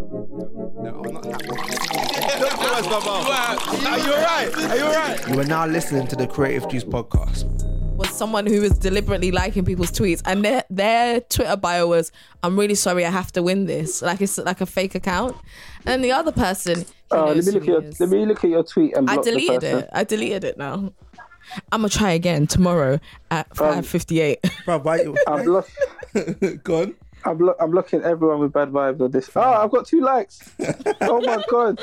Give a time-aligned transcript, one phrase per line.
[0.00, 1.46] No, I'm not happy.
[1.46, 3.84] Don't put my mouth.
[3.86, 4.54] Are you alright?
[4.56, 5.28] Are you alright?
[5.28, 7.44] You are now listening to the Creative Juice podcast.
[7.98, 12.10] was someone who was deliberately liking people's tweets and their their Twitter bio was
[12.42, 15.36] I'm really sorry I have to win this like it's like a fake account
[15.84, 18.00] and the other person Uh, let me look at your is.
[18.00, 20.94] let me look at your tweet and I deleted it I deleted it now
[21.72, 25.14] I'm gonna try again tomorrow at 5:58 Bro, why you?
[25.26, 25.68] I'm block,
[27.24, 29.30] I'm, blo- I'm blocking everyone with bad vibes on this.
[29.34, 30.50] Oh, I've got two likes.
[31.02, 31.80] oh my god!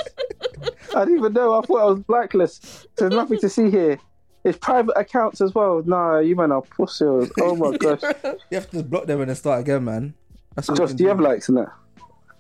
[0.96, 1.54] I didn't even know.
[1.54, 2.88] I thought I was blacklist.
[2.96, 4.00] There's nothing to see here.
[4.44, 5.84] It's private accounts as well.
[5.86, 7.32] Nah, you man are pussies.
[7.42, 8.02] Oh my gosh.
[8.24, 10.14] You have to block them and then start again, man.
[10.56, 11.72] That's what Josh, do you have likes in that?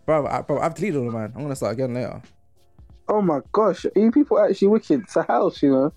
[0.06, 1.34] Bro, I, bro, I've deleted all of mine.
[1.36, 2.22] I'm gonna start again later.
[3.10, 5.02] Oh my gosh, are you people actually wicked?
[5.02, 5.94] It's a house, you know.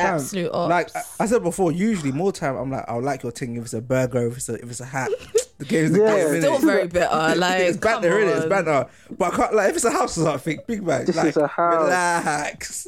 [0.00, 0.70] Fam, absolute ops.
[0.70, 3.64] Like I, I said before, usually more time I'm like, I'll like your thing if
[3.64, 5.10] it's a burger, if it's a if it's a hat.
[5.60, 6.16] The game's the Yeah.
[6.16, 6.26] game.
[6.28, 6.38] innit?
[6.40, 8.34] still very bitter like it's banter, come innit?
[8.34, 8.48] It's on.
[8.48, 8.86] banter.
[9.10, 11.04] But I can't like if it's a house or something, big man.
[11.04, 11.84] This like, is a house.
[11.84, 12.86] Relax.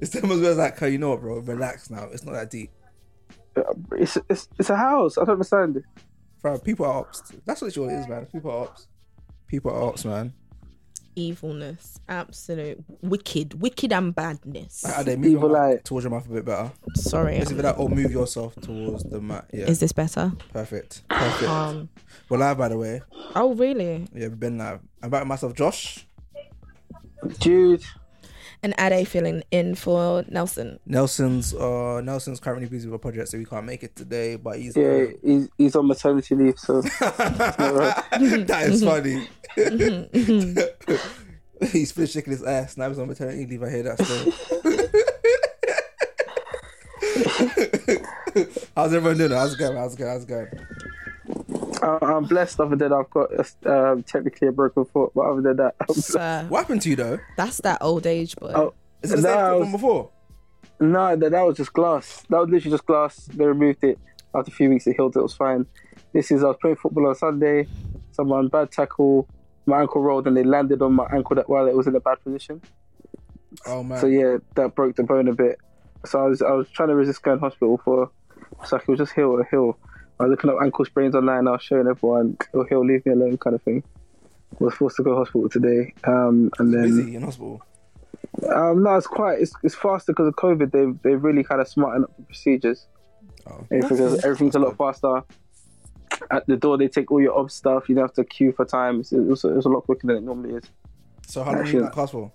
[0.00, 1.38] It's them as well like, oh, you know what, bro?
[1.38, 2.04] Relax now.
[2.12, 2.72] It's not that deep.
[3.56, 5.16] Uh, it's it's, it's a house.
[5.16, 5.82] I don't understand.
[6.42, 7.32] Bro, people are ops.
[7.46, 8.26] That's what it is, man.
[8.26, 8.86] People are ops.
[9.46, 10.34] People are ops, man.
[11.16, 15.80] Evilness absolute wicked wicked and badness Like, are they move Evil your mouth eye.
[15.84, 16.70] towards your mouth a bit better?
[16.94, 19.46] sorry It's either that or move yourself towards the mat.
[19.52, 21.02] Yeah, is this better perfect.
[21.08, 21.50] Perfect.
[21.50, 21.88] um
[22.28, 23.02] We're live, by the way.
[23.34, 24.80] oh really Yeah, we've been live.
[25.02, 26.06] I'm back myself, Josh.
[27.38, 27.82] Jude,
[28.62, 33.38] and Ade filling in for Nelson Nelson's uh Nelson's currently busy with a project, so
[33.38, 34.36] we can't make it today.
[34.36, 39.28] But he's yeah, he's he's on maternity leave, so that is funny.
[41.70, 42.76] he's finished shaking his ass.
[42.76, 43.62] Now he's on maternity leave.
[43.62, 44.32] I hear that still.
[48.76, 49.32] How's everyone doing?
[49.32, 49.76] How's it going?
[49.76, 50.10] How's it going?
[50.10, 50.48] How's it going?
[51.82, 52.60] I- I'm blessed.
[52.60, 53.30] Other than I've got
[53.66, 56.02] um, technically a broken foot, but other than that, I'm blessed.
[56.12, 57.18] Sir, What happened to you though?
[57.36, 60.10] that's that old age boy Oh, Is it the same No, foot was- from before?
[60.82, 62.22] No, that, that was just glass.
[62.30, 63.26] That was literally just glass.
[63.26, 63.98] They removed it
[64.34, 64.86] after a few weeks.
[64.86, 65.14] It healed.
[65.14, 65.66] It was fine.
[66.14, 67.66] This is I was playing football on Sunday.
[68.12, 69.28] Someone bad tackle.
[69.66, 72.00] My ankle rolled and they landed on my ankle that while it was in a
[72.00, 72.62] bad position.
[73.66, 73.98] Oh man.
[74.00, 75.58] So yeah, that broke the bone a bit.
[76.06, 78.10] So I was I was trying to resist going to hospital for.
[78.64, 79.76] So it was just heal or heal.
[80.20, 81.48] I was looking up ankle sprains online.
[81.48, 83.82] I was showing everyone, oh, he'll leave me alone," kind of thing.
[84.58, 87.62] Was forced to go to hospital today, um, and then busy in hospital.
[88.54, 90.72] um, no, it's quite it's, it's faster because of COVID.
[90.72, 92.86] They've they've really kind of smartened up the procedures.
[93.46, 93.66] Oh.
[93.72, 95.22] Everything's, everything's a lot faster.
[96.30, 97.88] At the door, they take all your ob stuff.
[97.88, 99.00] You don't have to queue for time.
[99.00, 100.64] It's, it's, it's a lot quicker than it normally is.
[101.26, 102.30] So how long are you in that class for?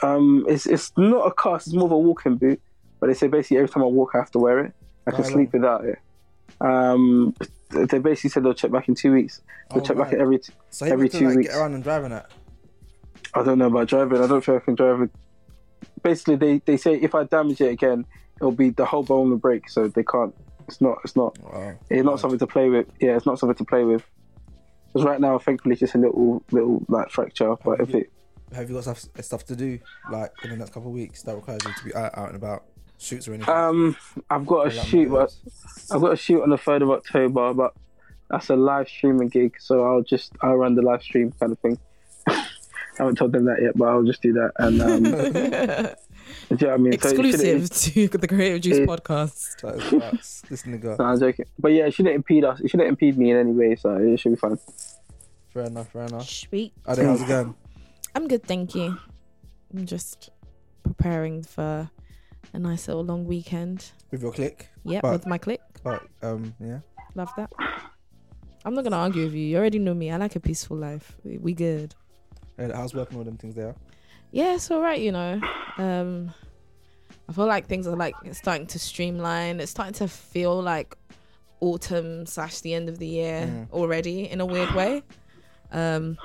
[0.00, 1.66] Um, it's it's not a cast.
[1.66, 2.60] It's more of a walking boot.
[3.00, 4.72] But they say basically every time I walk, I have to wear it.
[5.06, 5.98] I can How sleep without it.
[6.62, 7.34] Um,
[7.70, 9.40] they basically said they'll check back in two weeks.
[9.70, 10.20] They'll Oh, check back man.
[10.20, 10.38] every.
[10.38, 11.48] T- So you every two like, weeks.
[11.50, 12.30] get around and driving that.
[13.34, 14.22] I don't know about driving.
[14.22, 15.10] I don't think I can drive it.
[16.02, 18.04] Basically, they, they say if I damage it again,
[18.36, 19.68] it'll be the whole bone will break.
[19.70, 20.34] So they can't.
[20.68, 20.98] It's not.
[21.04, 21.36] It's not.
[21.40, 21.78] Wow.
[21.90, 22.86] It's not something to play with.
[23.00, 24.04] Yeah, it's not something to play with.
[24.92, 27.56] Because right now, thankfully, it's just a little little like fracture.
[27.64, 28.12] But if it,
[28.54, 29.78] Have you got stuff stuff to do
[30.10, 32.36] like in the next couple of weeks that requires you to be out, out and
[32.36, 32.64] about,
[33.02, 33.54] shoots or anything?
[33.54, 33.96] um,
[34.30, 35.10] I've got a shoot.
[35.10, 35.34] But
[35.90, 37.74] I've got a shoot on the third of October, but
[38.30, 39.56] that's a live streaming gig.
[39.58, 41.78] So I'll just I'll run the live stream kind of thing.
[42.26, 42.46] I
[42.98, 44.52] haven't told them that yet, but I'll just do that.
[44.58, 46.98] And um, do you know what I mean?
[47.00, 50.42] So exclusive to the Creative Juice it- podcast That is nuts.
[50.48, 50.98] this nigga.
[50.98, 51.46] No, I'm joking.
[51.58, 52.60] But yeah, it shouldn't impede us.
[52.60, 54.58] It shouldn't impede me in any way, so it should be fine.
[55.52, 55.90] Fair enough.
[55.92, 56.28] Fair enough.
[56.28, 57.54] sweet Ade, how's it going?
[58.14, 58.96] I'm good thank you
[59.74, 60.30] I'm just
[60.82, 61.90] preparing for
[62.52, 64.68] a nice little long weekend With your click?
[64.84, 66.80] But- with my click But um, yeah.
[67.14, 67.50] love that
[68.64, 71.16] I'm not gonna argue with you you already know me I like a peaceful life
[71.24, 71.94] we we good
[72.58, 73.74] And how's working all them things there?
[74.30, 75.40] Yeah, it's all right, you know.
[75.76, 76.32] Um,
[77.28, 79.60] I feel like things are like starting to streamline.
[79.60, 80.96] It's starting to feel like
[81.60, 83.70] autumn slash the end of the year Mm.
[83.72, 85.02] already in a weird way.
[85.70, 86.16] Um,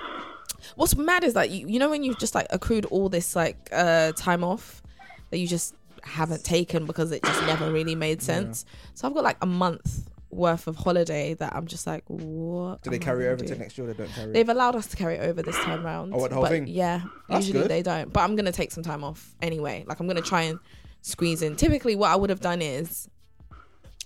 [0.76, 3.58] what's mad is that you, you know when you've just like accrued all this like
[3.74, 4.82] uh time off
[5.30, 8.66] that you just haven't taken because it just never really made sense.
[8.94, 12.84] So I've got like a month worth of holiday that I'm just like, what?
[12.84, 13.54] Do they carry over do?
[13.54, 13.88] to next year?
[13.88, 14.32] They don't carry.
[14.32, 16.14] They've allowed us to carry over this time round.
[16.14, 16.68] Oh, what, the whole but thing?
[16.68, 17.72] Yeah, That's usually good.
[17.72, 18.12] they don't.
[18.12, 19.86] But I'm gonna take some time off anyway.
[19.88, 20.60] Like I'm gonna try and
[21.02, 21.56] squeeze in.
[21.56, 23.10] Typically, what I would have done is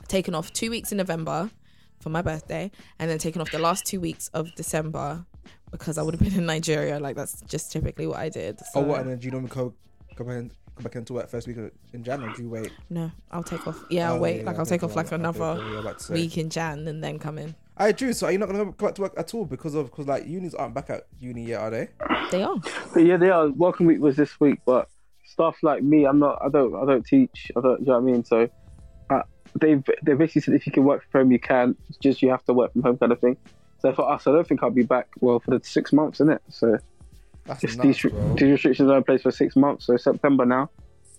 [0.07, 1.49] taken off two weeks in November
[1.99, 5.25] for my birthday, and then taken off the last two weeks of December
[5.71, 6.99] because I would have been in Nigeria.
[6.99, 8.59] Like that's just typically what I did.
[8.59, 9.01] So, oh, what?
[9.01, 9.73] And then do you normally go,
[10.15, 11.57] go back, in, go back into work first week
[11.93, 12.71] in Jan, or do you wait?
[12.89, 13.83] No, I'll take off.
[13.89, 14.39] Yeah, I'll Oh, wait.
[14.41, 16.13] yeah, like I'll take off like another cool, yeah, I was about to say.
[16.13, 17.55] week in Jan and then come in.
[17.77, 18.13] I do.
[18.13, 20.27] So are you not gonna go back to work at all because of because like
[20.27, 21.87] unis aren't back at uni yet, are they?
[22.29, 22.57] They are.
[22.93, 23.49] But yeah, they are.
[23.49, 24.87] Welcome week was this week, but
[25.25, 26.39] stuff like me, I'm not.
[26.43, 26.75] I don't.
[26.75, 27.51] I don't teach.
[27.57, 27.79] I don't.
[27.79, 28.23] You know what I mean?
[28.25, 28.49] So
[29.09, 29.21] uh,
[29.59, 31.75] they they basically said if you can work from home, you can.
[31.89, 33.37] It's just you have to work from home, kind of thing.
[33.79, 35.07] So for us, I don't think I'll be back.
[35.19, 36.41] Well, for the six months, isn't it?
[36.49, 36.77] So
[37.45, 38.35] That's nuts, these, bro.
[38.35, 39.87] these restrictions are in place for six months.
[39.87, 40.69] So September now,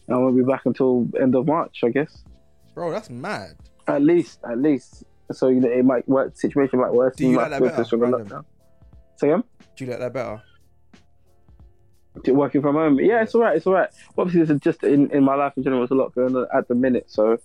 [0.09, 2.25] and won't be back until end of March, I guess.
[2.75, 3.57] Bro, that's mad.
[3.89, 5.05] At least, at least.
[5.33, 6.37] So you know, it might work.
[6.37, 7.17] Situation might work.
[7.17, 8.29] Do you like that better, to stronger random?
[8.29, 8.45] lockdown.
[9.17, 9.45] So.
[9.77, 10.43] Do you like that better?
[12.27, 13.01] working from home.
[13.01, 13.57] Yeah, it's all right.
[13.57, 13.89] It's all right.
[14.19, 16.69] Obviously, there's just in, in my life in general, there's a lot going on at
[16.69, 17.11] the minute.
[17.11, 17.39] So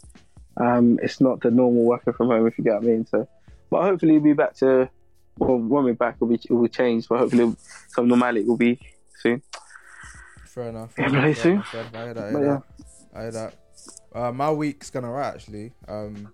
[0.58, 3.06] um, it's not the normal working from home, if you get what I mean.
[3.06, 3.28] So,
[3.70, 4.90] but hopefully, we'll be back to,
[5.38, 7.08] well, when we're back, be, it will change.
[7.08, 7.56] But hopefully,
[7.90, 8.80] some normality will be
[9.20, 9.42] soon.
[10.46, 10.94] Fair enough.
[10.98, 11.62] Yeah, Fair enough, soon.
[11.64, 11.96] fair enough.
[11.96, 12.24] I hear that.
[12.24, 12.60] I But hear yeah.
[13.14, 13.18] that.
[13.18, 13.54] I hear that.
[14.16, 15.74] Uh, my week's gonna right actually.
[15.88, 16.30] Um,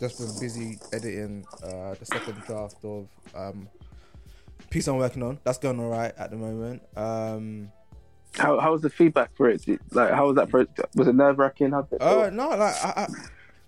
[0.00, 3.68] just been busy editing uh, the second draft of um,
[4.70, 5.38] piece I'm working on.
[5.44, 6.82] That's going alright at the moment.
[6.96, 7.70] Um,
[8.36, 9.66] How, how was the feedback for it?
[9.90, 11.72] Like, how was that for Was it nerve wracking?
[11.74, 13.08] It Uh, no, like I, I,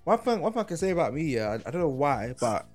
[0.05, 2.35] one thing, one thing I can say about me, yeah, I, I don't know why,
[2.41, 2.67] but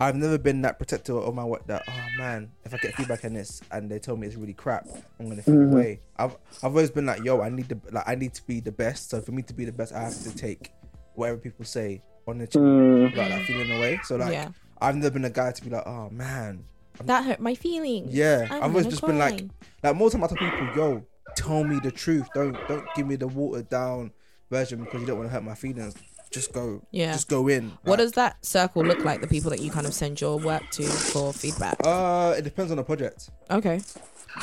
[0.00, 1.66] I've never been that protective of my work.
[1.66, 4.54] That oh man, if I get feedback on this and they tell me it's really
[4.54, 4.86] crap,
[5.18, 5.72] I'm gonna throw it Mhm.
[5.72, 6.00] away.
[6.16, 6.32] I've
[6.62, 9.10] I've always been like, yo, I need to like I need to be the best.
[9.10, 10.72] So for me to be the best, I have to take
[11.14, 14.00] whatever people say on the chin Mm, without like feeling away.
[14.02, 14.48] So like yeah.
[14.80, 16.64] I've never been a guy to be like, oh man,
[17.04, 18.14] That hurt my feelings.
[18.14, 18.46] yeah.
[18.50, 19.48] I'm I've always gonna just been like, cry.
[19.90, 21.06] like more time I tell people, yo,
[21.36, 22.32] tell me the truth.
[22.32, 24.12] Don't don't give me the watered down
[24.50, 25.94] version because you don't want to hurt my feelings.
[26.30, 27.12] Just go, Yeah.
[27.12, 27.70] just go in.
[27.82, 29.20] What Like, does that circle look like?
[29.20, 31.76] The people that you kind of send your work to for feedback.
[31.84, 33.30] Uh, it depends on the project.
[33.50, 33.80] Okay.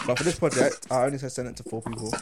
[0.06, 2.14] But for this project, I only said send it to four people.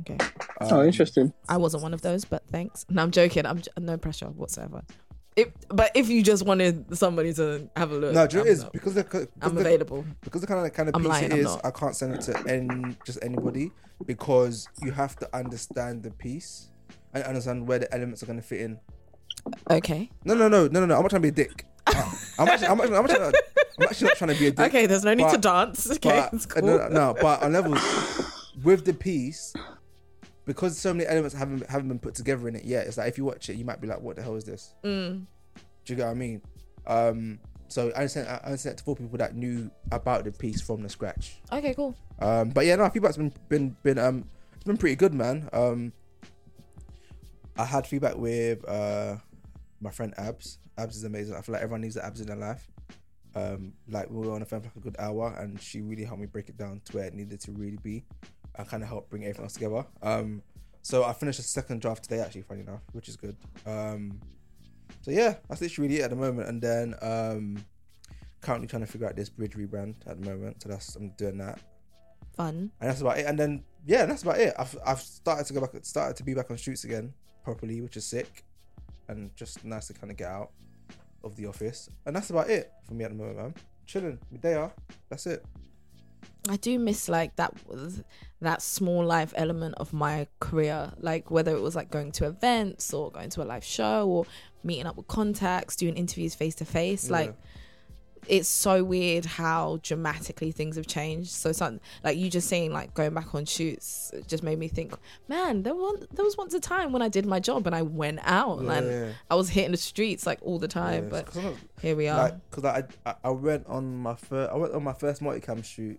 [0.00, 0.18] Okay.
[0.60, 1.32] Um, oh, interesting.
[1.48, 2.84] I wasn't one of those, but thanks.
[2.90, 3.46] No, I'm joking.
[3.46, 4.82] I'm j- no pressure whatsoever.
[5.36, 8.44] If, but if you just wanted somebody to have a look, No, do you know
[8.44, 10.04] I'm what it is not- because the because I'm the, available.
[10.20, 11.44] because the kind of kind of I'm piece lying, it I'm is.
[11.46, 11.64] not.
[11.64, 13.72] I can't send it to any just anybody
[14.04, 16.68] because you have to understand the piece
[17.14, 18.78] and understand where the elements are going to fit in.
[19.70, 20.10] Okay.
[20.24, 20.96] No, no, no, no, no, no.
[20.96, 21.66] I'm not trying to be a dick.
[21.86, 21.92] Uh,
[22.38, 23.34] I'm actually, I'm actually, I'm actually, not,
[23.78, 24.66] I'm actually not trying to be a dick.
[24.66, 24.86] Okay.
[24.86, 25.90] There's no need to dance.
[25.90, 26.08] Okay.
[26.08, 26.66] but it's uh, cool.
[26.66, 29.54] no, no, but on levels with the piece,
[30.44, 32.86] because so many elements haven't haven't been put together in it yet.
[32.86, 34.74] It's like if you watch it, you might be like, "What the hell is this?"
[34.84, 35.26] Mm.
[35.84, 36.42] Do you get what I mean?
[36.86, 37.38] Um,
[37.68, 40.60] so I sent I I sent it to four people that knew about the piece
[40.60, 41.40] from the scratch.
[41.52, 41.74] Okay.
[41.74, 41.96] Cool.
[42.18, 44.24] Um, but yeah, no, feedback's been been been um
[44.54, 45.48] it's been pretty good, man.
[45.52, 45.92] Um,
[47.56, 49.16] I had feedback with uh
[49.84, 50.58] my friend Abs.
[50.76, 51.36] Abs is amazing.
[51.36, 52.68] I feel like everyone needs the Abs in their life.
[53.36, 56.04] Um, like we were on the phone for like a good hour, and she really
[56.04, 58.04] helped me break it down to where it needed to really be,
[58.56, 59.84] and kind of help bring everything else together.
[60.02, 60.42] Um,
[60.82, 63.36] so I finished the second draft today, actually, funny enough, which is good.
[63.66, 64.20] Um,
[65.02, 67.64] so yeah, that's literally really it at the moment, and then um,
[68.40, 70.62] currently trying to figure out this bridge rebrand at the moment.
[70.62, 71.58] So that's I'm doing that
[72.36, 72.70] Fun.
[72.80, 73.26] and that's about it.
[73.26, 74.54] And then yeah, that's about it.
[74.58, 77.96] I've I've started to go back, started to be back on shoots again properly, which
[77.96, 78.44] is sick,
[79.08, 80.50] and just nice to kind of get out
[81.22, 81.88] of the office.
[82.06, 83.54] And that's about it for me at the moment, man.
[83.86, 84.72] Chilling, my day off.
[85.08, 85.44] That's it.
[86.48, 87.54] I do miss like that
[88.40, 92.92] that small life element of my career, like whether it was like going to events
[92.92, 94.26] or going to a live show or
[94.62, 97.08] meeting up with contacts, doing interviews face to face.
[97.08, 97.34] Like
[98.28, 101.30] it's so weird how dramatically things have changed.
[101.30, 104.94] So something like you just saying like going back on shoots just made me think,
[105.28, 107.82] man, there was there was once a time when I did my job and I
[107.82, 111.04] went out Yeah, and yeah, I was hitting the streets like all the time.
[111.04, 111.10] yeah.
[111.10, 112.18] But 'Cause I'm not- here we are.
[112.24, 112.84] like, cause I,
[113.24, 115.98] I went on my first I went on my first multicam shoot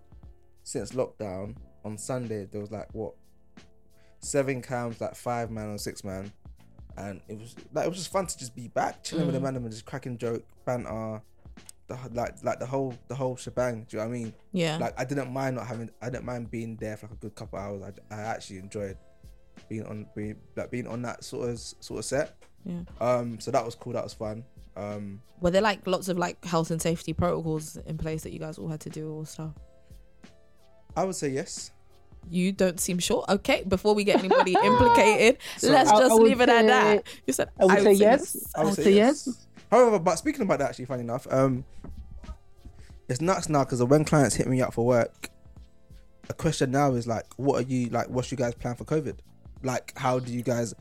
[0.64, 2.46] since lockdown on Sunday.
[2.52, 3.14] There was like what
[4.20, 6.32] seven cams, like five man or six man,
[6.98, 9.40] and it was like it was just fun to just be back chilling with the
[9.40, 9.44] Mm.
[9.44, 11.22] man and just cracking joke banter.
[11.88, 13.86] The, like like the whole the whole shebang.
[13.88, 14.34] Do you know what I mean?
[14.54, 14.78] yeah.
[14.78, 15.90] Like I didn't mind not having.
[16.02, 17.84] I didn't mind being there for like a good couple hours.
[18.10, 18.98] I, I actually enjoyed
[19.70, 22.36] being on being like being on that sort of sort of set.
[22.66, 22.80] yeah.
[23.00, 23.94] Um, so that was cool.
[23.94, 24.44] That was fun.
[24.76, 28.40] Um, Were there like lots of like health and safety protocols in place that you
[28.40, 29.52] guys all had to do or stuff?
[30.98, 31.72] I would say yes.
[32.30, 33.24] You don't seem sure.
[33.30, 36.66] Okay, before we get anybody implicated, So- let's I- I just would leave it at
[36.66, 37.04] that.
[37.28, 38.36] You said I would say yes.
[38.56, 39.24] I I would would say say yes.
[39.28, 39.45] yes.
[39.72, 41.66] However, but speaking about that, actually, funny enough, um,
[43.10, 45.30] it's nuts now because when clients hit me up for work,
[46.30, 48.10] a question now is like, what are you like?
[48.10, 49.18] What's your guys' plan for COVID?
[49.64, 50.74] Like, how do you guys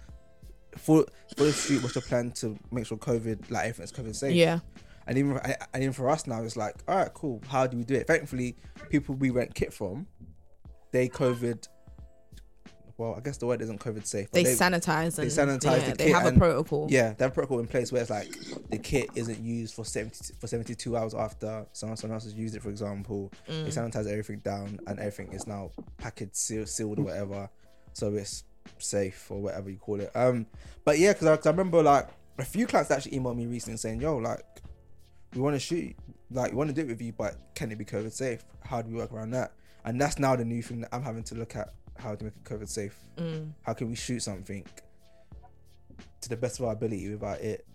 [0.76, 1.04] for
[1.36, 1.82] for the shoot?
[1.82, 4.34] What's your plan to make sure COVID, like everything's COVID safe?
[4.34, 4.60] Yeah.
[5.06, 7.42] And even and even for us now, it's like, all right, cool.
[7.48, 8.06] How do we do it?
[8.06, 8.56] Thankfully,
[8.88, 10.06] people we rent kit from,
[10.92, 11.68] they COVID.
[12.96, 14.28] Well, I guess the word isn't COVID safe.
[14.32, 16.86] but They, sanitize they sanitize yeah, the they have a protocol.
[16.90, 18.32] yeah, they have a protocol in place where it's like
[18.70, 22.34] the kit isn't used for seventy for seventy two hours after someone someone else has
[22.34, 22.62] used it.
[22.62, 23.66] For example, they Mm.
[23.92, 27.50] sanitize everything down and everything is now packaged, sealed, sealed or whatever,
[27.94, 28.44] so it's
[28.78, 30.10] safe or whatever you call it.
[30.14, 30.46] Um,
[30.84, 32.08] but yeah, because I, I remember like
[32.38, 34.44] a few clients actually emailed me recently saying, "Yo, like
[35.34, 35.96] we want to shoot,
[36.30, 38.44] like we want to do it with you, but can it be COVID safe?
[38.60, 39.52] How do we work around that?"
[39.84, 42.34] And that's now the new thing that I'm having to look at: how to make
[42.36, 42.98] it COVID safe.
[43.16, 43.52] Mm.
[43.62, 44.64] How can we shoot something
[46.20, 47.66] to the best of our ability without it,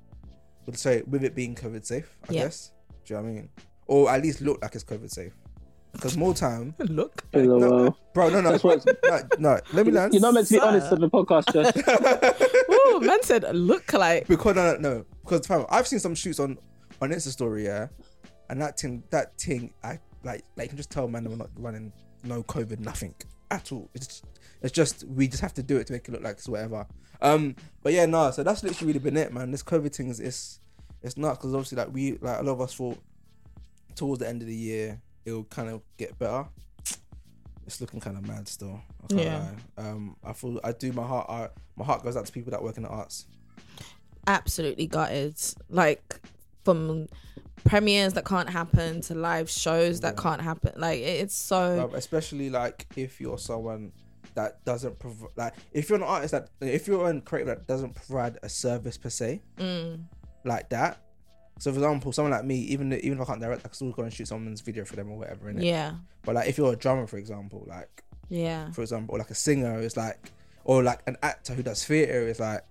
[0.66, 2.18] with sorry, with it being COVID safe?
[2.30, 2.44] I Yeah.
[2.44, 2.72] guess.
[3.06, 3.50] Do you know what I mean?
[3.88, 5.34] Or at least look like it's COVID safe.
[5.92, 7.24] Because more time, Look.
[7.34, 8.52] Hello, no, uh, bro, no, no,
[9.06, 9.60] no, no.
[9.74, 10.12] Let me learn.
[10.14, 10.66] You're not meant to be Sir.
[10.68, 11.74] honest on the podcast, Josh.
[12.96, 14.28] Ooh, man said look like.
[14.28, 15.06] because no, no, no.
[15.24, 16.60] Because fam, I've seen some shoots on
[17.02, 17.88] on Insta story, yeah,
[18.52, 21.50] and that thing, that thing, I like, like you can just tell, man, we're not
[21.58, 21.92] running
[22.24, 23.16] no COVID, nothing
[23.52, 23.90] at all.
[23.94, 24.22] It's
[24.62, 26.86] it's just we just have to do it to make it look like it's whatever.
[27.22, 28.32] Um, but yeah, no.
[28.32, 29.52] So that's literally really been it, man.
[29.52, 30.60] This COVID thing is it's
[31.02, 32.98] it's nuts because obviously like we like a lot of us thought
[33.96, 36.46] towards the end of the year it'll kind of get better.
[37.66, 38.82] It's looking kind of mad still.
[39.04, 39.52] I can't Yeah.
[39.78, 39.90] lie.
[39.90, 41.30] Um, I feel I do my heart.
[41.30, 43.26] I, my heart goes out to people that work in the arts.
[44.28, 45.36] absolutely gutted.
[45.70, 46.20] Like
[46.64, 47.08] from
[47.64, 50.22] premieres that can't happen to live shows that Yeah.
[50.24, 50.74] can't happen.
[50.78, 53.92] Like it's so Um, especially like if you're someone
[54.36, 57.96] that doesn't provide like if you're an artist that if you're a creator that doesn't
[57.96, 60.00] provide a service per se mm,
[60.46, 61.02] like that
[61.58, 63.92] so for example someone like me even even if i can't direct i can still
[63.92, 66.72] go and shoot someone's video for them or whatever in yeah, but like if you're
[66.72, 70.32] a drummer for example like yeah, for example or like a singer it's like
[70.64, 72.62] or like an actor who does theater is like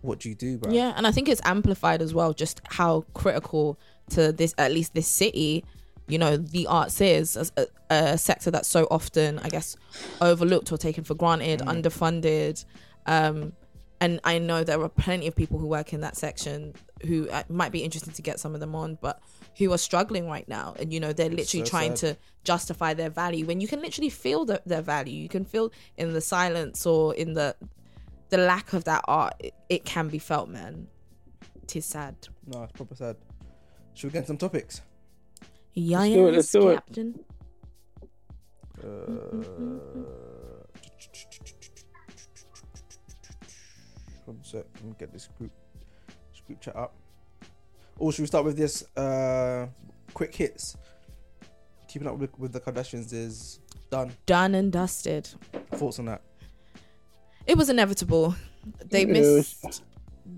[0.00, 0.94] what do you do bro yeah.
[0.96, 3.78] And I think it's amplified as well, just how critical
[4.10, 5.64] to this, at least this city.
[6.08, 9.76] You know, the arts is a, a sector that's so often, I guess,
[10.20, 11.82] overlooked or taken for granted, Mm.
[11.82, 12.64] underfunded.
[13.06, 13.52] Um,
[14.00, 16.74] and I know there are plenty of people who work in that section
[17.06, 19.20] who uh, might be interested to get some of them on, but
[19.58, 20.74] who are struggling right now.
[20.78, 22.14] And, you know, they're literally so trying sad.
[22.14, 25.14] to justify their value when you can literally feel the, their value.
[25.22, 27.54] You can feel in the silence or in the
[28.30, 29.34] the lack of that art.
[29.40, 30.86] It, it can be felt, man.
[31.66, 32.16] Tis sad.
[32.46, 33.16] no it's proper sad
[33.94, 34.82] should we get some topics
[35.74, 36.76] Yeah, do it, let's do it.
[36.76, 37.24] Captain.
[44.24, 45.50] One sec, let me get this group
[46.32, 46.94] this group chat up.
[47.98, 49.66] Or should we start with this uh
[50.14, 50.76] quick hits?
[51.88, 53.58] Keeping up with, with the Kardashians is
[53.90, 54.12] done.
[54.26, 55.28] Done and dusted.
[55.72, 56.22] Thoughts on that?
[57.46, 58.34] It was inevitable.
[58.84, 59.82] They missed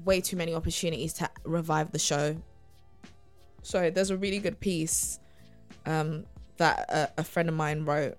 [0.05, 2.37] way too many opportunities to revive the show.
[3.63, 5.19] So there's a really good piece
[5.87, 6.25] um,
[6.59, 8.19] that a, a friend of mine wrote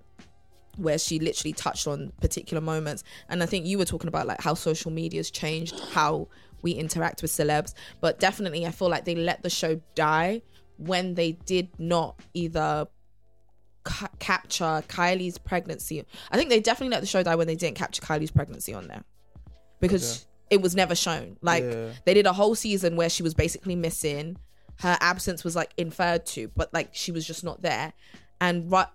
[0.76, 3.04] where she literally touched on particular moments.
[3.28, 6.26] And i think you were talking about like how social media's changed how
[6.62, 7.74] we interact with celebs.
[8.00, 10.42] But definitely i feel like they let the show die
[10.76, 12.88] when they did not either
[13.84, 16.04] ca- capture kylie's pregnancy.
[16.32, 18.88] I think they definitely let the show die when they didn't capture kylie's pregnancy on
[18.88, 19.04] there.
[19.80, 21.36] Because it was never shown.
[21.42, 21.90] Like Yeah.
[22.04, 24.36] they did a whole season where she was basically missing
[24.80, 27.92] her absence was like inferred to but like she was just not there
[28.40, 28.88] and right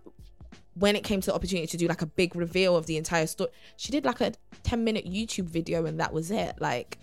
[0.75, 3.27] when it came to the opportunity to do like a big reveal of the entire
[3.27, 4.31] story she did like a
[4.63, 6.97] 10 minute youtube video and that was it like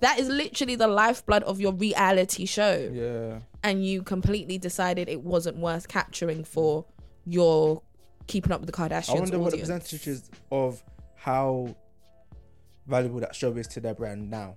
[0.00, 3.38] that is literally the lifeblood of your reality show Yeah.
[3.62, 6.84] and you completely decided it wasn't worth capturing for
[7.24, 7.82] your
[8.26, 9.68] keeping up with the kardashians I wonder what the audience.
[9.68, 10.82] percentage is of
[11.14, 11.74] how
[12.86, 14.56] valuable that show is to their brand now.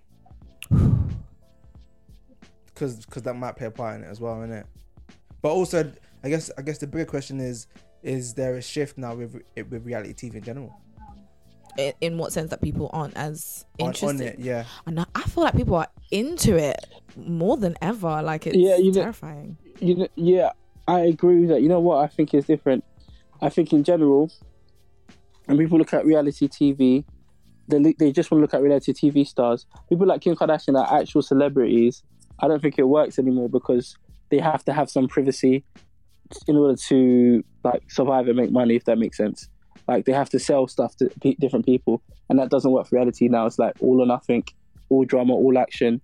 [2.79, 4.63] Because because that might play a part in it as well, innit?
[5.41, 5.91] But also,
[6.23, 7.67] I guess I guess the bigger question is:
[8.03, 10.73] Is there a shift now with with reality TV in general?
[11.77, 14.65] I- in what sense that people aren't as interested on it, yeah.
[14.85, 16.83] and I- i feel like people are into it
[17.15, 20.51] more than ever like it's Yeah, you know- terrifying you know, yeah,
[20.87, 21.61] I agree with that.
[21.61, 22.83] You know what I think is different?
[23.41, 24.31] I think in general,
[25.45, 27.05] when people look at reality TV,
[27.67, 29.65] they they just want to look at reality TV stars.
[29.89, 32.03] People like Kim Kardashian are actual celebrities.
[32.41, 33.97] I don't think it works anymore because
[34.29, 35.63] they have to have some privacy
[36.47, 38.75] in order to like survive and make money.
[38.75, 39.49] If that makes sense,
[39.87, 42.95] like they have to sell stuff to pe- different people, and that doesn't work for
[42.95, 43.45] reality now.
[43.45, 44.43] It's like all or nothing,
[44.89, 46.01] all drama, all action.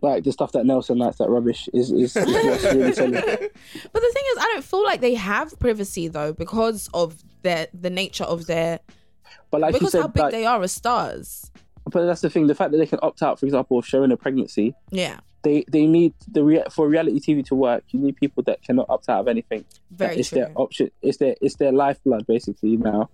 [0.00, 3.12] Like the stuff that Nelson likes, that rubbish is is, is what's really selling.
[3.92, 7.68] But the thing is, I don't feel like they have privacy though because of their
[7.72, 8.80] the nature of their
[9.50, 11.50] But like because said, how big like, they are as stars.
[11.84, 12.46] but that's the thing.
[12.48, 15.64] The fact that they can opt out, for example, of showing a pregnancy, Yeah, they
[15.68, 17.84] they need the rea- for reality TV to work.
[17.90, 19.64] You need people that cannot opt out of anything.
[19.90, 20.38] very it's true.
[20.38, 20.90] their option.
[21.02, 23.10] It's their it's their lifeblood basically now.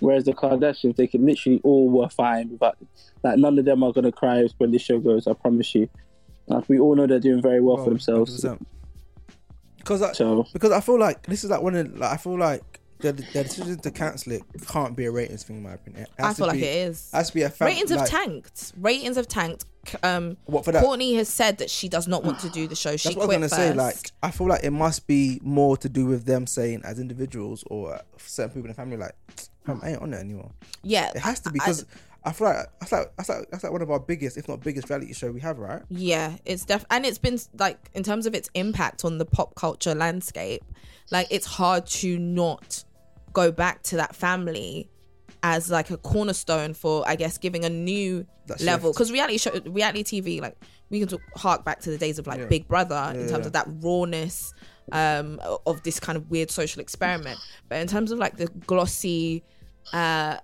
[0.00, 2.78] Whereas the Kardashians, they can literally all were fine without,
[3.22, 5.26] like, none of them are gonna cry when this show goes.
[5.26, 5.88] I promise you.
[6.46, 8.44] Like, we all know they're doing very well for themselves.
[9.76, 12.38] Because I, So because I feel like this is like one of like I feel
[12.38, 12.71] like
[13.02, 16.06] the, the decision to cancel it can't be a ratings thing in my opinion.
[16.18, 17.10] I feel to like be, it is.
[17.12, 18.72] Has to be a Ratings have tanked.
[18.78, 19.64] Ratings have tanked.
[20.02, 20.84] Um, What for that?
[20.84, 22.96] Kourtney has said that she does not want to do the show.
[22.96, 23.56] She That's what I was gonna first.
[23.56, 23.74] say.
[23.74, 27.64] Like, I feel like it must be more to do with them saying, as individuals
[27.66, 29.16] or certain people in the family, like,
[29.66, 30.52] "Fam, I ain't on it anymore.
[30.82, 31.84] yeah, It has to be because
[32.24, 34.60] I, feel like that's like that's like that's like one of our biggest, if not
[34.62, 35.82] biggest, reality show we have, right?
[35.90, 39.56] Yeah, it's def and it's been like in terms of its impact on the pop
[39.56, 40.62] culture landscape,
[41.10, 42.84] like it's hard to not
[43.32, 44.88] go back to that family
[45.42, 49.50] as like a cornerstone for I guess giving a new That level because reality show
[49.66, 50.56] reality TV like
[50.90, 52.46] we can talk, hark back to the days of like Yeah.
[52.46, 53.46] Big Brother in terms yeah.
[53.46, 54.54] of that rawness
[54.92, 59.42] um of this kind of weird social experiment but in terms of like the glossy
[59.92, 60.36] uh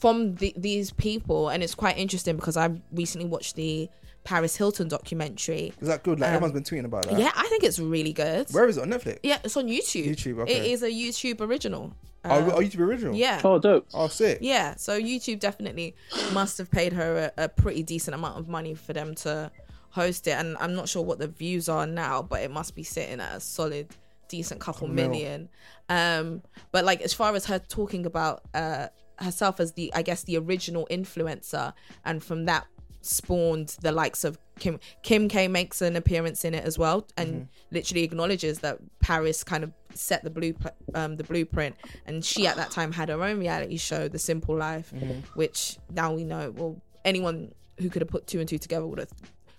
[0.00, 3.88] from the, these people and it's quite interesting because I recently watched the
[4.24, 6.20] Paris Hilton documentary Is that good?
[6.20, 7.14] Like everyone's been tweeting about that.
[7.14, 8.50] Um, yeah, I think it's really good.
[8.50, 9.18] Where is it on Netflix?
[9.22, 10.06] Yeah, it's on YouTube.
[10.08, 10.56] YouTube, okay.
[10.56, 11.94] It is a YouTube original.
[12.24, 13.14] Oh, Uh, oh, YouTube original.
[13.14, 13.40] yeah.
[13.44, 13.86] oh, dope.
[13.94, 14.38] Oh, sick.
[14.42, 15.94] Yeah, so YouTube definitely
[16.32, 19.50] must have paid her a, a pretty decent amount of money for them to
[19.90, 22.82] host it, and I'm not sure what the views are now, but it must be
[22.82, 23.88] sitting at a solid,
[24.28, 25.08] decent couple Mil.
[25.08, 25.48] million.
[25.88, 30.22] Um, but like as far as her talking about uh herself as the, I guess
[30.24, 31.72] the original influencer,
[32.04, 32.66] and from that
[33.02, 34.78] spawned the likes of Kim.
[35.02, 39.64] Kim K makes an appearance in it as well, and literally acknowledges that Paris kind
[39.64, 40.54] of set the blue
[40.94, 44.56] um the blueprint, and she at that time had her own reality show, The Simple
[44.56, 44.92] Life,
[45.34, 46.50] which now we know.
[46.56, 49.10] Well, anyone who could have put two and two together would have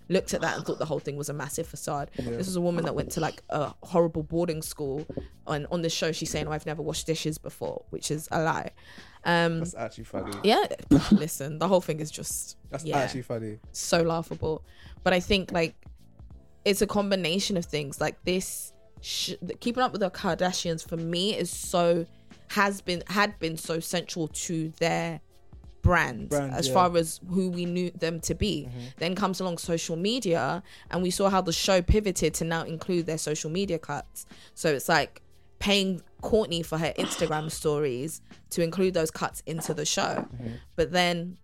[0.10, 2.12] looked at that and thought the whole thing was a massive facade.
[2.18, 5.06] This was a woman that went to like a horrible boarding school,
[5.48, 8.42] and on this show she's saying, "Oh, I've never washed dishes before," which is a
[8.44, 8.72] lie.
[9.24, 10.34] Um, That's actually funny.
[10.44, 10.66] yeah,
[11.12, 13.60] listen, the whole thing is just That's yeah actually funny.
[13.72, 14.64] so laughable.
[15.04, 15.76] But I think like
[16.66, 18.00] it's a combination of things.
[18.02, 18.71] Like this,
[19.02, 22.06] sh- keeping up with the Kardashians for me is so
[22.50, 25.22] has been had been so central to their
[25.82, 26.74] brand, Brand, as yeah.
[26.74, 28.68] far as who we knew them to be.
[28.70, 28.80] Mm-hmm.
[28.98, 30.62] Then comes along social media,
[30.92, 34.26] and we saw how the show pivoted to now include their social media cuts.
[34.54, 35.22] So it's like
[35.60, 40.26] paying Kourtney for her Instagram stories to include those cuts into the show.
[40.36, 40.50] Mm-hmm.
[40.76, 41.38] But then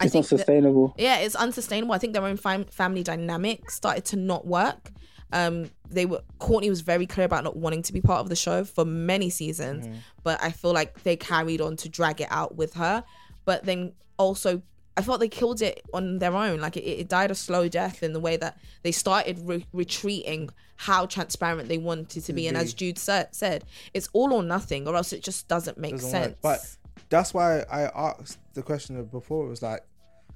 [0.00, 0.94] I It's not think that- sustainable.
[0.98, 1.94] yeah, it's unsustainable.
[1.94, 4.90] I think their own fam- family dynamic started to not work.
[5.32, 8.36] Um, they were Kourtney was very clear about not wanting to be part of the
[8.36, 9.86] show for many seasons,
[10.22, 13.04] but I feel like they carried on to drag it out with her.
[13.44, 14.62] But then also,
[14.96, 16.60] I thought they killed it on their own.
[16.60, 20.50] Like it, it died a slow death in the way that they started re- retreating
[20.76, 22.46] how transparent they wanted to be.
[22.48, 23.64] And as Jude sa- said,
[23.94, 26.28] it's all or nothing, or else it just doesn't make Doesn't sense.
[26.28, 26.38] work.
[26.42, 26.76] But
[27.08, 29.46] that's why I asked the question before.
[29.46, 29.84] It was like,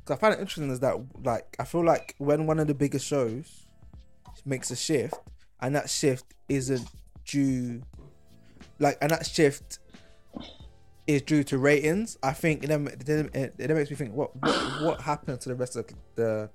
[0.04, 2.74] because I find it interesting is that like I feel like when one of the
[2.74, 3.63] biggest shows
[4.44, 5.14] makes a shift,
[5.60, 6.88] and that shift isn't
[7.24, 7.82] due,
[8.78, 9.78] like, and that shift
[11.06, 12.18] is due to ratings.
[12.22, 15.50] I think it then it then, it makes me think what what what happened to
[15.50, 16.50] the rest of the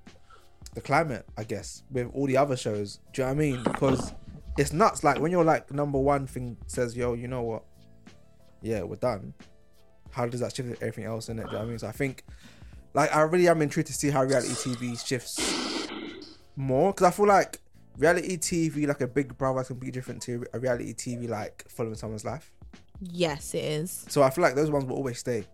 [0.74, 3.00] the climate, I guess, with all the other shows.
[3.12, 3.62] Do you know what I mean?
[3.62, 4.12] Because
[4.56, 5.02] it's nuts.
[5.04, 7.64] Like when you're like number one thing says, yo, you know what?
[8.62, 9.34] Yeah, we're done.
[10.10, 11.44] How does that shift everything else in it?
[11.44, 11.78] Do you know I mean?
[11.78, 12.24] So I think,
[12.94, 15.38] like, I really am intrigued to see how reality TV shifts
[16.56, 17.58] more because I feel like
[18.00, 21.94] reality TV, like a Big Brother, can be different to a reality TV like following
[21.94, 22.52] someone's life.
[23.00, 25.44] yes, it is So I feel like those ones will always stay,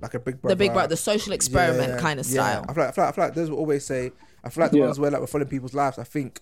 [0.00, 0.54] like a Big Brother.
[0.54, 2.32] the big brother, the social experiment Yeah, kind of yeah.
[2.32, 2.64] style.
[2.68, 4.12] I feel, like, I, feel like, I feel like those will always say.
[4.44, 4.86] I feel like the Yeah.
[4.86, 5.98] ones where like we're following people's lives.
[5.98, 6.40] I think.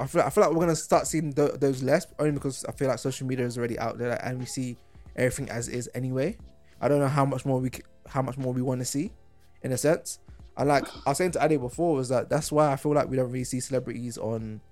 [0.00, 2.64] I feel, like, I feel like we're gonna start seeing tho- those less only because
[2.66, 4.76] I feel like social media is already out there and we see
[5.16, 6.36] everything as is anyway.
[6.80, 9.12] I don't know how much more we c- how much more we want to see,
[9.62, 10.20] in a sense.
[10.56, 13.08] I like I was saying to Ade before was that that's why I feel like
[13.08, 14.69] we don't really see celebrities on, sh-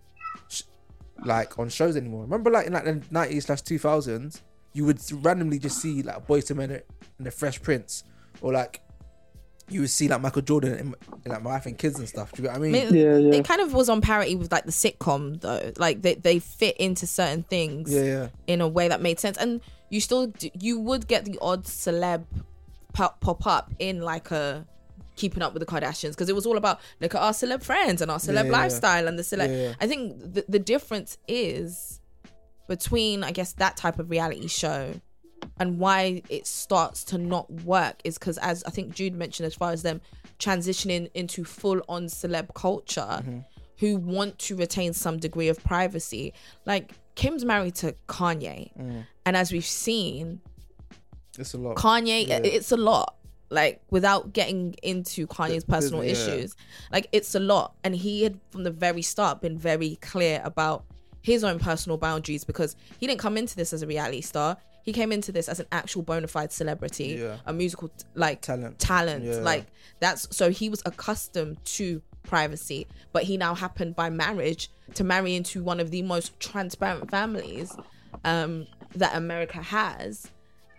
[1.25, 2.23] like on shows anymore.
[2.23, 6.27] Remember, like in like the nineties slash two thousands, you would randomly just see like
[6.27, 6.71] Boyz II Men
[7.19, 8.05] and the Fresh Prince,
[8.41, 8.81] or like
[9.71, 12.33] you would see like Michael Jordan and, in like My Wife and Kids and stuff.
[12.33, 12.75] Do you get what I mean?
[12.75, 13.35] I mean, Yeah, yeah.
[13.35, 15.73] It kind of was on parity with like the sitcom though.
[15.77, 18.29] Like they, they fit into certain things yeah, yeah.
[18.47, 21.65] in a way that made sense, and you still d- you would get the odd
[21.65, 22.25] celeb
[22.93, 24.67] pop, pop up in like a
[25.19, 28.01] keeping up with the Kardashians because it was all about look at our celeb friends
[28.03, 29.49] and our celeb Yeah, lifestyle and the celeb.
[29.51, 29.75] Yeah, yeah.
[29.81, 30.03] I think
[30.35, 32.01] the, the difference is
[32.69, 34.95] between I guess that type of reality show
[35.61, 39.55] and why it starts to not work is because as I think Jude mentioned as
[39.55, 40.01] far as them
[40.39, 43.39] transitioning into full on celeb culture Mm-hmm.
[43.79, 46.33] who want to retain some degree of privacy
[46.67, 49.07] like Kim's married to Kanye Mm.
[49.27, 50.41] and as we've seen
[51.39, 51.77] It's a lot.
[51.77, 52.41] Kanye, Yeah.
[52.43, 53.15] it's a lot.
[53.51, 56.13] Like without getting into Kanye's personal yeah.
[56.13, 56.55] issues,
[56.93, 57.75] like it's a lot.
[57.83, 60.85] And he had from the very start been very clear about
[61.23, 64.57] his own personal boundaries because he didn't come into this as a reality star.
[64.83, 67.37] He came into this as an actual bona fide celebrity, Yeah.
[67.47, 68.79] a musical like Talent.
[68.79, 69.25] talent.
[69.25, 69.37] Yeah.
[69.37, 69.67] Like
[70.01, 75.35] that's so he was accustomed to privacy, but he now happened by marriage to marry
[75.35, 77.75] into one of the most transparent families
[78.25, 80.31] um, that America has.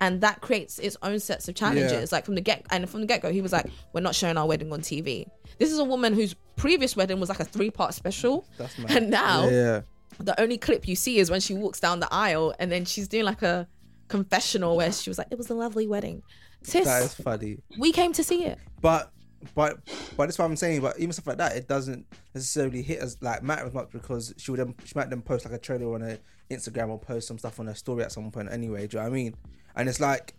[0.02, 2.12] And that creates its own sets of challenges.
[2.12, 4.38] Like from the get and from the get go, he was like, "We're not showing
[4.38, 7.70] our wedding on TV." This is a woman whose previous wedding was like a three
[7.70, 9.82] part special, That's and now Yeah, yeah.
[10.20, 13.08] the only clip you see is when she walks down the aisle and then she's
[13.10, 13.68] doing like a
[14.08, 16.24] confessional where she was like, "It was a lovely wedding."
[16.62, 17.58] Sis, that is funny.
[17.78, 18.58] we came to see it.
[18.82, 19.12] But
[19.56, 19.80] but
[20.18, 20.82] but that's what I'm saying.
[20.82, 24.34] But even stuff like that, it doesn't necessarily hit as like matter as much because
[24.38, 26.20] she would then she might then post like a trailer on her
[26.52, 28.88] Instagram or post some stuff on her story at some point anyway.
[28.88, 29.36] Do you know what I mean?
[29.76, 30.34] And it's like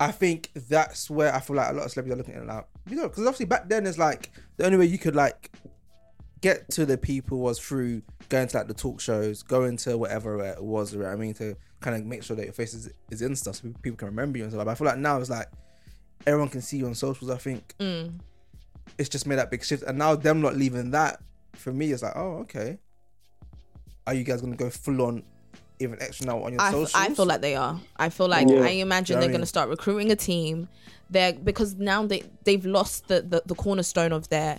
[0.00, 2.46] I think that's where I feel like a lot of celebrities are looking at it
[2.48, 5.50] like you know because obviously back then it's like the only way you could like
[6.40, 10.44] get to the people was through going to like the talk shows, going to whatever
[10.44, 10.94] it was.
[10.94, 13.72] I mean to kind of make sure that your face is, is in stuff so
[13.82, 14.64] people can remember you and stuff.
[14.64, 15.48] But I feel like now it's like
[16.26, 17.30] everyone can see you on socials.
[17.30, 18.18] I think Mm.
[18.98, 21.20] it's just made that big shift, and now them not leaving that
[21.54, 22.78] for me is like, oh okay.
[24.06, 25.22] Are you guys gonna go full on,
[25.80, 26.92] even extra now on your I, f- socials?
[26.94, 27.78] I feel like they are.
[27.96, 28.60] I feel like Yeah.
[28.60, 30.68] I imagine Yeah, I they're mean- going to start recruiting a team.
[31.10, 34.58] They're because now they they've lost the, the the cornerstone of their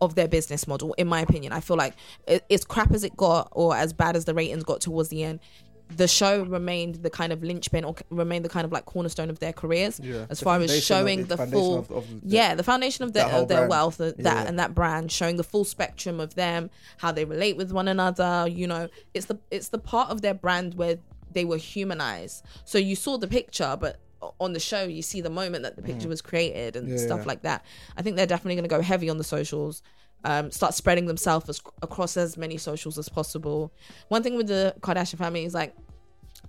[0.00, 0.94] of their business model.
[0.98, 1.94] In my opinion, I feel like
[2.26, 5.22] it, as crap as it got, or as bad as the ratings got towards the
[5.24, 5.40] end.
[5.96, 9.38] The show remained the kind of linchpin, or remained the kind of like cornerstone of
[9.40, 10.26] their careers, Yeah.
[10.30, 13.12] as The far as showing the the full, of- of the- yeah, the foundation of
[13.12, 13.70] their of their brand.
[13.70, 14.44] wealth, uh, that Yeah.
[14.48, 18.46] and that brand, showing the full spectrum of them, how they relate with one another.
[18.48, 20.98] You know, it's the it's the part of their brand where
[21.32, 22.44] they were humanized.
[22.64, 23.98] So you saw the picture, but
[24.38, 26.92] on the show you see the moment that the picture was created and Mm.
[26.98, 27.64] Yeah, stuff like that.
[27.96, 29.82] I think they're definitely going to go heavy on the socials.
[30.24, 33.72] Um, start spreading themselves as, across as many socials as possible.
[34.08, 35.74] One thing with the Kardashian family is like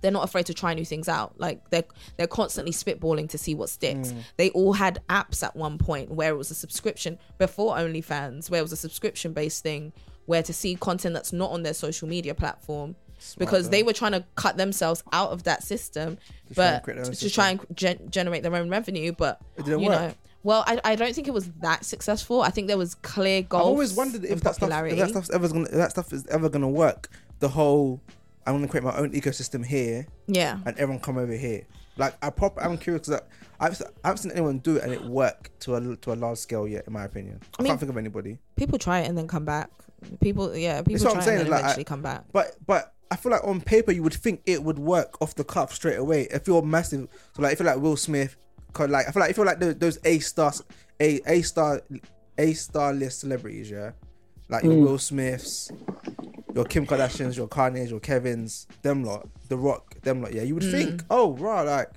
[0.00, 1.34] they're not afraid to try new things out.
[1.38, 1.84] Like they're
[2.16, 4.12] they're constantly spitballing to see what sticks.
[4.12, 4.22] Mm.
[4.36, 8.58] They all had apps at one point where it was a subscription before OnlyFans, where
[8.58, 9.92] it was a subscription based thing,
[10.26, 12.94] where to see content that's not on their social media platform.
[13.38, 16.18] because they were trying to cut themselves out of that system,
[16.52, 19.12] try but their to try and gen- generate their own revenue.
[19.16, 20.00] But It didn't you work.
[20.00, 22.42] know, well, I, I don't think it was that successful.
[22.42, 23.62] I think there was clear goals.
[23.62, 26.48] I've always wondered if that, stuff, if that stuff's ever gonna that stuff is ever
[26.48, 27.08] gonna work.
[27.38, 28.00] The whole
[28.46, 31.66] I'm gonna create my own ecosystem here yeah, and everyone come over here.
[31.96, 33.22] Like I prop, I'm curious because
[33.60, 36.38] I've I haven't seen anyone do it and it work to a to a large
[36.38, 37.40] scale yet, in my opinion.
[37.58, 38.38] I, mean- can't think of anybody.
[38.56, 39.70] people try it and then come back.
[40.20, 42.24] People, yeah, people try I'm saying, it and then like, I- come back.
[42.32, 45.44] But but I feel like on paper you would think it would work off the
[45.44, 47.08] cuff straight away if you're massive.
[47.36, 48.36] So like if you're like Will Smith,
[48.78, 50.62] like I feel like if you're like those, those A stars,
[51.00, 51.82] A A star,
[52.38, 53.92] A star list celebrities, yeah,
[54.48, 54.82] like your mm.
[54.82, 55.70] Will Smiths,
[56.54, 60.54] your Kim Kardashians, your Kanye's, your Kevin's, them lot, The Rock, them lot, yeah, you
[60.54, 60.70] would mm.
[60.70, 61.90] think, oh right, like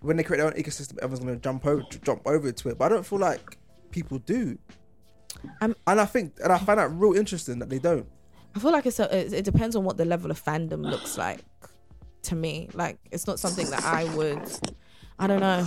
[0.00, 2.78] when they create their own ecosystem, everyone's gonna jump over jump over to it.
[2.78, 3.58] But I don't feel like
[3.90, 4.58] people do.
[5.60, 8.06] I'm- and I think, and I find that real interesting that they don't.
[8.54, 11.44] I feel like it's a, it depends on what the level of fandom looks like
[12.22, 12.68] to me.
[12.74, 14.50] Like it's not something that I would.
[15.18, 15.66] I don't know.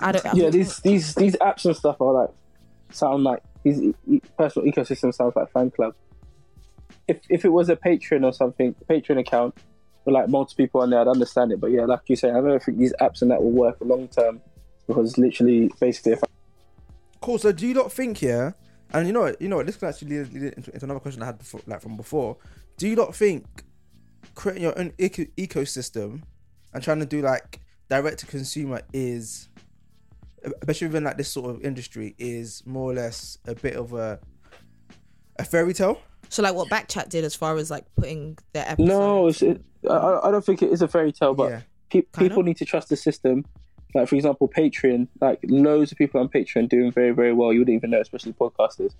[0.00, 0.34] I don't.
[0.34, 2.30] yeah, these these these apps and stuff are like
[2.90, 5.94] sound like these e- personal ecosystem sounds like fan club.
[7.08, 9.56] If if it was a Patreon or something, Patreon account
[10.04, 11.60] with like multiple people on there, I'd understand it.
[11.60, 14.08] But yeah, like you say, I don't think these apps and that will work long
[14.08, 14.40] term
[14.86, 16.22] because literally, basically, if
[17.20, 17.38] Cool.
[17.38, 18.52] So do you not think yeah?
[18.94, 21.00] And you know, what- you know, what, this can actually lead, lead into, into another
[21.00, 22.36] question I had before, like from before.
[22.76, 23.46] Do you not think
[24.34, 26.22] creating your own eco- ecosystem
[26.74, 29.48] and trying to do like direct to consumer is,
[30.44, 34.18] especially within like this sort of industry, is more or less a bit of a
[35.38, 36.00] a fairy tale?
[36.28, 38.88] So like what Backchat did as far as like putting their episodes.
[38.88, 41.60] no, it's, it, I, I don't think it is a fairy tale, but yeah.
[41.90, 42.28] pe- Kinda.
[42.28, 43.44] people need to trust the system.
[43.94, 45.08] Like for example, Patreon.
[45.20, 47.52] Like loads of people on Patreon doing very very well.
[47.52, 48.94] You wouldn't even know, especially podcasters.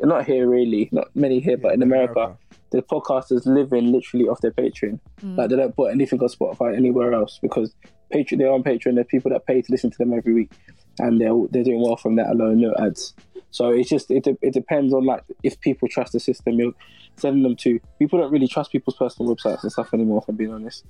[0.00, 2.36] Not here really, not many here, but in America,
[2.70, 5.00] the podcasters living literally off their Patreon.
[5.20, 5.36] Hmm.
[5.36, 7.74] Like they don't put anything on Spotify anywhere else because
[8.10, 8.38] Patreon.
[8.38, 8.94] They're on Patreon.
[8.94, 10.50] There's people that pay to listen to them every week,
[10.98, 12.60] and they're they're doing well from that alone.
[12.60, 13.14] No ads.
[13.50, 16.72] So it's just it, it depends on like if people trust the system you're
[17.16, 17.80] sending them to.
[17.98, 20.20] People don't really trust people's personal websites and stuff anymore.
[20.22, 20.84] If I'm being honest,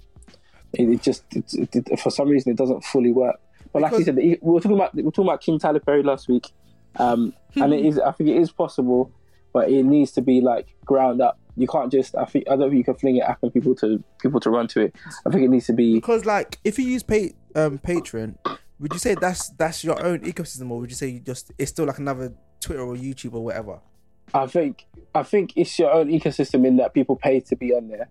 [0.75, 3.37] it, it just it, it, for some reason it doesn't fully work.
[3.73, 6.03] But like you said, we were talking about we were talking about King Tyler Perry
[6.03, 6.51] last week,
[6.97, 9.13] um, and it is I think it is possible,
[9.53, 12.17] but it needs to be like ground up you can't just.
[12.17, 14.51] I think I don't think you can fling it up and people to people to
[14.51, 14.97] run to it.
[15.27, 15.95] I think it needs to be.
[15.95, 18.37] Because like, if you use pay, um, Patreon,
[18.79, 21.71] would you say that's that's your own ecosystem, or would you say you just it's
[21.71, 23.81] still like another Twitter or YouTube or whatever?
[24.33, 27.89] I think I think it's your own ecosystem in that people pay to be on
[27.89, 28.09] there.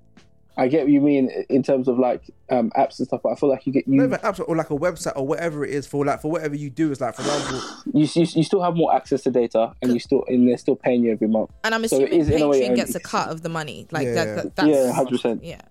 [0.58, 3.36] I get what you mean in terms of like um, apps and stuff, but I
[3.36, 5.70] feel like you get you No, but apps or like a website or whatever it
[5.74, 7.62] is for like for whatever you do is like for example.
[7.94, 10.76] you, you, you still have more access to data, and you still and they're still
[10.76, 11.50] paying you every month.
[11.64, 13.50] And I'm So assuming is in a way Patreon own gets a cut of the
[13.50, 13.88] money.
[13.92, 14.14] Like Yeah.
[14.26, 15.40] that, that that's Yeah, 100%.
[15.44, 15.62] Yeah.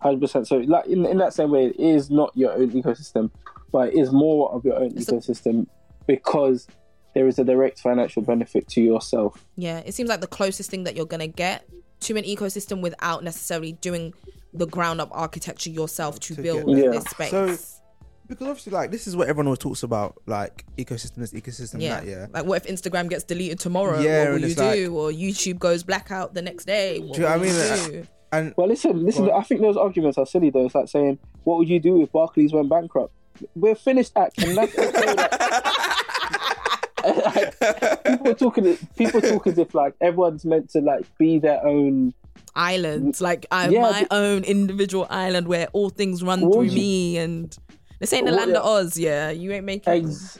[0.00, 0.46] Hundred percent.
[0.46, 3.30] So, like in in that same way, it is not your own ecosystem,
[3.72, 5.66] but it is more of your own It's a- ecosystem
[6.06, 6.66] because
[7.14, 9.42] there is a direct financial benefit to yourself.
[9.56, 11.66] Yeah, it seems like the closest thing that you're gonna get
[12.04, 14.12] to an ecosystem without necessarily doing
[14.52, 16.90] the ground up architecture yourself to To build get- Yeah.
[16.92, 17.30] this space.
[17.30, 17.56] So-
[18.26, 22.00] Because obviously, like this is what everyone always talks about, like ecosystem this, ecosystem yeah.
[22.00, 22.06] that.
[22.08, 22.26] Yeah.
[22.32, 24.00] Like, what if Instagram gets deleted tomorrow?
[24.00, 24.96] Yeah, what will you it's do?
[24.96, 27.00] or YouTube goes blackout the next day?
[27.00, 28.02] What Do you know will what I you mean?
[28.02, 28.08] do?
[28.32, 29.26] And Well, listen, listen.
[29.26, 29.40] Go on.
[29.42, 30.64] I think those arguments are silly though.
[30.64, 33.12] It's like saying, "What would you do if Barclays went bankrupt?"
[33.54, 35.14] We're finished act, and that's okay.
[35.14, 35.30] like,
[38.04, 42.14] people talking, people talk as if like everyone's meant to like be their own.
[42.56, 46.62] Islands, like I, Yeah, my but- own individual island where all things run Would through
[46.64, 47.56] you- me, and
[47.98, 48.58] this ain't the land yeah.
[48.58, 48.96] of Oz.
[48.96, 49.92] Yeah, you ain't making.
[49.92, 50.38] Eggs.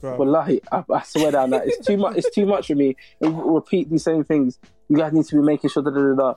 [0.00, 0.16] Bro.
[0.16, 2.16] Wallahi, I, I swear down that it's too much.
[2.18, 2.96] It's too much for me.
[3.20, 4.58] Repeat these same things.
[4.88, 5.90] You guys need to be making sure that.
[5.92, 6.34] Da, da, da.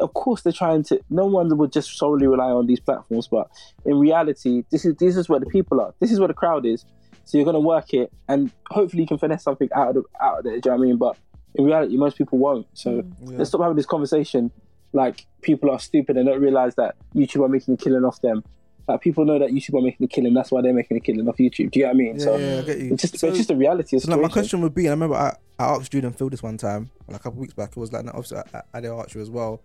[0.00, 0.98] Of course, they're trying to.
[1.10, 3.48] No one would just solely rely on these platforms, but
[3.84, 5.94] in reality, this is this is where the people are.
[6.00, 6.84] This is where the crowd is.
[7.24, 10.40] So you're gonna work it, and hopefully you can finesse something out of the, out
[10.40, 10.62] of it.
[10.62, 10.96] Do you know what I mean?
[10.96, 11.16] But
[11.54, 12.66] in reality, most people won't.
[12.74, 13.12] So mm.
[13.30, 13.38] Yeah.
[13.38, 14.50] let's stop having this conversation.
[14.92, 18.44] Like people are stupid and don't realize that YouTube are making a killing off them.
[18.86, 20.34] Like people know that YouTube are making a killing.
[20.34, 21.70] That's why they're making a killing off YouTube.
[21.70, 22.16] Do you get what I mean?
[22.16, 22.92] yeah, so yeah, I get you.
[22.92, 23.98] it's just So- it's just a reality.
[23.98, 26.42] So like, my question would be, and I remember I, I asked Julian Phil this
[26.42, 27.70] one time, like a couple weeks back.
[27.70, 29.62] It was like, obviously, I, I did ask you as well.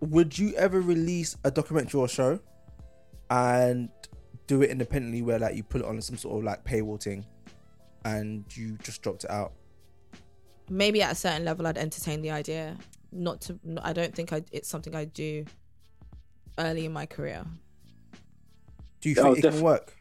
[0.00, 2.38] Would you ever release a documentary or show
[3.30, 3.88] and
[4.48, 7.24] do it independently, where like you put it on some sort of like paywall thing,
[8.04, 9.52] and you just dropped it out?
[10.70, 12.76] maybe at a certain level I'd entertain the idea.
[13.10, 15.46] Not to, no- I don't think I, it's something I do
[16.58, 17.42] early in my career.
[19.00, 19.94] Do you Oh, think it def- can work?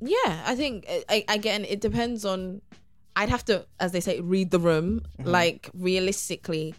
[0.00, 2.60] Yeah, I think I, I, again it depends on.
[3.16, 5.00] I'd have to, as they say, read the room.
[5.18, 5.28] Mm-hmm.
[5.30, 6.74] Like realistically,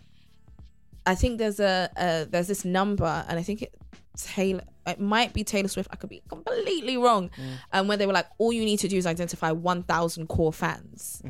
[1.06, 3.74] I think there's a, a there's this number, and I think it
[4.18, 4.64] Taylor.
[4.88, 5.90] It might be Taylor Swift.
[5.92, 7.30] I could be completely wrong.
[7.72, 11.22] And where they were like, all you need to do is identify 1,000 core fans,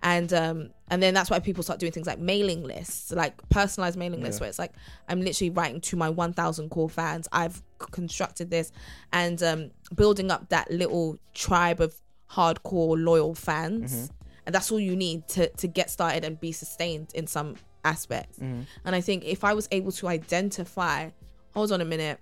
[0.00, 3.98] and um, and then that's why people start doing things like mailing lists, like personalized
[3.98, 4.44] mailing lists, Yeah.
[4.44, 4.72] where it's like
[5.08, 7.26] I'm literally writing to my 1,000 core fans.
[7.32, 8.70] I've constructed this,
[9.12, 11.94] and um, building up that little tribe of
[12.30, 14.12] hardcore loyal fans,
[14.46, 18.38] and that's all you need to to get started and be sustained in some aspects.
[18.38, 18.62] Mm-hmm.
[18.84, 21.10] And I think if I was able to identify,
[21.54, 22.20] hold on a minute,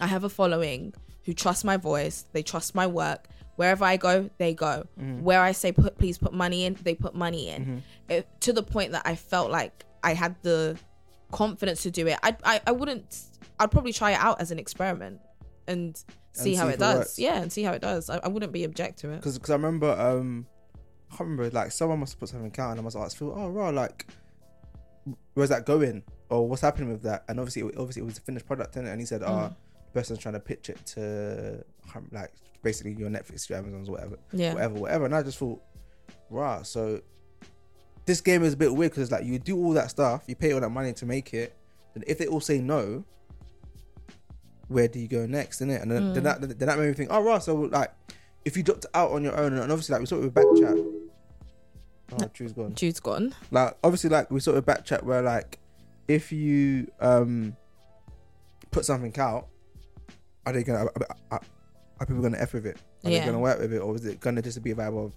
[0.00, 3.28] I have a following who trust my voice, they trust my work.
[3.56, 4.86] Wherever I go, they go.
[4.98, 5.22] Mm-hmm.
[5.22, 7.82] Where I say put please put money in, they put money in.
[8.08, 10.78] It, to the point that I felt like I had the
[11.30, 12.18] confidence to do it.
[12.22, 13.18] I I, I wouldn't
[13.58, 15.20] I'd probably try it out as an experiment
[15.66, 15.96] and
[16.32, 17.18] see see how if it does.
[17.18, 18.08] yeah, and see how it does.
[18.10, 19.16] I, I wouldn't be object to it.
[19.16, 20.46] Because I remember, um,
[21.10, 23.32] I can't remember, like someone must have put something out, and I must ask Phil,
[23.36, 24.06] oh, right, like,
[25.34, 27.24] where's that going, or what's happening with that?
[27.28, 29.54] And obviously, it, obviously, it was a finished product, and he said, oh,
[29.86, 31.64] the person's trying to pitch it to,
[32.12, 32.32] like,
[32.62, 34.54] basically your Netflix, your Amazon's, whatever, Yeah.
[34.54, 35.04] whatever, whatever.
[35.06, 35.62] And I just thought,
[36.28, 37.00] right, so
[38.06, 40.52] this game is a bit weird because like you do all that stuff, you pay
[40.52, 41.56] all that money to make it,
[41.94, 43.04] and if they all say no,
[44.68, 45.82] where do you go next, innit?
[45.82, 46.24] And then, then mm.
[46.24, 47.92] that then that made me think, oh right, so like
[48.44, 50.34] if you dropped it out on your own, and obviously like we saw it with
[50.34, 50.99] Backchat.
[52.12, 52.74] Oh, Drew's gone.
[52.74, 53.34] Jude's gone.
[53.50, 55.58] Like obviously like we sort of Backchat where like
[56.08, 57.56] if you um
[58.70, 59.48] put something out,
[60.46, 60.88] are they gonna
[61.30, 61.40] are,
[62.00, 62.78] are, people gonna f with it?
[63.04, 63.20] Are Yeah.
[63.20, 65.14] they gonna work with it, or is it gonna just be a vibe of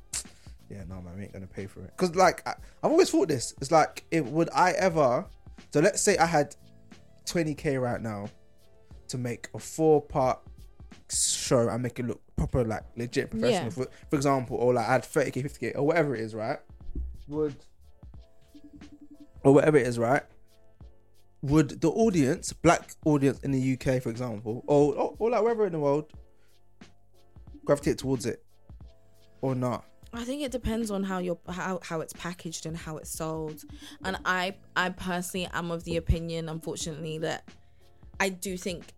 [0.69, 1.91] yeah, no man, we ain't gonna pay for it?
[1.97, 2.53] Because like I,
[2.83, 3.53] I've always thought this.
[3.61, 5.25] It's like, if would I ever?
[5.71, 6.55] So let's say I had
[7.25, 8.27] 20k right now
[9.07, 10.39] to make a four part
[11.11, 13.65] show and make it look proper, like legit professional.
[13.65, 13.69] Yeah.
[13.69, 16.59] For, for example, or like I had 30k, 50k, or whatever it is, right?
[17.33, 17.55] Would
[19.43, 20.23] or whatever it is, right?
[21.41, 25.65] Would the audience, black audience in the UK, for example, or or, or like wherever
[25.65, 26.11] in the world,
[27.65, 28.43] gravitate towards it,
[29.41, 29.85] or not?
[30.13, 33.63] I think it depends on how you're how, how it's packaged and how it's sold.
[34.05, 37.49] And I I personally am of the opinion, unfortunately, that
[38.19, 38.93] I do think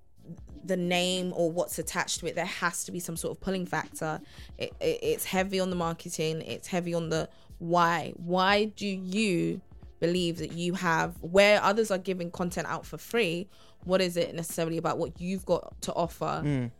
[0.65, 3.65] the name or what's attached to it, there has to be some sort of pulling
[3.65, 4.19] factor.
[4.57, 6.41] It, it, it's heavy on the marketing.
[6.41, 8.13] It's heavy on the why.
[8.17, 9.61] Why do you
[9.99, 13.47] believe that you have where others are giving content out for free
[13.85, 16.71] what is it necessarily about what you've got to offer Mm.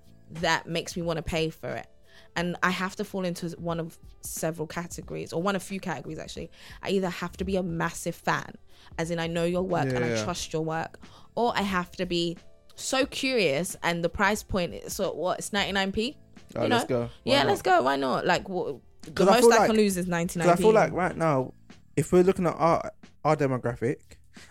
[0.41, 1.88] that makes me want to pay for it
[2.36, 6.19] and i have to fall into one of several categories or one of few categories
[6.19, 6.52] actually
[6.84, 8.54] i either have to be a massive fan
[8.98, 11.00] as in i know your work and Yeah, i trust your work
[11.36, 12.38] or i have to be
[12.76, 16.16] so curious and the price point is so what it's 99p
[16.58, 17.00] Oh, you let's know?
[17.00, 17.02] go.
[17.06, 17.48] Why yeah not?
[17.50, 20.34] let's go why not like what the I most I, like- can lose is 99p
[20.36, 21.54] Because I feel like right now,
[21.96, 22.92] if we're looking at our
[23.24, 23.98] our demographic,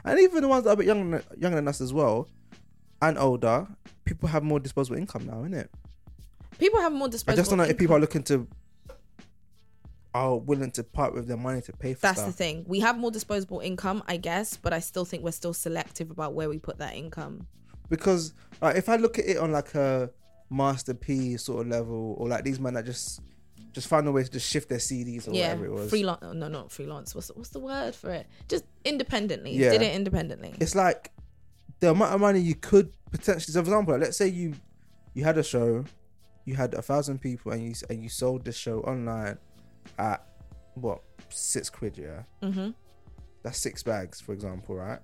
[0.05, 2.29] and even the ones that are a bit younger than, younger than us as well,
[3.03, 3.67] and older,
[4.05, 5.71] people have more disposable income now, isn't it
[6.59, 8.47] people have more disposable I just don't know if people are looking to
[10.15, 12.31] are willing to part with their money to pay for That's stuff.
[12.31, 12.65] the thing.
[12.69, 16.35] We have more disposable income, I guess, but I still think we're still selective about
[16.35, 17.47] where we put that income.
[17.89, 20.11] Because like if I look at it on like a
[20.51, 23.21] Master P sort of level, or like these men that just
[23.73, 25.91] just found a way to just shift their CDs or yeah, whatever it was.
[25.91, 26.23] freelance.
[26.23, 27.15] No, not freelance.
[27.15, 28.27] What's what's the word for it?
[28.49, 29.53] Just independently.
[29.53, 29.71] Yeah.
[29.71, 30.55] Did it independently.
[30.61, 31.11] it's like
[31.81, 33.53] the amount of money you could potentially.
[33.53, 34.55] So, for example, let's say you
[35.15, 35.85] you had a show,
[36.45, 39.39] you had a thousand people, and you and you sold this show online
[39.99, 40.25] at
[40.75, 42.23] what six quid, yeah.
[42.49, 42.71] hmm
[43.43, 45.01] That's six bags, for example, right?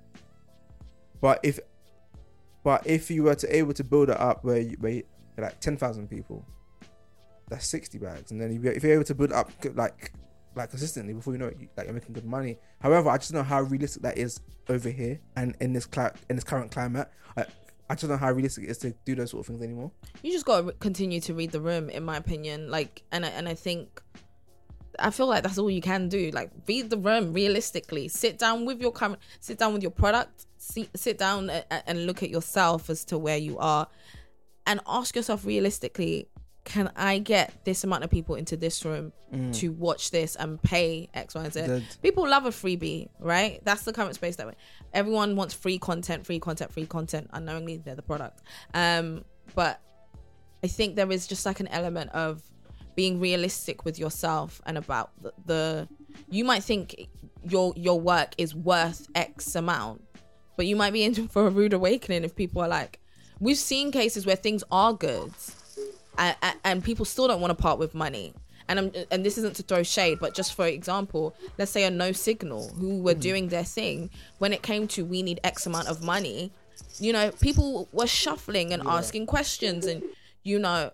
[1.21, 1.59] But if
[2.63, 5.03] but if you were to able to build it up where you, where you,
[5.39, 6.45] like ten thousand people,
[7.49, 10.13] that's sixty bags, and then if you're, able to build up like
[10.55, 12.59] like consistently before you know it, you, like you're making good money.
[12.81, 16.37] However, I just know how realistic that is over here and in this cli- in
[16.37, 17.09] this current climate.
[17.37, 17.47] I,
[17.89, 19.91] I just don't know how realistic it is to do those sort of things anymore.
[20.23, 22.71] You just got to re- continue to read the room, in my opinion.
[22.71, 24.01] Like, and I, and I think.
[24.99, 26.31] I feel like that's all you can do.
[26.33, 28.09] Like read the room realistically.
[28.09, 30.47] Sit down with your current, sit down with your product.
[30.63, 33.89] See, sit down and look at yourself as to where you are,
[34.67, 36.29] and ask yourself realistically:
[36.65, 39.13] Can I get this amount of people into this room
[39.55, 41.61] to watch this and pay X, Y, and Z?
[41.63, 43.61] That- People love a freebie, right?
[43.65, 44.55] That's the current space that we're.
[44.93, 47.31] Everyone wants free content, free content, free content.
[47.33, 48.43] Unknowingly, they're the product.
[48.75, 49.81] Um, but
[50.63, 52.43] I think there is just like an element of
[52.97, 55.89] being realistic with yourself and about the, the
[56.29, 57.09] you might think
[57.49, 60.03] your your work is worth X amount,
[60.61, 63.01] but you might be in for a rude awakening if people are like,
[63.39, 65.33] we've seen cases where things are good,
[66.19, 68.35] and, and people still don't want to part with money.
[68.69, 71.91] And I'm, and this isn't to throw shade, but just for example, let's say a
[71.91, 73.21] no signal who were hmm.
[73.21, 76.53] doing their thing when it came to we need X amount of money,
[76.99, 80.03] you know, people were shuffling and asking questions, and
[80.43, 80.91] you know,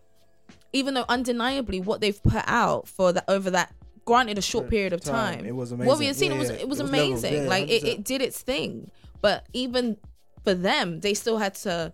[0.73, 3.75] even though undeniably what they've put out for that over that
[4.07, 6.41] granted a short period of Time, time, it was What we had seen Yeah, it
[6.41, 7.43] was it was It was levels, amazing.
[7.43, 8.91] yeah, like it, it did its thing,
[9.21, 9.99] but even
[10.45, 11.93] for them, they still had to.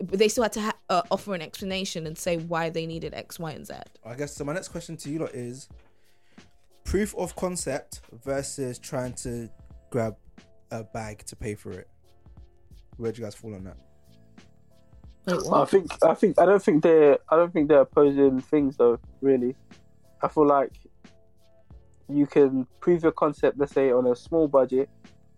[0.00, 3.38] They still had to ha- uh, offer an explanation and say why they needed X,
[3.38, 3.74] Y, and Z.
[4.06, 4.44] I guess so.
[4.44, 5.68] My next question to you lot is
[6.84, 9.50] proof of concept versus trying to
[9.90, 10.16] grab
[10.70, 11.88] a bag to pay for it.
[12.96, 13.76] Where'd you guys fall on that?
[15.52, 18.98] I think I think I don't think they're I don't think they're opposing things though.
[19.20, 19.54] Really,
[20.22, 20.72] I feel like
[22.08, 24.88] you can prove your concept, let's say, on a small budget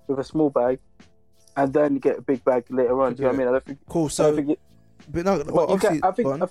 [0.06, 0.78] with a small bag,
[1.56, 3.14] and then get a big bag later on.
[3.14, 3.48] Do you know what I mean?
[3.48, 3.78] I don't think.
[3.88, 4.08] Cool.
[4.08, 4.60] So, think it,
[5.08, 6.28] but no, well, obviously, can, I think.
[6.28, 6.44] go.
[6.44, 6.48] I,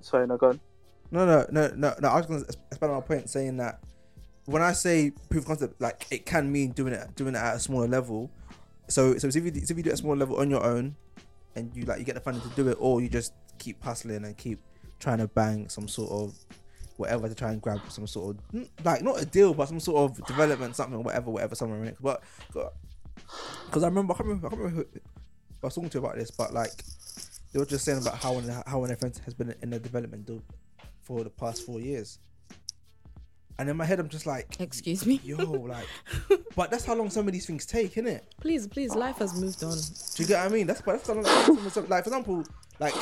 [0.00, 0.60] sorry, no, go on.
[1.10, 2.08] no, no, no, no, no.
[2.08, 3.80] I was going to expand on my point, saying that
[4.46, 7.56] when I say proof of concept, like it can mean doing it, doing it at
[7.56, 8.30] a smaller level.
[8.88, 10.96] So, so if you if you do it at a smaller level on your own,
[11.54, 14.24] and you like you get the funding to do it, or you just keep hustling
[14.24, 14.60] and keep
[14.98, 16.34] trying to bang some sort of
[16.96, 20.10] whatever to try and grab some sort of like not a deal, but some sort
[20.10, 21.96] of development, something, or whatever, whatever, somewhere in it.
[22.00, 22.22] But
[23.66, 25.00] because I remember, I can't remember, I can't remember who
[25.62, 26.70] I was talking to about this, but like
[27.52, 29.78] they were just saying about how one how of their friends has been in a
[29.78, 30.42] development deal
[31.02, 32.18] for the past four years.
[33.56, 35.20] And in my head, I'm just like, Excuse me.
[35.22, 35.86] yo, like,
[36.56, 38.22] but that's how long some of these things take, innit?
[38.40, 39.76] Please, please, life has moved on.
[40.16, 40.66] Do you get what I mean?
[40.66, 41.88] That's but that's kind of like, some- some-
[42.80, 42.94] like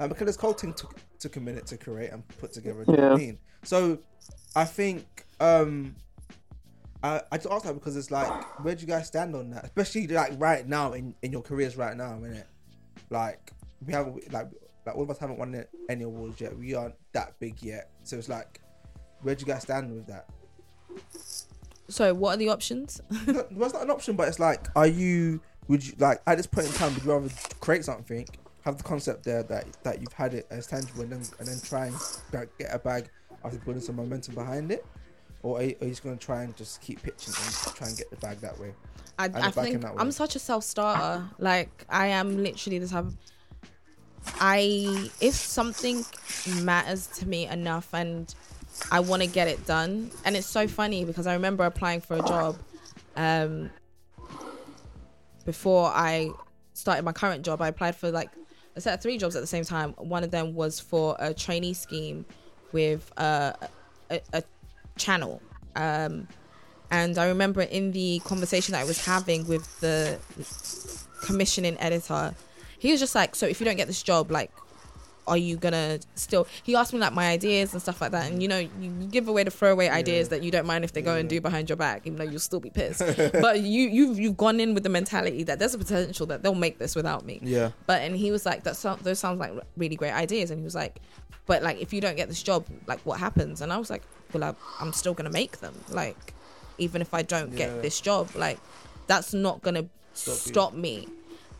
[0.00, 2.84] for example, like like Michaela's Colting took took a minute to create and put together.
[2.84, 3.26] Do you know what I Yeah.
[3.26, 3.38] mean?
[3.64, 3.98] So
[4.56, 5.94] I think um
[7.02, 8.32] I I just asked that because it's like
[8.62, 11.76] where do you guys stand on that, especially like right now in in your careers
[11.76, 12.44] right now, innit?
[13.10, 13.52] Like
[13.86, 14.48] we haven't like
[14.86, 16.56] like all of us haven't won any awards yet.
[16.56, 18.60] We aren't that big yet, so it's like
[19.22, 20.26] where do you guys stand with that?
[21.88, 23.00] So, what are the options?
[23.26, 25.40] no, well, it's not an option, but it's like, are you?
[25.68, 26.94] Would you like at this point in time?
[26.94, 27.28] Would you rather
[27.60, 28.26] create something,
[28.62, 31.60] have the concept there that that you've had it as tangible, and then and then
[31.60, 31.96] try and
[32.58, 33.08] get a bag
[33.44, 34.84] after building some momentum behind it,
[35.42, 37.96] or are you, are you just gonna try and just keep pitching and try and
[37.96, 38.72] get the bag that way?
[39.18, 39.90] I, I the back in think way.
[39.98, 41.24] I'm such a self starter.
[41.38, 43.04] Like I am literally the type.
[43.04, 43.16] Of,
[44.38, 46.04] I if something
[46.62, 48.34] matters to me enough and
[48.90, 52.16] I want to get it done, and it's so funny because I remember applying for
[52.16, 52.58] a job,
[53.16, 53.70] um,
[55.44, 56.30] before I
[56.74, 58.30] started my current job, I applied for like
[58.80, 59.92] I set three jobs at the same time.
[59.98, 62.24] One of them was for a trainee scheme
[62.72, 63.52] with uh,
[64.10, 64.42] a, a
[64.96, 65.42] channel.
[65.76, 66.26] Um,
[66.90, 70.18] and I remember in the conversation that I was having with the
[71.22, 72.34] commissioning editor,
[72.78, 74.50] he was just like, "So if you don't get this job, like,
[75.26, 78.42] are you gonna still?" He asked me like my ideas and stuff like that, and
[78.42, 81.14] you know, you give away the throwaway ideas that you don't mind if they go
[81.14, 83.02] and do behind your back, even though you'll still be pissed.
[83.32, 86.54] but you you've you've gone in with the mentality that there's a potential that they'll
[86.54, 87.40] make this without me.
[87.42, 87.70] Yeah.
[87.86, 90.64] But and he was like, "That sound, those sounds like really great ideas." And he
[90.64, 91.00] was like,
[91.46, 94.02] "But like, if you don't get this job, like, what happens?" And I was like,
[94.32, 95.74] "Well, I, I'm still gonna make them.
[95.90, 96.34] Like,
[96.78, 97.58] even if I don't Yeah.
[97.58, 98.58] get this job, like,
[99.06, 101.08] that's not gonna Stop stop, me."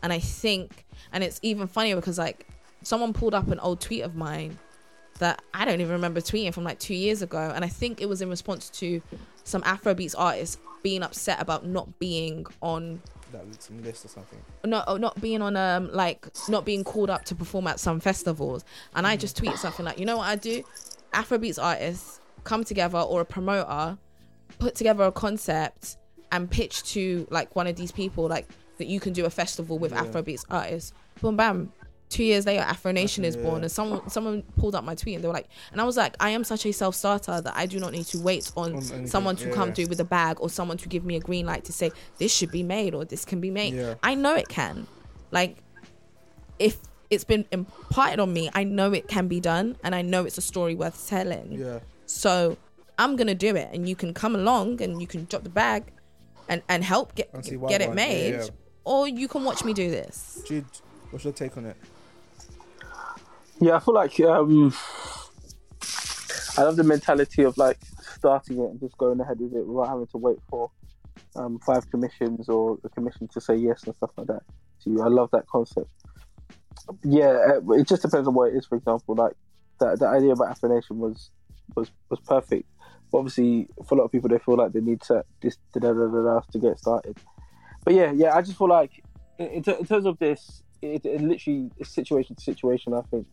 [0.03, 2.47] And I think, and it's even funnier because like,
[2.83, 4.57] someone pulled up an old tweet of mine
[5.19, 8.09] that I don't even remember tweeting from like two years ago, and I think it
[8.09, 9.01] was in response to
[9.43, 12.99] some Afrobeats artists being upset about not being on
[13.31, 14.39] That some list or something.
[14.65, 17.99] not oh, not being on um like not being called up to perform at some
[17.99, 18.65] festivals
[18.95, 20.63] and I just tweeted something like you know what I do
[21.13, 23.97] Afrobeats artists come together or a promoter
[24.57, 25.97] put together a concept
[26.31, 29.77] and pitch to like one of these people like that you can do a festival
[29.77, 30.03] with Yeah.
[30.05, 31.71] Afrobeats artists boom bam
[32.11, 35.23] two years later Afro Nation is born and someone someone pulled up my tweet and
[35.23, 37.79] they were like and I was like I am such a self-starter that I do
[37.79, 39.53] not need to wait on On someone to yeah.
[39.53, 41.91] come through with a bag or someone to give me a green light to say
[42.19, 43.95] this should be made or this can be made Yeah.
[44.03, 44.87] I know it can.
[45.31, 45.57] Like,
[46.59, 46.77] if
[47.09, 50.37] it's been imparted on me, I know it can be done, and I know it's
[50.37, 51.53] a story worth telling.
[51.53, 51.79] Yeah.
[52.05, 52.57] So
[52.99, 55.91] I'm gonna do it, and you can come along and you can drop the bag,
[56.47, 57.31] and and help get
[57.67, 58.47] get it made, yeah.
[58.83, 60.43] or you can watch me do this.
[60.47, 60.65] Jude,
[61.09, 61.77] what's your take on it?
[63.61, 64.73] Yeah, I feel like um,
[66.57, 69.87] I love the mentality of like starting it and just going ahead with it without
[69.87, 70.71] having to wait for
[71.35, 74.41] um, five commissions or a commission to say yes and stuff like that.
[74.83, 75.91] You, I love that concept.
[77.03, 78.65] Yeah, it just depends on what it is.
[78.65, 79.33] For example, like
[79.79, 81.29] that the idea about Afro Nation was
[81.75, 82.67] was was perfect.
[83.13, 85.93] Obviously, for a lot of people, they feel like they need to this da da
[85.93, 87.15] da to get started.
[87.85, 89.03] But yeah, yeah, I just feel like
[89.37, 92.95] in, in in terms of this, it, it literally is situation to situation.
[92.95, 93.27] I think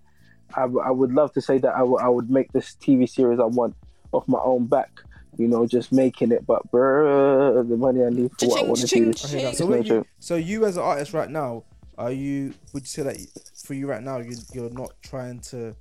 [0.54, 3.08] I, w- I would love to say that I, w- I would make this TV
[3.08, 3.76] series I want
[4.12, 4.90] off my own back,
[5.36, 6.46] you know, just making it.
[6.46, 9.12] But bruh, the money I need for what I want to do.
[9.24, 9.50] I hear that.
[9.50, 11.64] It's So, you, so you as an artist right now,
[11.96, 12.54] are you?
[12.72, 13.16] Would you say that
[13.64, 15.74] for you right now, you, you're not trying to?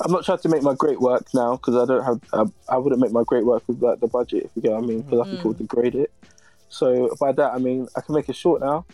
[0.00, 2.20] I'm not trying to make my great work now because I don't have.
[2.32, 4.82] I, I wouldn't make my great work with like the budget, if you get what
[4.82, 6.12] I mean, because I think it would degrade it.
[6.68, 8.86] So by that I mean I can make it short now.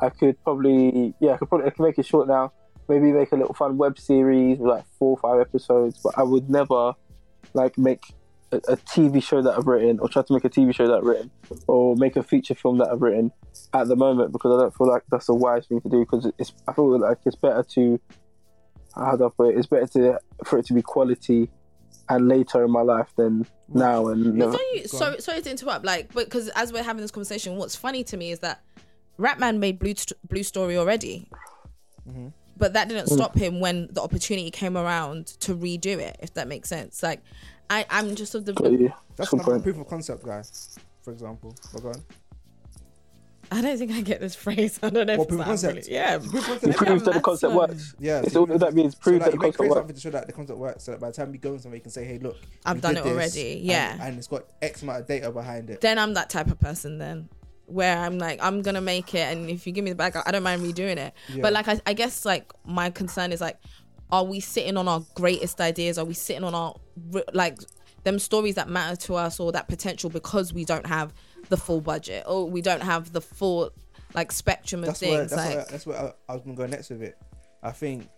[0.00, 2.52] I could probably yeah, I could probably I can make it short now.
[2.88, 6.22] Maybe make a little fun web series with like four or five episodes, but I
[6.22, 6.94] would never
[7.54, 8.02] like make
[8.52, 10.98] a, a TV show that I've written or try to make a TV show that
[10.98, 11.30] I've written
[11.66, 13.30] or make a feature film that I've written
[13.74, 16.30] at the moment because I don't feel like that's a wise thing to do because
[16.38, 18.00] it's I feel like it's better to
[18.94, 19.58] how do I put it?
[19.58, 21.50] It's better to for it to be quality
[22.08, 24.52] and later in my life than now and never.
[24.52, 25.84] Before you, Go sorry, sorry to interrupt.
[25.84, 28.62] Like, because as we're having this conversation, what's funny to me is that
[29.18, 29.94] Rapman made Blue
[30.26, 31.28] Blue Story already,
[32.08, 32.28] Mm-hmm.
[32.58, 33.14] But that didn't mm.
[33.14, 36.16] stop him when the opportunity came around to redo it.
[36.20, 37.02] If that makes sense.
[37.02, 37.22] Like,
[37.70, 39.62] I I'm just of the But yeah, That's good another point.
[39.64, 40.42] proof of concept, guy.
[41.02, 42.02] For example, but go on.
[43.50, 44.78] I don't think I get this phrase.
[44.82, 45.16] I don't know.
[45.16, 45.86] What if proof of it's that concept?
[45.88, 46.18] really- Yeah.
[46.18, 46.62] Proof of concept.
[46.64, 47.94] It Maybe proves that the concept works.
[47.98, 49.74] Yeah, It's so all that means So proves like, that the concept works.
[49.74, 50.84] something to show that the concept works.
[50.84, 52.36] So that by the time you go somewhere, you can say, "Hey, look,
[52.66, 53.96] I've done it this, already, and- yeah.
[54.06, 56.98] and, it's got X amount of data behind it." Then I'm that type of person.
[56.98, 57.28] Then.
[57.68, 60.30] Where I'm like, I'm gonna make it, and if you give me the bag, I
[60.30, 61.14] don't mind redoing it.
[61.28, 61.42] Yeah.
[61.42, 63.58] But like, I, I guess like my concern is like,
[64.10, 65.98] are we sitting on our greatest ideas?
[65.98, 66.74] Are we sitting on our
[67.32, 67.58] like
[68.04, 71.12] them stories that matter to us, or that potential because we don't have
[71.50, 73.70] the full budget, or we don't have the full
[74.14, 75.30] like spectrum of that's where things?
[75.30, 77.18] that's like, where, that's where I, I was gonna go next with it.
[77.62, 78.08] I think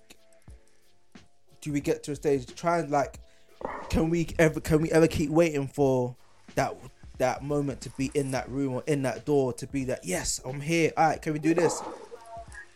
[1.60, 3.18] do we get to a stage try and like
[3.88, 6.16] can we ever can we ever keep waiting for
[6.54, 6.74] that
[7.20, 10.40] that moment to be in that room or in that door to be that yes
[10.44, 11.80] I'm here all right can we do this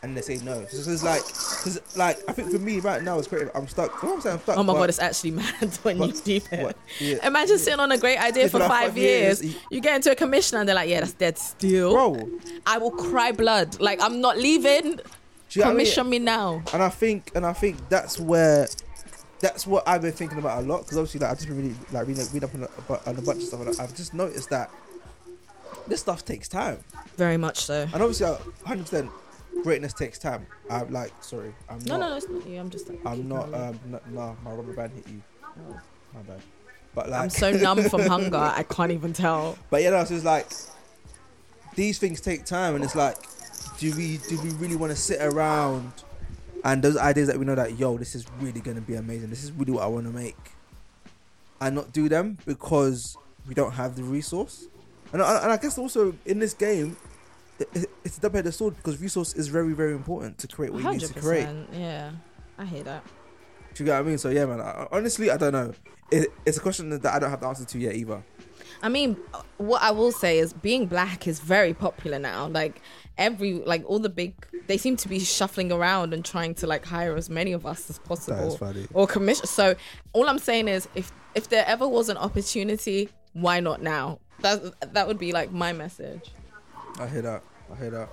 [0.02, 3.18] and they say no because it's like because like I think for me right now
[3.18, 4.98] it's creative I'm stuck you know I'm saying I'm stuck Oh my but- god, it's
[4.98, 6.76] actually mad when you but- do it.
[7.00, 7.26] Yeah.
[7.26, 9.42] Imagine sitting on a great idea Yeah, for like five five years.
[9.42, 9.56] years.
[9.70, 12.28] You get into a commission and they're like, "Yeah, that's dead still." bro
[12.66, 13.80] I will cry blood.
[13.80, 14.84] Like I'm not leaving.
[14.84, 15.72] you what I mean?
[15.76, 16.62] Commission me now.
[16.74, 18.68] and I think and I think that's where
[19.44, 21.74] that's what I've been thinking about a lot because obviously like I've just been really
[21.92, 22.62] like reading, reading up on
[22.96, 24.70] a, on a bunch of stuff and I've just noticed that
[25.86, 26.78] this stuff takes time
[27.16, 27.82] Very much so.
[27.92, 28.36] and obviously uh,
[28.66, 29.10] 100%
[29.62, 32.58] greatness takes time I'm like sorry I'm No, not no, no, it's not you.
[32.58, 32.88] I'm just.
[32.88, 35.20] Like, I'm not um no, no my rubber band hit you
[36.14, 36.40] my bad
[36.94, 38.36] but like I'm so numb from hunger.
[38.38, 39.58] I can't even tell.
[39.70, 40.46] but yeah no so it's like
[41.74, 43.16] these things take time, and it's like,
[43.78, 45.92] do we do we really want to sit around
[46.64, 49.30] and those ideas that we know that yo, this is really gonna be amazing.
[49.30, 50.36] This is really what I want to make,
[51.60, 54.66] and not do them because we don't have the resource.
[55.12, 56.96] And I, and I guess also in this game,
[57.58, 60.72] it, it- it's a double edged sword because resource is very very important to create
[60.72, 61.48] what you need to create.
[61.72, 62.10] Yeah,
[62.58, 63.02] I hear that.
[63.74, 64.18] Do you get what I mean?
[64.18, 64.60] So yeah, man.
[64.60, 65.72] I, honestly, I don't know.
[66.10, 68.22] It, it's a question that I don't have the answer to yet either.
[68.82, 69.16] I mean,
[69.56, 72.48] what I will say is being black is very popular now.
[72.48, 72.82] Like
[73.18, 74.34] every, like all the big,
[74.66, 77.88] they seem to be shuffling around and trying to like hire as many of us
[77.90, 78.56] as possible
[78.94, 79.46] or commission.
[79.46, 79.74] So
[80.12, 84.18] all I'm saying is, if if there ever was an opportunity, why not now?
[84.40, 86.30] That that would be like my message.
[86.98, 87.42] I hear that.
[87.72, 88.08] I hear that.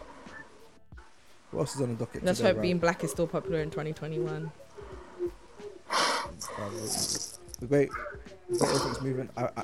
[1.51, 2.23] What else is on the docket?
[2.23, 4.51] Let's hope being black is still popular in 2021.
[7.59, 7.89] the great,
[8.99, 9.29] great.
[9.37, 9.63] I, I, I-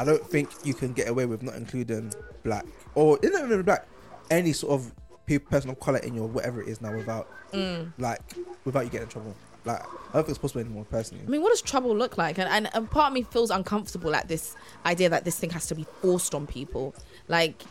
[0.00, 2.12] I don't think you can get away with not including
[2.42, 2.64] black
[2.96, 3.86] or isn't it even black,
[4.30, 4.94] any sort of
[5.26, 7.92] pe- person of color in your whatever it is now without Mm.
[7.98, 8.20] like
[8.64, 9.34] without you getting in trouble.
[9.64, 11.24] Like I don't think it's possible anymore personally.
[11.26, 12.38] I mean, what does trouble look like?
[12.38, 14.54] And, and, and part of me feels uncomfortable at this
[14.86, 16.94] idea that this thing has to be forced on people.
[17.28, 17.62] Like,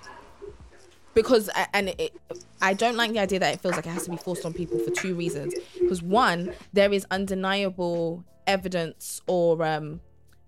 [1.13, 2.13] because, and it,
[2.61, 4.53] I don't like the idea that it feels like it has to be forced on
[4.53, 5.53] people for two reasons.
[5.79, 10.01] Because one, there is undeniable evidence or, um,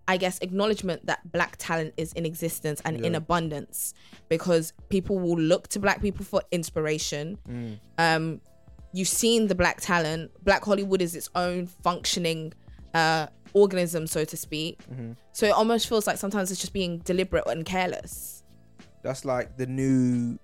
[0.07, 3.93] I guess, acknowledgement that black talent is in existence and in abundance
[4.29, 7.37] because people will look to black people for inspiration.
[7.97, 8.41] Um,
[8.93, 10.31] you've seen the black talent.
[10.43, 12.51] Black Hollywood is its own functioning
[12.93, 14.79] uh, organism, so to speak.
[15.31, 18.43] So it almost feels like sometimes it's just being deliberate and careless.
[19.03, 20.37] That's like the new.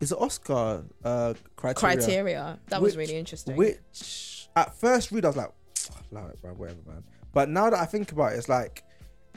[0.00, 1.96] Is it Oscar uh, criteria?
[1.96, 2.58] Criteria.
[2.68, 3.56] That was really interesting.
[3.56, 5.50] Which at first read I was like,
[6.10, 7.04] allow it, bro, whatever, man.
[7.36, 8.82] But now that I think about it, it's like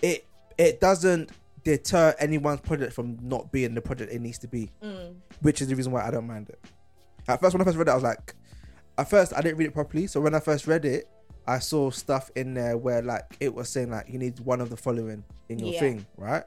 [0.02, 0.26] it
[0.58, 1.32] it doesn't
[1.66, 5.16] deter anyone's project from not being the project it needs to be, Mm.
[5.42, 6.60] which is the reason why I don't mind it.
[7.28, 8.36] At first, when I first read it, I was like,
[8.98, 10.08] at first I didn't read it properly.
[10.08, 11.10] So when I first read it,
[11.46, 14.70] I saw stuff in there where like it was saying like you need one of
[14.70, 15.80] the following in your Yeah.
[15.82, 16.46] thing, right?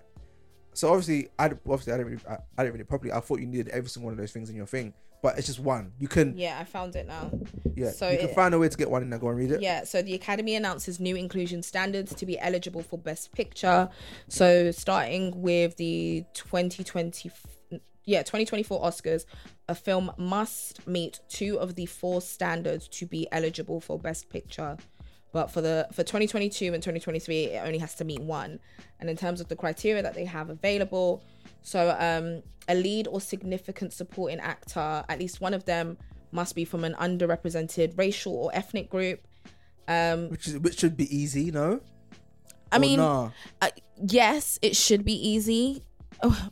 [0.75, 3.13] So obviously, I obviously I didn't read, I, I didn't read it properly.
[3.13, 5.47] I thought you needed every single one of those things in your thing, but it's
[5.47, 5.93] just one.
[5.99, 7.31] You can yeah, I found it now.
[7.77, 9.19] yeah, So you can it- find a way to get one in there.
[9.19, 9.61] Go and read it.
[9.61, 13.89] Yeah, so the Academy announces new inclusion standards to be eligible for Best Picture.
[14.29, 17.31] So starting with the 2020,
[18.05, 19.27] yeah, 2024 Oscars,
[19.69, 24.77] a film must meet two of the four standards to be eligible for Best Picture.
[25.33, 28.61] But for the for 2022 and 2023, it only has to meet one.
[29.01, 31.23] And in terms of the criteria that they have available,
[31.63, 35.97] so um, a lead or significant supporting actor, at least one of them
[36.33, 39.27] must be from an underrepresented racial or ethnic group.
[39.89, 41.81] Um, which is which should be easy, no?
[42.71, 43.31] I Or mean, nah?
[43.61, 43.71] uh,
[44.07, 45.83] yes, it should be easy.
[46.23, 46.49] Oh,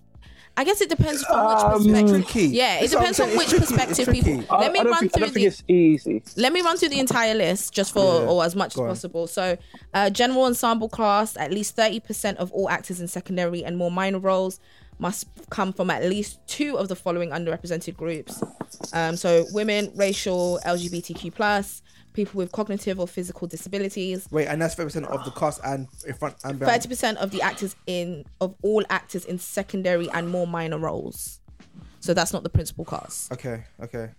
[0.56, 2.24] I guess it depends from which Um, perspective.
[2.26, 2.46] tricky.
[2.48, 4.44] Yeah, it depends on which tricky, perspective people.
[4.50, 5.46] I, Let me run think, through the.
[5.46, 6.22] it's easy.
[6.36, 8.82] Let me run through the entire list just for Yeah, or as much as go
[8.82, 8.88] on.
[8.88, 9.26] possible.
[9.26, 9.56] So,
[9.94, 13.90] uh, general ensemble cast: at least thirty percent of all actors in secondary and more
[13.90, 14.60] minor roles
[14.98, 18.42] must come from at least two of the following underrepresented groups.
[18.92, 21.80] Um, so, women, racial, LGBTQ plus,
[22.12, 25.88] people with cognitive or physical disabilities, Wait, and that's thirty percent of the cast and
[26.06, 26.82] in front and behind.
[26.82, 31.40] thirty percent of the actors in of all actors in secondary and more minor roles.
[32.00, 33.32] So that's not the principal cast.
[33.32, 34.10] Okay, okay.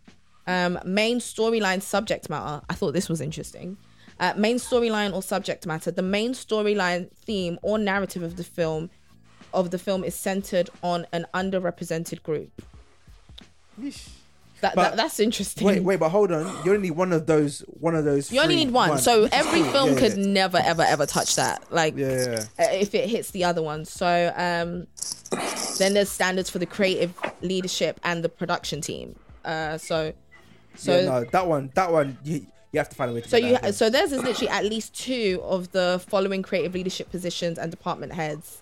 [0.48, 2.64] Um, main storyline subject matter.
[2.70, 3.78] I thought this was interesting.
[4.20, 5.90] Uh, main storyline or subject matter.
[5.92, 8.90] The main storyline theme or narrative of the film
[9.54, 12.62] of the film is centered on an underrepresented group.
[14.62, 15.66] That, But- that that's interesting.
[15.66, 16.46] Wait, wait, but hold on.
[16.64, 17.62] You only need one of those.
[17.80, 18.32] One of those.
[18.32, 18.98] You only need one.
[19.00, 19.72] So every cool.
[19.72, 20.26] film Yeah, could yeah.
[20.28, 21.72] never ever ever touch that.
[21.72, 22.08] Like Yeah,
[22.58, 23.86] yeah, uh, if it hits the other one.
[23.86, 24.88] So um,
[25.80, 29.16] then there's standards for the creative leadership and the production team.
[29.44, 30.14] Uh, so
[30.76, 33.30] so no, that one, that one, you you have to find a way to.
[33.30, 37.58] so you so there's is literally at least two of the following creative leadership positions
[37.58, 38.62] and department heads.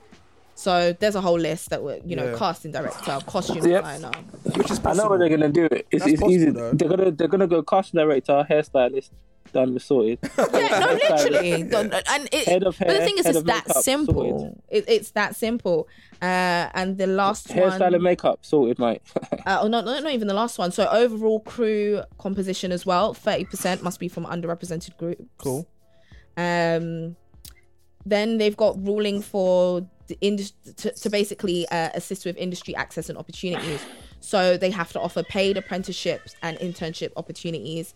[0.60, 2.38] So there's a whole list that were you know Yeah.
[2.38, 3.84] casting director, costume Yep.
[3.84, 4.12] designer.
[4.58, 5.70] which is I know what they're gonna do.
[5.72, 6.50] It's, That's it's possible, easy.
[6.50, 6.72] though.
[6.74, 9.10] They're gonna they're gonna go casting director, hairstylist,
[9.54, 10.20] done with sorted.
[10.38, 11.64] Yeah, no, literally.
[11.64, 14.58] Don't- And it, Head of but the thing is, it's that makeup, simple.
[14.68, 15.88] It, it's that simple.
[16.22, 19.02] Uh, and the last Hairstyle one, and makeup sorted, mate.
[19.46, 20.72] uh, oh, no, no, not even the last one.
[20.74, 23.14] So overall crew composition as well.
[23.14, 25.24] Thirty percent must be from underrepresented groups.
[25.38, 25.66] Cool.
[26.36, 27.16] Um,
[28.06, 33.18] then they've got ruling for the to, to basically uh, assist with industry access and
[33.18, 33.84] opportunities.
[34.20, 37.94] So they have to offer paid apprenticeships and internship opportunities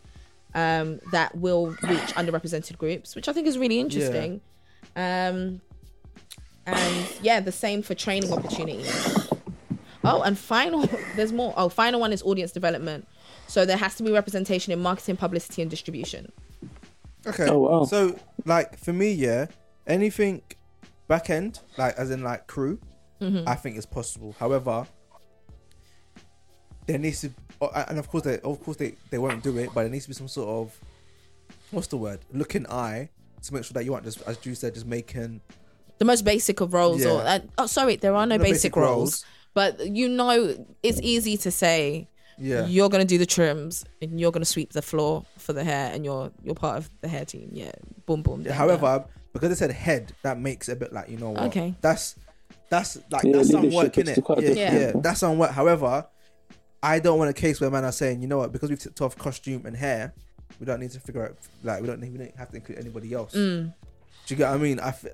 [0.55, 4.39] um, that will reach underrepresented groups, which I think is really interesting.
[4.95, 5.59] Um,
[6.65, 9.29] and yeah, the same for training opportunities.
[10.05, 11.53] Oh, and final, there's more.
[11.57, 13.07] Oh, final one is audience development.
[13.47, 16.31] So there has to be representation in marketing, publicity, and distribution.
[17.25, 17.47] Okay.
[17.49, 17.83] Oh, wow.
[17.85, 19.47] So like for me, yeah,
[19.87, 20.41] anything
[21.07, 22.79] back end, like as in like crew,
[23.21, 23.47] Mm-hmm.
[23.47, 24.35] I think is possible.
[24.37, 24.85] However,
[26.87, 27.31] there needs to,
[27.61, 30.05] oh, and of course they, of course they, they won't do it, but there needs
[30.05, 30.77] to be some sort of,
[31.71, 33.09] what's the word, looking eye
[33.43, 35.39] to make sure that you aren't just, as Drew said, just making
[35.99, 38.75] The most basic of roles, or uh, oh, sorry, there are no, No basic, basic
[38.75, 38.87] roles.
[38.97, 39.25] roles.
[39.53, 42.65] But you know, it's easy to say yeah.
[42.65, 46.03] you're gonna do the trims and you're gonna sweep the floor for the hair, and
[46.03, 47.51] you're you're part of the hair team.
[47.53, 47.71] Yeah,
[48.05, 48.43] boom, boom.
[48.43, 51.43] done, However, because they said head, that makes it a bit like you know what?
[51.43, 51.73] Okay.
[51.81, 52.15] That's
[52.69, 54.23] that's like Yeah, that's some work in it.
[54.23, 55.51] quite Yeah, yeah, that's some work.
[55.51, 56.05] However,
[56.81, 58.99] I don't want a case where man are saying, you know what, because we've took
[59.01, 60.13] off costume and hair,
[60.59, 62.79] we don't need to figure out like we don't need, we don't have to include
[62.79, 63.33] anybody else.
[63.33, 63.73] Mm.
[64.25, 64.79] Do you get what I mean?
[64.79, 65.05] I f-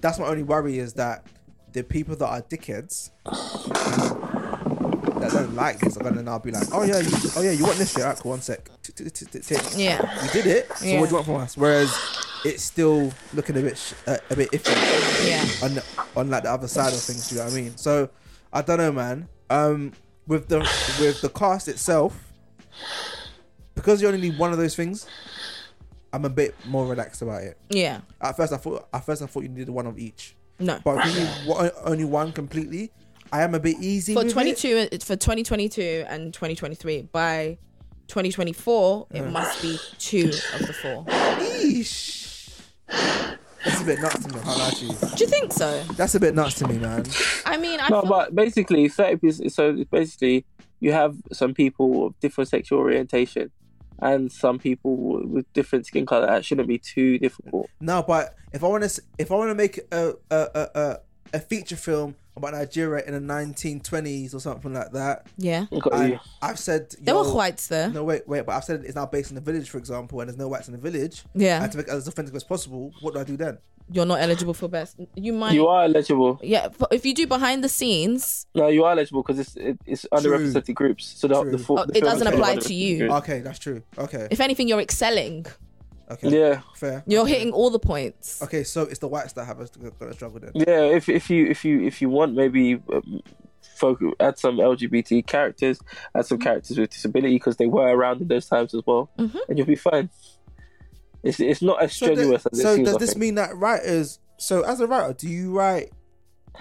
[0.00, 1.26] that's my only worry is that
[1.72, 6.82] the people that are dickheads that don't like this are gonna now be like, oh
[6.82, 8.02] yeah, you, oh yeah, you want this shit?
[8.02, 8.68] Alright, cool, one sec.
[9.76, 10.72] Yeah, You did it.
[10.72, 11.56] So what do you want from us?
[11.56, 11.94] Whereas
[12.44, 15.66] it's still looking a bit sh- uh, a bit iffy yeah.
[15.66, 15.84] on the,
[16.16, 17.28] on like the other side of things.
[17.28, 17.76] Do you know what I mean?
[17.76, 18.08] So
[18.52, 19.28] I don't know, man.
[19.50, 19.92] Um,
[20.26, 20.60] with the
[21.00, 22.32] with the cast itself,
[23.74, 25.06] because you only need one of those things,
[26.12, 27.58] I'm a bit more relaxed about it.
[27.70, 28.00] Yeah.
[28.20, 30.78] At first, I thought at first I thought you needed one of each, No.
[30.84, 31.14] but if
[31.46, 32.92] you need only one completely,
[33.32, 34.34] I am a bit easy For with it.
[34.34, 37.02] 22, it's for 2022 and 2023.
[37.12, 37.58] By
[38.08, 41.04] 2024, it must be two of the four.
[41.06, 42.31] Eesh.
[43.64, 44.40] That's a bit nuts to me.
[44.40, 44.92] I can't lie to you.
[45.16, 45.82] Do you think so?
[45.96, 47.04] That's a bit nuts to me, man.
[47.46, 49.52] I mean, I No, feel, but basically, thirty percent.
[49.52, 50.44] So it's basically,
[50.80, 53.52] you have some people of different sexual orientation,
[54.00, 56.26] and some people with different skin color.
[56.26, 57.68] That shouldn't be too difficult.
[57.80, 60.96] No, but if I want to, if I want to make a a, a a
[61.34, 65.66] a feature film about Nigeria in the 1920s or something like that, yeah.
[65.70, 66.20] Got I, you.
[66.40, 67.90] I've said There were whites there.
[67.90, 70.28] No, wait, wait, but I've said it's now based in the village, for example, and
[70.28, 71.22] there's no whites in the village.
[71.34, 71.62] Yeah.
[71.62, 73.58] And to make it as authentic as possible, what do I do then?
[73.90, 74.96] You're not eligible for best.
[75.16, 75.52] You might.
[75.52, 76.40] You are eligible.
[76.42, 76.68] Yeah.
[76.78, 80.06] but If you do behind the scenes, No, you are eligible because it's it, it's
[80.12, 81.04] underrepresented groups.
[81.04, 81.52] So the, True.
[81.52, 82.98] Oh, the, Oh, the it doesn't apply to you.
[82.98, 83.14] groups.
[83.14, 83.82] Okay, that's true.
[83.98, 85.44] Okay, if anything, you're excelling.
[86.10, 87.02] Okay, Yeah, fair.
[87.06, 88.42] You're hitting all the points.
[88.42, 89.66] Okay, so it's the whites that have a,
[89.98, 90.50] got a struggle then.
[90.54, 90.82] yeah.
[90.82, 93.20] If if you if you if you want, maybe um,
[93.76, 95.80] focus, add some LGBT characters,
[96.14, 99.36] add some characters with disability because they were around in those times as well, Mhm.
[99.48, 100.10] and you'll be fine.
[101.22, 102.86] It's it's not as So, does- strenuous as it so seems.
[102.88, 103.20] does I this think.
[103.20, 104.18] mean that writers?
[104.38, 105.92] So as a writer, do you write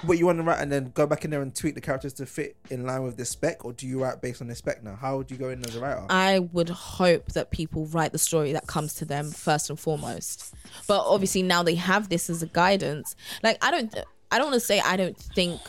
[0.04, 2.14] what you want to write and then go back in there and tweak the characters
[2.14, 4.84] to fit in line with this spec, or do you write based on the spec
[4.84, 4.96] now?
[4.96, 6.06] How would you go in as a writer?
[6.10, 10.54] I would hope that people write the story that comes to them first and foremost.
[10.88, 13.16] But obviously now they have this as a guidance.
[13.44, 13.94] Like I don't
[14.32, 15.60] I don't want to say I don't think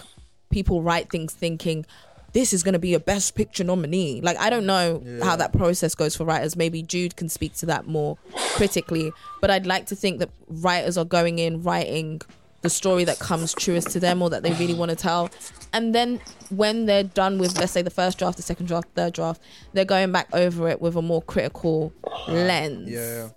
[0.51, 1.85] people write things thinking
[2.33, 4.21] this is going to be a best picture nominee.
[4.21, 6.57] Like I don't know how that process goes for writers.
[6.57, 8.17] Maybe Jude can speak to that more
[8.55, 12.23] critically, but I'd like to think that writers are going in writing
[12.63, 15.31] the story that comes truest to them or that they really want to tell.
[15.73, 19.13] And then when they're done with, let's say, the first draft, the second draft, third
[19.15, 19.41] draft,
[19.73, 21.93] they're going back over it with a more critical
[22.29, 22.89] lens.
[22.91, 23.29] yeah,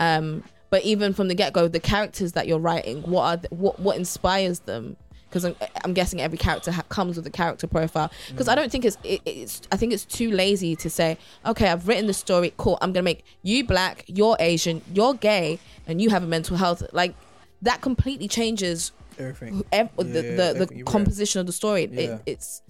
[0.00, 3.50] Um, but even from the get go, the characters that you're writing, what are th-
[3.50, 4.96] what what inspires them?
[5.28, 8.10] Because I'm, I'm guessing every character ha- comes with a character profile.
[8.30, 11.16] Because I don't think it's it, it's I think it's too lazy to say,
[11.46, 12.78] okay, I've written the story, cool.
[12.82, 16.82] I'm gonna make you black, you're Asian, you're gay, and you have a mental health.
[16.92, 17.14] Like
[17.62, 19.64] that completely changes everything.
[19.72, 21.88] ev- Yeah, the the, everything the composition of the story.
[21.90, 22.00] Yeah.
[22.00, 22.62] It, it's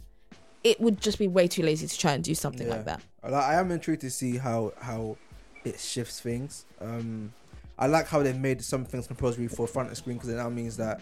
[0.64, 2.74] it would just be way too lazy to try and do something Yeah.
[2.74, 3.02] like that.
[3.22, 5.16] I am intrigued to see how how
[5.64, 6.64] it shifts things.
[6.80, 7.32] Um,
[7.78, 10.48] I like how they made some things compulsory for front of screen because it now
[10.48, 11.00] means that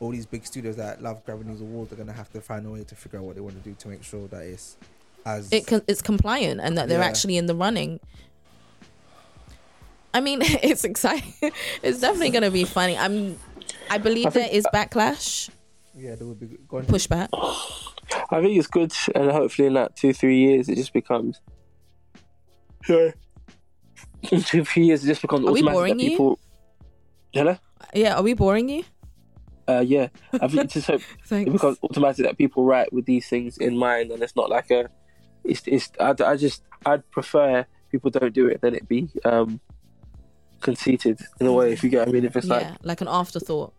[0.00, 2.70] all these big studios that love grabbing these awards are gonna have to find a
[2.70, 4.76] way to figure out what they want to do to make sure that it's
[5.24, 7.06] as it con- it's compliant and that they're Yeah.
[7.06, 7.98] actually in the running.
[10.14, 11.34] I mean, it's exciting.
[11.82, 12.96] it's definitely going to be funny.
[12.96, 13.38] I'm.
[13.90, 15.50] I believe I think- there is backlash,
[15.96, 17.28] yeah there would be going pushback.
[18.30, 21.40] I think it's good, and hopefully in like two, three years, it just becomes.
[22.88, 23.10] Yeah.
[24.30, 26.38] In two, three years, it just becomes Are we boring that you?
[27.32, 27.56] Hello.
[27.94, 28.84] Yeah, are we boring you?
[29.68, 31.52] Uh, yeah, I think it's just hope it Thanks.
[31.52, 34.88] becomes automatic that people write with these things in mind, and it's not like a.
[35.44, 35.90] It's it's.
[36.00, 39.60] I, I just I'd prefer people don't do it than it be um
[40.60, 41.72] conceited in a way.
[41.72, 43.72] If you get what I mean, if it's like yeah, like an afterthought.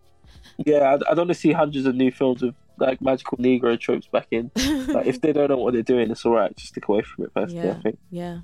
[0.66, 3.78] yeah, I, I don't want to see hundreds of new films with like magical Negro
[3.80, 4.52] tropes back in.
[4.56, 6.56] like if they don't know what they're doing, it's all right.
[6.56, 7.34] Just stick away from it.
[7.34, 7.76] Personally, Yeah.
[7.78, 8.00] I think.
[8.10, 8.40] Yeah.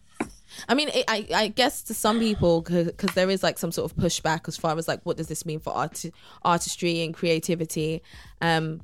[0.69, 3.91] I mean, it, I I guess to some people, because there is like some sort
[3.91, 6.03] of pushback as far as like what does this mean for art
[6.43, 8.01] artistry and creativity.
[8.41, 8.81] Um,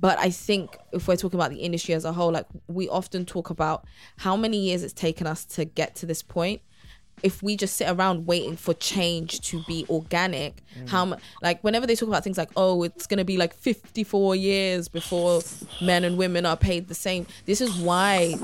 [0.00, 3.24] but I think if we're talking about the industry as a whole, like we often
[3.24, 3.84] talk about
[4.18, 6.62] how many years it's taken us to get to this point.
[7.22, 10.88] If we just sit around waiting for change to be organic, mm.
[10.88, 14.36] how mu- like whenever they talk about things like, oh, it's gonna be like 54
[14.36, 15.42] years before
[15.80, 17.26] men and women are paid the same.
[17.46, 18.34] This is why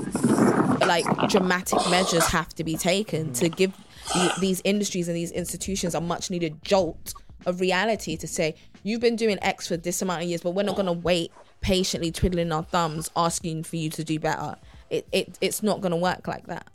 [0.85, 3.71] like dramatic measures have to be taken to give
[4.13, 7.13] the, these industries and these institutions a much needed jolt
[7.45, 10.63] of reality to say you've been doing X for this amount of years, but we're
[10.63, 14.55] not gonna wait patiently twiddling our thumbs asking for you to do better.
[14.89, 16.67] It, it it's not gonna work like that.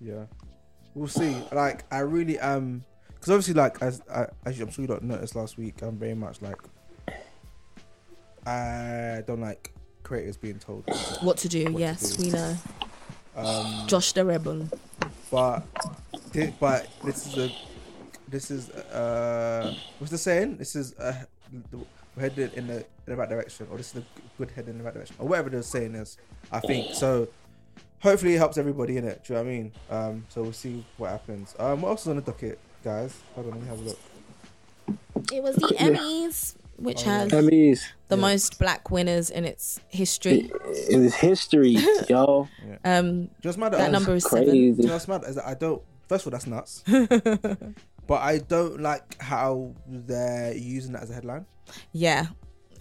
[0.00, 0.24] Yeah,
[0.94, 1.36] we'll see.
[1.52, 5.04] Like, I really am, because obviously, like as I, as you- I'm sure you don't
[5.04, 6.56] notice last week, I'm very much like,
[8.46, 9.72] I don't like
[10.02, 10.84] creators being told.
[11.22, 11.64] What to do?
[11.64, 12.24] What to yes, do.
[12.24, 12.56] we know.
[13.36, 14.68] Um, Josh the rebel.
[15.30, 15.60] but
[16.32, 17.52] thi- but this is a
[18.28, 20.56] this is uh what's the saying?
[20.56, 21.14] This is uh
[22.16, 24.04] we're headed in the, in the right direction, or this is a
[24.38, 26.16] good head in the right direction, or whatever the saying is.
[26.50, 27.28] I think so.
[28.02, 29.22] Hopefully, it helps everybody in it.
[29.24, 29.72] Do you know what I mean?
[29.90, 31.54] Um, so we'll see what happens.
[31.58, 33.14] Um, what else is on the docket, guys?
[33.34, 33.98] Hold on, let me have a look.
[35.32, 37.18] It was the Emmys, which Oh, yeah.
[37.18, 38.20] has Emmys the Yeah.
[38.22, 40.50] most black winners in its history.
[40.88, 41.76] in this history,
[42.08, 42.48] yo,
[42.84, 44.48] Um, Just mad that at number is seven.
[44.50, 44.86] Do you crazy.
[44.88, 45.24] know what's mad?
[45.24, 45.82] Is that I don't.
[46.08, 46.82] First of all, that's nuts.
[48.06, 51.46] but I don't like how they're using that as a headline
[51.92, 52.26] Yeah,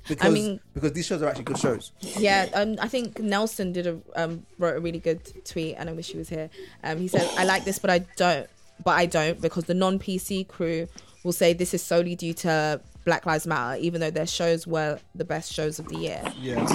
[0.10, 1.94] because mean- because these shows are actually good shows.
[2.02, 5.94] Yeah, um, I think Nelson did a um, wrote a really good tweet, and I
[5.94, 6.50] wish he was here.
[6.84, 8.50] Um, he said, "I like this, but I don't,
[8.84, 10.88] but I don't because the non PC crew
[11.24, 15.00] will say this is solely due to Black Lives Matter, even though their shows were
[15.16, 16.66] the best shows of the year." Yeah.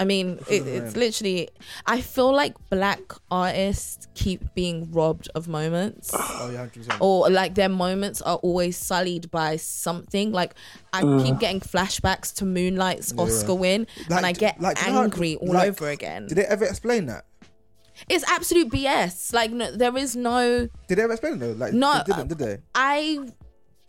[0.00, 1.50] I mean, it, it's literally.
[1.84, 6.10] I feel like black artists keep being robbed of moments.
[6.14, 7.00] Oh yeah, hundred percent.
[7.02, 10.32] or like their moments are always sullied by something.
[10.32, 10.54] Like
[10.94, 11.22] I uh.
[11.22, 15.36] keep getting flashbacks to Moonlight's Oscar win, Like, and I get like, you know angry
[15.36, 16.28] all like, over again.
[16.28, 17.26] Did they ever explain that?
[18.08, 19.34] it's absolute BS.
[19.34, 20.68] Like no, there is no.
[20.88, 21.52] Did they ever explain it though?
[21.52, 22.58] Like No, they didn't, did they?
[22.74, 23.28] I.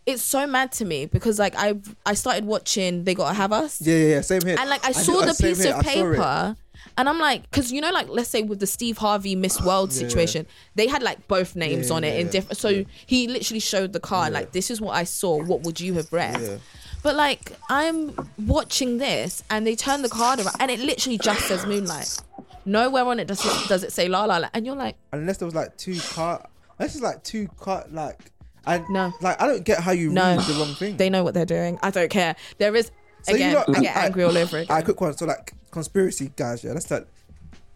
[0.05, 1.75] It's so mad to me because like I
[2.05, 3.81] I started watching They Gotta Have Us.
[3.81, 4.21] Yeah, yeah, yeah.
[4.21, 4.55] Same here.
[4.59, 6.13] And like I saw the piece here, of I saw it.
[6.13, 6.55] paper,
[6.97, 9.91] and I'm like, because you know, like let's say with the Steve Harvey Miss World
[9.93, 9.99] Yeah.
[10.07, 12.31] situation, they had like both names Yeah, on it yeah, in yeah.
[12.31, 12.57] different.
[12.57, 14.39] So he literally showed the card, Yeah.
[14.39, 15.41] like this is what I saw.
[15.43, 16.41] What would you have read?
[16.41, 16.57] Yeah.
[17.03, 21.47] But like I'm watching this, and they turn the card around, and it literally just
[21.47, 22.17] says Moonlight.
[22.65, 24.49] Nowhere on it does it does it say La La, La.
[24.55, 26.43] and you're like, Unless there was like two car.
[26.79, 28.31] Unless it's like two car like.
[28.65, 29.11] And No.
[29.21, 30.35] like I don't get how you No.
[30.37, 30.97] read the wrong thing.
[30.97, 31.79] they know what they're doing.
[31.81, 32.35] I don't care.
[32.59, 32.91] There is
[33.23, 34.75] So you again, lot- I get I- angry all over again.
[34.75, 35.15] I quick one.
[35.17, 36.73] So like conspiracy guys, yeah.
[36.73, 37.07] Let's start.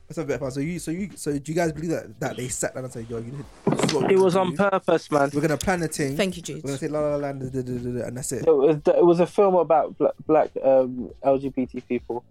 [0.08, 0.52] Let's have a bit of fun.
[0.52, 2.94] So you, so you, so do you guys believe that that they sat down and
[2.94, 3.46] said, "Yo, you need."
[3.80, 4.58] this It was on do.
[4.58, 5.32] purpose, man.
[5.34, 6.16] We're gonna plan a thing.
[6.16, 6.58] Thank you, Jude.
[6.58, 8.46] We're gonna say La La Land, da, da, da, da, da, and that's it.
[8.48, 12.24] It was, it was a film about black, black um, LGBT people.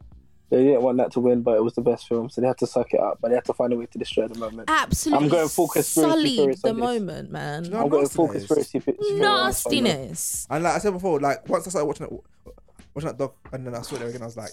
[0.50, 2.58] They didn't want that to win, but it was the best film, so they had
[2.58, 3.18] to suck it up.
[3.20, 4.68] But they had to find a way to destroy the moment.
[4.70, 7.64] Absolutely, I'm going full conspiracy sullied the moment, man.
[7.64, 8.70] No, I'm going full nastiness.
[8.70, 8.80] conspiracy.
[8.80, 9.64] theory on this.
[9.64, 10.46] Nastiness.
[10.50, 12.12] And like I said before, like once I started watching it,
[12.94, 14.52] watching that doc, and then I saw it again, I was like,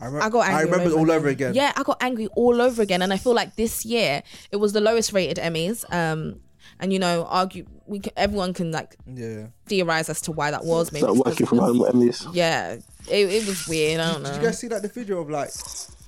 [0.00, 0.54] I, remember, I got angry.
[0.54, 1.54] I remember it all over again.
[1.54, 4.72] Yeah, I got angry all over again, and I feel like this year it was
[4.72, 5.90] the lowest rated Emmys.
[5.92, 6.40] Um,
[6.78, 9.46] and you know, argue we can, everyone can like yeah.
[9.66, 10.92] theorize as to why that was.
[10.92, 12.28] Maybe Start it's working from because- home Emmys.
[12.34, 12.76] Yeah,
[13.08, 14.00] it, it was weird.
[14.00, 14.30] I don't know.
[14.30, 15.50] Did you guys see like the video of like,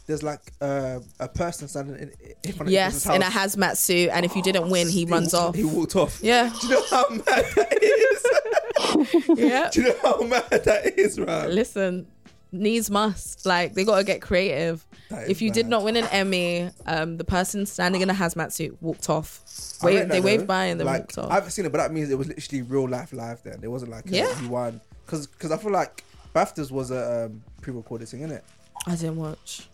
[0.07, 4.11] there's like uh, a person standing in, in front of Yes, in a hazmat suit,
[4.13, 5.55] and if you didn't win, he, runs walked, off.
[5.55, 6.21] He walked off.
[6.23, 7.25] Yeah, Do you know how mad
[7.57, 9.29] that is?
[9.39, 9.71] yeah.
[9.73, 11.49] Do you know how mad that is, right?
[11.49, 12.07] Listen,
[12.53, 13.45] needs must.
[13.47, 14.87] Like they gotta get creative.
[15.11, 18.77] If you did not win an Emmy, um, the person standing in a hazmat suit
[18.83, 19.43] walked off.
[19.83, 20.47] Wave, they waved though.
[20.47, 21.31] by and then like, walked off.
[21.31, 23.41] I haven't seen it, but that means it was literally real life live.
[23.45, 24.35] Then it wasn't like Yeah.
[24.41, 26.03] he won because because I feel like
[26.35, 28.43] Baftas was a um, pre-recorded thing, innit?
[28.87, 29.69] I didn't watch.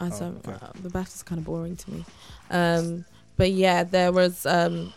[0.00, 0.46] I Oh, don't.
[0.48, 0.52] okay.
[0.60, 2.04] uh, the BAFTA's kind of boring to me.
[2.50, 3.04] Um,
[3.36, 4.46] but yeah, there was.
[4.46, 4.92] Um,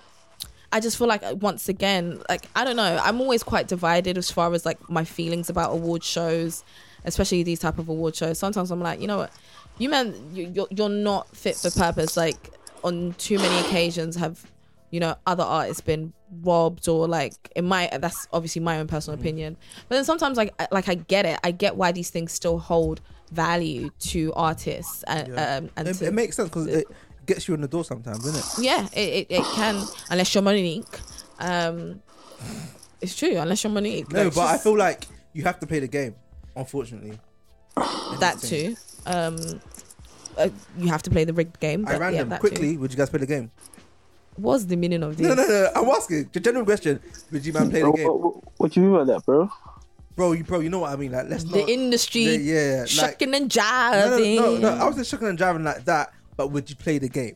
[0.72, 3.00] I just feel like uh, once again, like I don't know.
[3.04, 6.64] I'm always quite divided as far as like my feelings about award shows,
[7.06, 8.38] especially these type of award shows.
[8.40, 9.32] Sometimes I'm like, you know what,
[9.78, 12.16] you man, you, you're you're not fit for purpose.
[12.16, 12.52] Like
[12.84, 14.46] on too many occasions have,
[14.92, 16.14] you know, other artists been
[16.44, 19.22] robbed or like in my that's obviously my own personal Mm.
[19.22, 19.58] opinion.
[19.88, 21.40] But then sometimes like I- like I get it.
[21.44, 25.58] I get why these things still hold value to artists and Yeah.
[25.58, 26.86] um, and It, to, it makes sense because it
[27.26, 28.66] gets you in the door sometimes, doesn't it?
[28.66, 31.00] yeah, it, it, it can unless you're Mo'Nique.
[31.40, 32.02] Um,
[33.02, 34.12] it's true unless you're Mo'Nique.
[34.12, 36.16] No, Like, but I feel like you have to play the game.
[36.56, 37.18] Unfortunately,
[38.20, 38.76] that too.
[39.06, 39.38] Um,
[40.38, 41.86] uh, you have to play the rigged game.
[41.88, 42.74] I ran yeah, quickly.
[42.74, 42.80] Too.
[42.80, 43.52] Would you guys play the game?
[44.40, 45.28] What's the meaning of this?
[45.28, 45.70] No, no, no.
[45.76, 46.30] I'm asking.
[46.32, 47.00] The general question:
[47.32, 48.08] Would you man play the What, game?
[48.08, 49.50] what, what do you mean by that, bro?
[50.16, 51.12] bro, you bro, you know what I mean?
[51.14, 51.70] Like, let's the not.
[51.70, 54.36] industry yeah, yeah, like- shucking and jiving.
[54.36, 56.12] no, no, no, I wasn't shucking and jiving like that.
[56.36, 57.36] But would you play the game?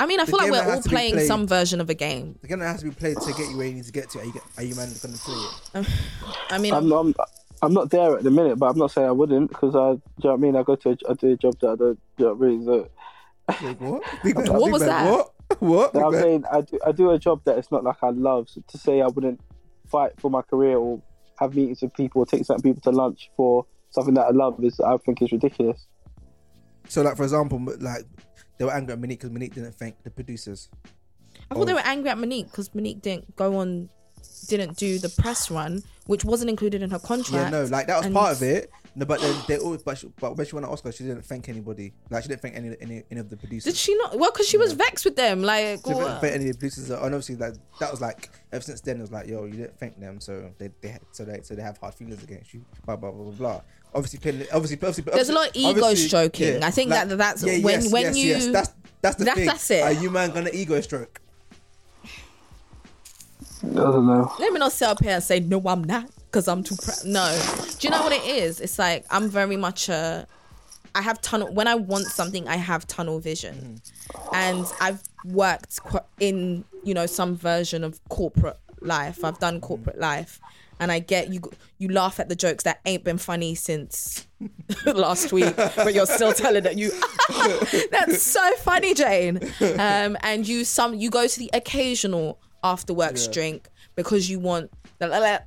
[0.00, 1.26] I mean, I The feel like we're all playing played.
[1.26, 2.38] some version of a game.
[2.42, 4.10] The game that has to be played to get you where you need to get
[4.10, 4.20] to.
[4.20, 5.88] Are you, are you man going to play it?
[6.50, 7.14] I mean, I'm, I'm
[7.62, 10.00] I'm not there at the minute, but I'm not saying I wouldn't because I, do
[10.22, 10.54] you know what I mean?
[10.56, 12.46] I go to, a, I do a job that I don't, do you know what
[12.46, 12.64] I mean?
[12.64, 12.88] So,
[13.66, 14.02] Like, what?
[14.22, 15.10] Big man, What big was man, that?
[15.10, 15.30] What?
[15.60, 15.94] What?
[15.96, 16.22] I'm man.
[16.22, 18.48] saying I do, I do a job that it's not like I love.
[18.48, 19.40] So to say I wouldn't
[19.90, 21.00] fight for my career or
[21.40, 24.62] have meetings with people or take certain people to lunch for something that I love
[24.62, 25.86] is, I think, is ridiculous.
[26.88, 28.04] So, like for example, like
[28.58, 30.68] they were angry at Mo'Nique because Mo'Nique didn't thank the producers.
[31.50, 33.88] I thought they were angry at Mo'Nique because Mo'Nique didn't go on,
[34.48, 37.52] didn't do the press run, which wasn't included in her contract.
[37.52, 38.70] Yeah, no, like that was And- part of it.
[38.94, 41.24] No, but then they always, but, she, but when she won an Oscar, she didn't
[41.24, 41.92] thank anybody.
[42.10, 43.72] Like she didn't thank any any, any of the producers.
[43.72, 44.18] Did she not?
[44.18, 45.42] Well, because she was vexed with them.
[45.42, 48.62] Like, She didn't thank any of the producers, and obviously like that was like ever
[48.62, 51.40] since then it was like yo, you didn't thank them, so they they so they
[51.42, 52.64] so they have hard feelings against you.
[52.86, 53.32] Blah blah blah blah.
[53.34, 53.60] blah.
[53.94, 56.62] Obviously, playing, obviously, obviously, There's a lot of ego obviously- stroking.
[56.62, 58.70] I think that- that's when- yes, when yes, you- yes, that's
[59.00, 59.46] that's the That's- thing.
[59.46, 59.82] that's it.
[59.82, 61.20] Are you man gonna ego stroke?
[63.62, 64.32] I don't know.
[64.38, 67.04] Let me not sit up here and say no, I'm not because I'm too proud.
[67.04, 67.40] No,
[67.78, 68.60] do you know what it is?
[68.60, 70.26] It's like I'm very much a.
[70.94, 72.48] I have tunnel when I want something.
[72.48, 73.80] I have tunnel vision,
[74.32, 75.80] and I've worked
[76.20, 79.24] in you know some version of corporate life.
[79.24, 80.40] I've done corporate life,
[80.80, 81.40] and I get you.
[81.78, 84.26] You laugh at the jokes that ain't been funny since
[84.86, 86.76] last week, but you're still telling it.
[86.76, 86.90] You
[87.90, 89.40] that's so funny, Jane.
[89.60, 93.68] Um, and you some you go to the occasional after works drink
[93.98, 94.70] because you want.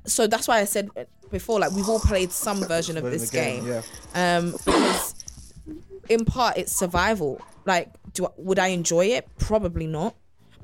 [0.04, 0.90] So that's why I said
[1.30, 3.82] before, like we've all played some version of this game, game,
[4.14, 4.36] yeah.
[4.36, 5.14] um, because
[6.10, 7.40] in part it's survival.
[7.64, 9.26] Like, do I, would I enjoy it?
[9.38, 10.14] Probably not.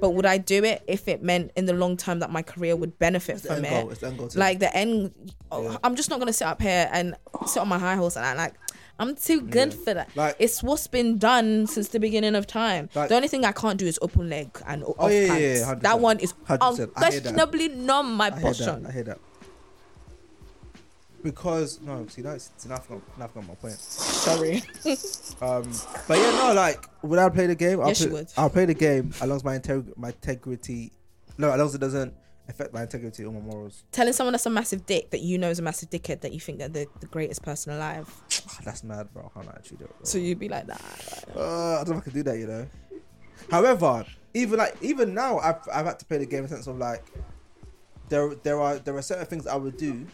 [0.01, 2.77] But would I do it if it meant in the long term that my career
[2.77, 4.01] would benefit from it?
[4.01, 5.13] the like the end,
[5.51, 7.17] oh, I'm just not gonna sit up here and
[7.47, 8.55] sit on my high horse and act like
[8.99, 10.11] I'm too good for that.
[10.17, 12.89] Like- it's what's been done since the beginning of time.
[12.95, 15.29] Like- the only thing I can't do is open leg and Oh, off yeah, yeah,
[15.29, 15.61] pants.
[15.61, 15.81] yeah, 100%.
[15.83, 16.61] that one is 100%.
[16.61, 17.31] I hear that.
[17.31, 18.87] unquestionably not my I portion.
[18.87, 19.19] I hear that.
[21.23, 22.89] Because no, see that's it's enough.
[23.17, 23.75] Enough got my point.
[23.75, 24.63] Sorry.
[25.41, 25.71] Um,
[26.09, 27.81] but yeah, no, like would I play the game?
[27.81, 28.27] I'll Yes, play, would.
[28.37, 30.91] I'll play the game as long as my integ- my integrity,
[31.37, 32.13] no, as long as it doesn't
[32.49, 33.85] affect my integrity or my morals.
[33.93, 36.41] Telling someone that's a massive dick that you know is a massive dickhead that you
[36.41, 38.13] think that they're the, greatest person alive.
[38.65, 39.31] That's mad, bro.
[39.35, 39.99] I can't actually do it.
[39.99, 40.05] Bro.
[40.05, 40.75] So you'd be like, nah.
[41.37, 42.67] Uh, I don't know if I could do that, you know.
[43.51, 46.67] However, even like even now, I've I've had to play the game in the sense
[46.67, 47.05] of like
[48.09, 50.07] there there are there are certain things I would do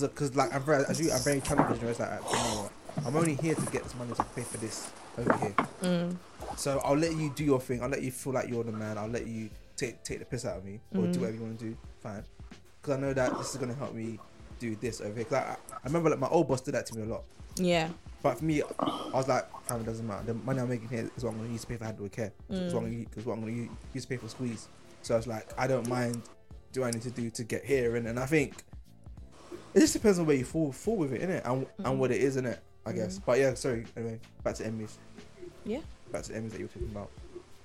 [0.00, 1.88] because like I'm very as you I'm very vision.
[1.88, 4.56] It's like you know what, I'm only here to get this money to pay for
[4.58, 5.54] this over here.
[5.82, 6.16] Mm.
[6.56, 7.82] So I'll let you do your thing.
[7.82, 8.98] I'll let you feel like you're the man.
[8.98, 11.12] I'll let you take take the piss out of me or Mm.
[11.12, 11.76] do whatever you want to do.
[12.02, 12.24] Fine,
[12.80, 14.18] because I know that this is gonna help me
[14.58, 15.24] do this over here.
[15.24, 17.24] 'Cause I, I remember like my old boss did that to me a lot.
[17.56, 17.88] Yeah.
[18.22, 20.24] But for me, I was like, fam, it doesn't matter.
[20.26, 22.08] The money I'm making here is what I'm going to use to pay for handle
[22.08, 22.32] care.
[22.50, 24.66] It's what I'm going to what I'm going to use to pay for squeeze.
[25.02, 26.22] So I was like, I don't mind
[26.72, 27.94] do I need to do to get here.
[27.94, 28.64] And, and I think
[29.74, 31.48] it just depends on where you fall fall with it, innit?
[31.48, 32.58] And, and what it is, innit?
[32.84, 33.20] I guess.
[33.24, 33.86] But yeah, sorry.
[33.96, 34.96] Anyway, back to Emmys.
[35.64, 35.80] Yeah.
[36.10, 37.10] Back to Emmys that you were talking about.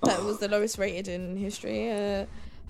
[0.06, 1.92] That was the lowest rated in history.
[1.92, 2.26] Uh,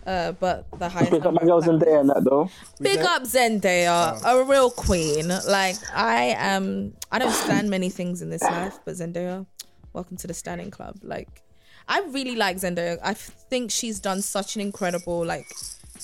[0.06, 1.12] uh, but the highest.
[1.12, 2.50] Pick up my girls of in and that though.
[2.82, 3.16] Big Yeah.
[3.16, 4.42] up Zendaya, Oh.
[4.42, 5.30] a real queen.
[5.48, 9.46] Like I am, I don't stand many things in this life, but Zendaya,
[9.94, 10.98] welcome to the standing club.
[11.04, 11.42] Like
[11.88, 13.00] I really like Zendaya.
[13.04, 15.48] I think she's done such an incredible like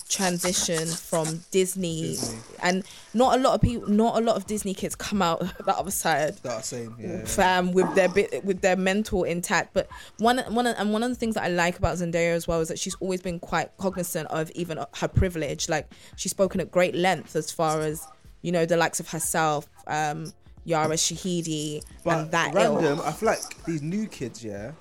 [0.08, 2.40] transition from Disney, Disney.
[2.62, 2.84] and
[3.14, 5.92] not a lot of people, not a lot of Disney kids come out the other
[5.92, 7.26] side That same, yeah.
[7.26, 9.88] fam with their bit with their mental intact but
[10.20, 12.60] one one of- and one of the things that I like about Zendaya as well
[12.62, 16.72] is that she's always been quite cognizant of even her privilege like she's spoken at
[16.72, 18.06] great length as far as
[18.42, 20.32] you know the likes of herself um
[20.66, 23.06] Yara Shahidi But and that random, ilk.
[23.08, 24.72] I feel like these new kids, yeah.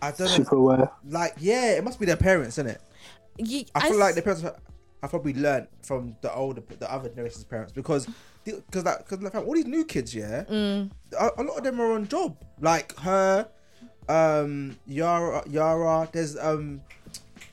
[0.00, 0.26] I don't know.
[0.26, 0.90] Super aware.
[1.08, 2.80] Like, yeah, it must be their parents, isn't it?
[3.38, 4.58] Ye- I feel th- like the parents have-
[5.02, 8.06] have probably learned from the older, the other generation's parents because,
[8.44, 10.90] because like, because like all these new kids, yeah, Mm.
[11.18, 12.36] a, a lot of them are on job.
[12.60, 13.48] Like her,
[14.08, 16.08] um, Yara, Yara.
[16.12, 16.80] There's um,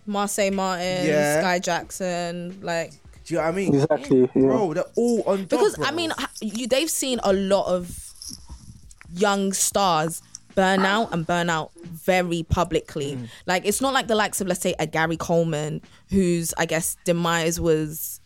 [0.07, 1.41] Marsai Martin Yeah.
[1.43, 2.91] Skai Jackson like
[3.23, 3.73] do you know what I mean?
[3.75, 4.19] Exactly.
[4.21, 4.41] Yeah.
[4.41, 5.49] Bro, they're all on job.
[5.49, 5.85] because bro.
[5.85, 6.11] I mean,
[6.41, 7.97] you they've seen a lot of
[9.13, 10.21] young stars
[10.55, 13.15] burn out and burnout very publicly.
[13.15, 13.27] Mm.
[13.45, 16.97] Like it's not like the likes of let's say a Gary Coleman, whose I guess
[17.05, 18.19] demise was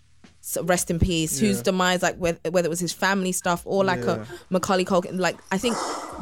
[0.63, 1.39] rest in peace.
[1.39, 1.63] Whose Yeah.
[1.63, 4.23] demise like whether, whether it was his family stuff or like Yeah.
[4.23, 5.19] a Macaulay Culkin.
[5.19, 5.75] Like I think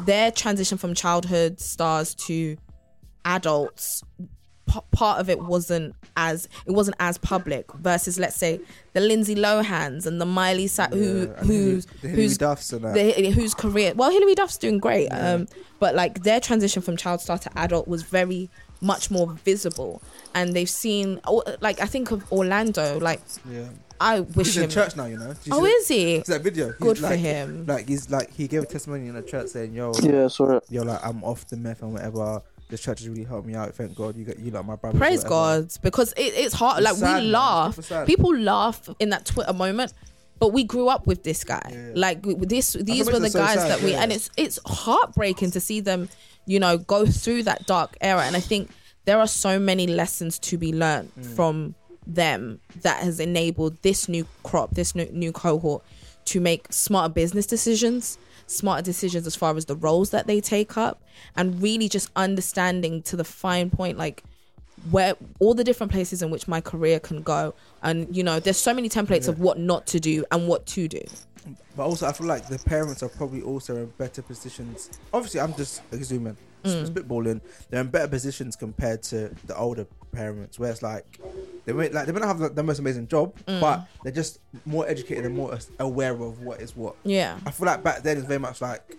[0.06, 2.56] their transition from childhood stars to
[3.24, 4.02] adults
[4.74, 8.60] p- part of it wasn't as it wasn't as public versus let's say
[8.92, 12.84] the Lindsay Lohans and the Miley Sa- who Yeah, and who's the who's Duffs and
[12.84, 12.94] that.
[12.94, 15.46] the, whose career well Hilary Duff's doing great um
[15.78, 18.50] but like their transition from child star to adult was very
[18.80, 20.02] much more visible
[20.34, 23.20] and they've seen oh, like I think of Orlando like
[23.50, 23.68] yeah.
[24.00, 25.28] I wish He's him in church now, you know.
[25.32, 26.66] Did you oh is he that, that video?
[26.66, 29.48] He's good for like, him Like he's like he gave a testimony in a church
[29.48, 30.60] saying, "Yo, Yeah, sorry.
[30.68, 32.42] yo, like I'm off the meth and whatever.
[32.74, 33.72] This church has really helped me out.
[33.74, 34.16] Thank God.
[34.16, 34.98] You got you like my brother.
[34.98, 39.24] praise God because it, it's hard It's like sad, we laugh people laugh in that
[39.24, 39.92] Twitter moment
[40.40, 41.92] but we grew up with this guy Yeah.
[41.94, 42.22] like
[42.54, 44.02] this these were the so guys sad, that we yeah.
[44.02, 46.08] and it's it's heartbreaking to see them
[46.46, 48.70] you know go through that dark era and i think
[49.04, 51.36] there are so many lessons to be learned Mm.
[51.36, 51.74] from
[52.08, 55.82] them that has enabled this new crop this new, new cohort
[56.24, 60.76] to make smarter business decisions smarter decisions as far as the roles that they take
[60.76, 61.02] up
[61.36, 64.22] and really just understanding to the fine point like
[64.90, 68.58] where all the different places in which my career can go and you know there's
[68.58, 71.00] so many templates of what not to do and what to do
[71.76, 74.90] But also, I feel like the parents are probably also in better positions.
[75.12, 76.88] Obviously, I'm just assuming, mm.
[76.88, 77.40] spitballing.
[77.68, 81.20] They're in better positions compared to the older parents, where it's like
[81.64, 83.60] they may like they may not have the, the most amazing job, mm.
[83.60, 86.96] but they're just more educated and more aware of what is what.
[87.04, 88.98] yeah I feel like back then it's very much like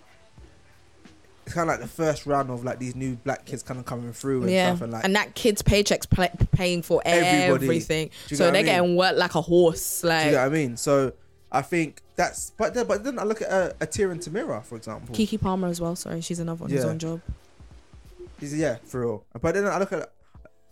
[1.44, 3.86] it's kind of like the first round of like these new black kids kind of
[3.86, 7.66] coming through and yeah stuff, and like and that kid's paycheck's pla paying for Everybody.
[7.66, 8.64] everything so they're I mean?
[8.64, 10.76] getting worked like a horse do you like what I mean?
[10.76, 11.12] So
[11.52, 14.64] I think that's but then, but then I look at a, a Tia and Tamera,
[14.64, 15.14] for example.
[15.14, 16.90] Keke Palmer as well sorry she's another one who's Yeah.
[16.90, 17.20] on job
[18.40, 19.24] yeah, for real.
[19.40, 20.10] But then I look at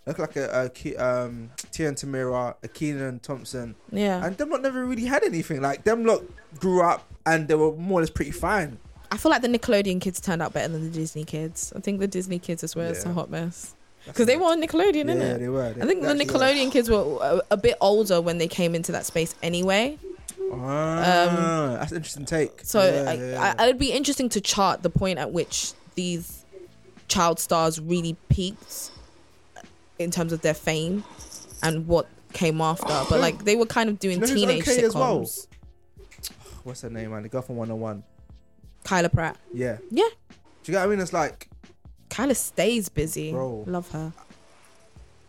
[0.07, 4.51] look like a, a Ke- um Tia and Tamera, a Kenan Thompson, yeah and them
[4.51, 5.61] lot never really had anything.
[5.63, 6.23] Like them lot
[6.59, 8.79] grew up and they were more or less pretty fine.
[9.11, 12.01] i feel like the nickelodeon kids turned out better than the disney kids i think
[12.01, 13.75] the disney kids is where it's a hot mess
[14.07, 15.39] because they were on nickelodeon yeah, innit?
[15.39, 15.73] they were.
[15.73, 16.33] They- I think the actually were.
[16.33, 19.97] Nickelodeon kids were a, a bit older when they came into that space anyway.
[20.53, 22.61] Ah, that's an interesting take.
[22.65, 23.55] So Yeah, I, yeah, yeah.
[23.59, 26.45] I, it'd be interesting to chart the point at which these
[27.09, 28.91] child stars really peaked
[29.99, 31.05] in terms of their fame
[31.63, 32.87] and what came after.
[33.09, 34.95] But like they were kind of doing Do you know teenage okay sitcoms.
[34.95, 35.27] well?
[36.65, 37.23] What's her name, man?
[37.23, 38.03] The girl from 101.
[38.85, 39.37] Kyla Pratt.
[39.53, 39.79] Yeah.
[39.91, 40.09] Yeah.
[40.63, 41.01] Do you get what I mean?
[41.01, 41.49] It's like,
[42.11, 43.33] Kyla stays busy.
[43.33, 43.65] Bro.
[43.67, 44.13] Love her.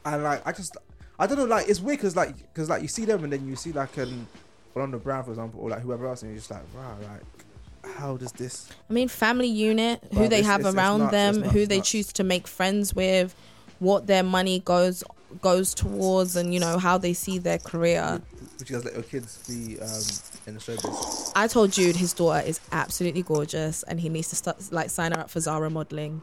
[0.05, 0.77] and like, I just,
[1.19, 3.45] I don't know, like, it's weird because, like, because, like, you see them and then
[3.47, 4.27] you see, like, an
[4.75, 8.15] Orlando Brown, for example, or, like, whoever else, and you're just like, wow, like, how
[8.17, 8.69] does this.
[8.89, 11.65] I mean, family unit, who they it's- have it's- it's around nuts, them, nuts, who
[11.65, 11.89] they nuts.
[11.89, 13.35] choose to make friends with,
[13.79, 15.03] what their money goes
[15.41, 18.21] goes towards, and you know how they see their career.
[18.59, 21.31] Would you guys let your kids be um, in the showbiz?
[21.35, 25.11] I told Jude his daughter is absolutely gorgeous, and he needs to start like sign
[25.11, 26.21] her up for Zara modeling.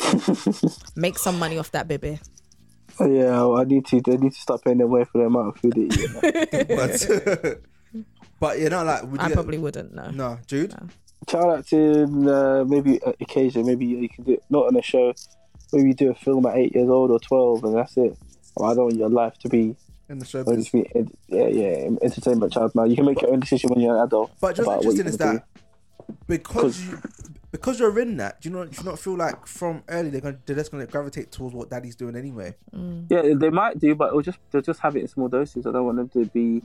[0.96, 2.18] Make some money off that baby.
[2.98, 4.00] Oh, yeah, I need to.
[4.00, 5.96] They need to start paying their way for the amount of food they eat.
[5.98, 6.20] you know.
[6.76, 7.60] but,
[8.40, 10.10] but, you know, like, would you I get- probably wouldn't know.
[10.10, 10.72] No, Jude?
[10.80, 10.88] No.
[11.28, 13.66] Shout out to uh, maybe uh, occasion.
[13.66, 15.12] Maybe you can do it not on a show.
[15.72, 18.16] Maybe you do a film at eight years old or twelve, and that's it.
[18.56, 19.76] Well, I don't want your life to be,
[20.08, 20.72] In the showbiz.
[20.72, 20.88] be
[21.28, 22.72] yeah, yeah, entertainment child.
[22.74, 24.32] Now you can make your own decision when you're an adult.
[24.40, 25.44] But just interesting is that
[26.26, 27.00] because you
[27.50, 30.20] because you're in that, do you not do you not feel like from early they're
[30.20, 32.54] gonna they're just gonna gravitate towards what daddy's doing anyway?
[32.74, 33.06] Mm.
[33.10, 35.66] Yeah, they might do, but it'll just they'll just have it in small doses.
[35.66, 36.62] I don't want them to be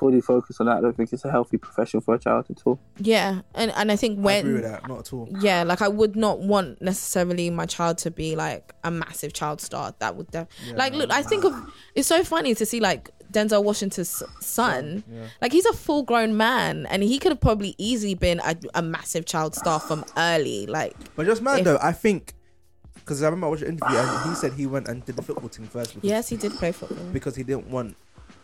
[0.00, 0.78] fully focused on that.
[0.78, 2.80] I don't think it's a healthy profession for a child at all.
[2.98, 5.28] Yeah, and and I think I agree with when that, not at all.
[5.40, 9.60] yeah, like I would not want necessarily my child to be like a massive child
[9.60, 9.94] star.
[10.00, 11.10] That would def- Yeah, like look.
[11.12, 11.54] I think of
[11.94, 15.04] it's so funny to see like Denzel Washington's son.
[15.12, 15.26] Yeah.
[15.40, 18.82] Like he's a full grown man, and he could have probably easily been a, a
[18.82, 20.66] massive child star from early.
[20.66, 22.34] Like But just mad If- though, I think
[22.94, 25.22] because I remember I watched an interview and he said he went and did the
[25.22, 27.04] football team first because, yes, he did play football.
[27.12, 27.96] because he didn't want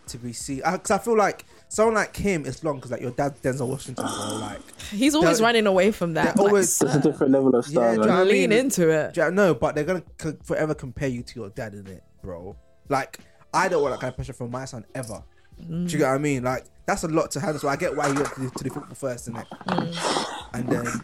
[0.09, 0.57] to be seen.
[0.65, 4.05] Because I feel like someone like him is long because like your dad Denzel Washington,
[4.05, 6.37] bro, like He's always running away from that.
[6.37, 7.95] Like, always- It's a different level of Yeah, style.
[7.95, 8.09] do man.
[8.09, 8.59] you know I lean mean?
[8.59, 9.15] into it.
[9.15, 12.03] Do you- no, but they're gonna c- forever compare you to your dad in it,
[12.23, 12.57] bro.
[12.89, 13.21] Like
[13.53, 15.23] I don't want that kind of pressure from my son ever.
[15.59, 16.45] Do you get what I mean?
[16.45, 17.59] Like that's a lot to handle.
[17.59, 19.47] So I get why he went to the, to the football first, innit?
[19.69, 20.27] Mm.
[20.55, 21.03] And then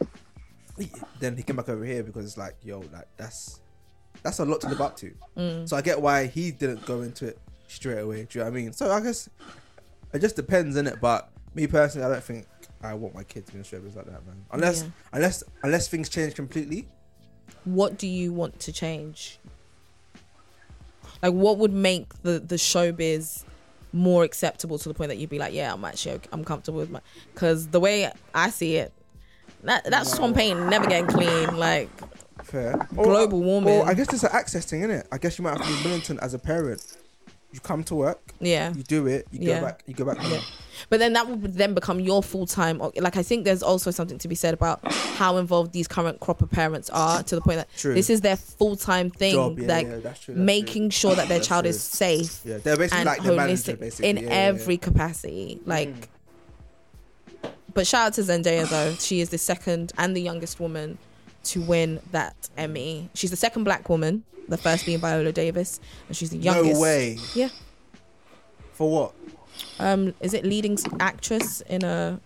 [1.20, 3.60] then he came back over here because it's like, yo, like that's
[4.22, 5.12] that's a lot to live up to.
[5.36, 5.68] Mm.
[5.68, 7.38] So I get why he didn't go into it
[7.74, 8.26] straight away.
[8.28, 8.72] Do you know what I mean?
[8.72, 9.28] So I guess
[10.12, 11.00] it just depends, innit?
[11.00, 12.46] But me personally, I don't think
[12.82, 14.44] I want my kids to be in showbiz like that, man.
[14.50, 14.88] Unless Yeah.
[15.12, 16.88] unless unless things change completely.
[17.64, 19.38] What do you want to change?
[21.22, 23.44] Like, what would make the the showbiz
[23.92, 26.78] more acceptable to the point that you'd be like, yeah, I'm actually okay, I'm comfortable
[26.80, 27.00] with my.
[27.34, 28.92] Because the way I see it,
[29.64, 31.56] that that's Sean Payne never getting clean.
[31.56, 31.90] Like,
[32.42, 32.74] Fair.
[32.94, 33.74] Global warming.
[33.80, 35.06] Or I guess it's an access thing, isn't it?
[35.12, 36.84] I guess you might have to be militant as a parent.
[37.52, 38.72] You come to work, yeah.
[38.74, 39.60] you do it, you Yeah.
[39.60, 40.16] go back, you go back.
[40.22, 40.40] Yeah.
[40.88, 42.78] But then that would then become your full time.
[42.96, 46.40] Like I think there's also something to be said about how involved these current crop
[46.40, 47.92] of parents are to the point that True.
[47.94, 49.34] this is their full time thing.
[49.34, 50.34] Job, yeah, like yeah, that's true.
[50.34, 51.70] That's making sure that their child true.
[51.70, 52.40] is safe.
[52.44, 54.08] Yeah, they're basically and like the manager, basically.
[54.08, 55.60] in every capacity.
[55.66, 55.90] Like,
[57.42, 57.50] Mm.
[57.74, 58.94] but shout out to Zendaya though.
[58.94, 60.98] She is the second and the youngest woman
[61.44, 63.08] to win that Emmy.
[63.14, 66.74] She's the second black woman, the first being Viola Davis, and she's the youngest.
[66.74, 67.18] No way.
[67.34, 67.48] Yeah.
[68.72, 69.14] For what?
[69.78, 72.20] Um, is it leading actress in a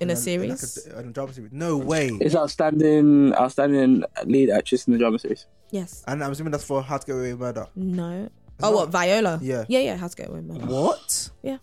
[0.00, 0.86] in a series?
[0.86, 1.52] Like a, in a drama series.
[1.52, 2.08] No way.
[2.20, 5.46] It's outstanding, outstanding lead actress in the drama series.
[5.70, 6.02] yes.
[6.06, 7.66] And I'm assuming that's for How to Get Away with Murder.
[7.76, 8.24] No.
[8.24, 9.38] It's oh, not- what Viola?
[9.42, 9.64] Yeah.
[9.68, 9.96] Yeah, yeah.
[9.96, 10.48] How's it going?
[10.48, 10.72] with Murder.
[10.72, 11.30] What?
[11.42, 11.58] Yeah.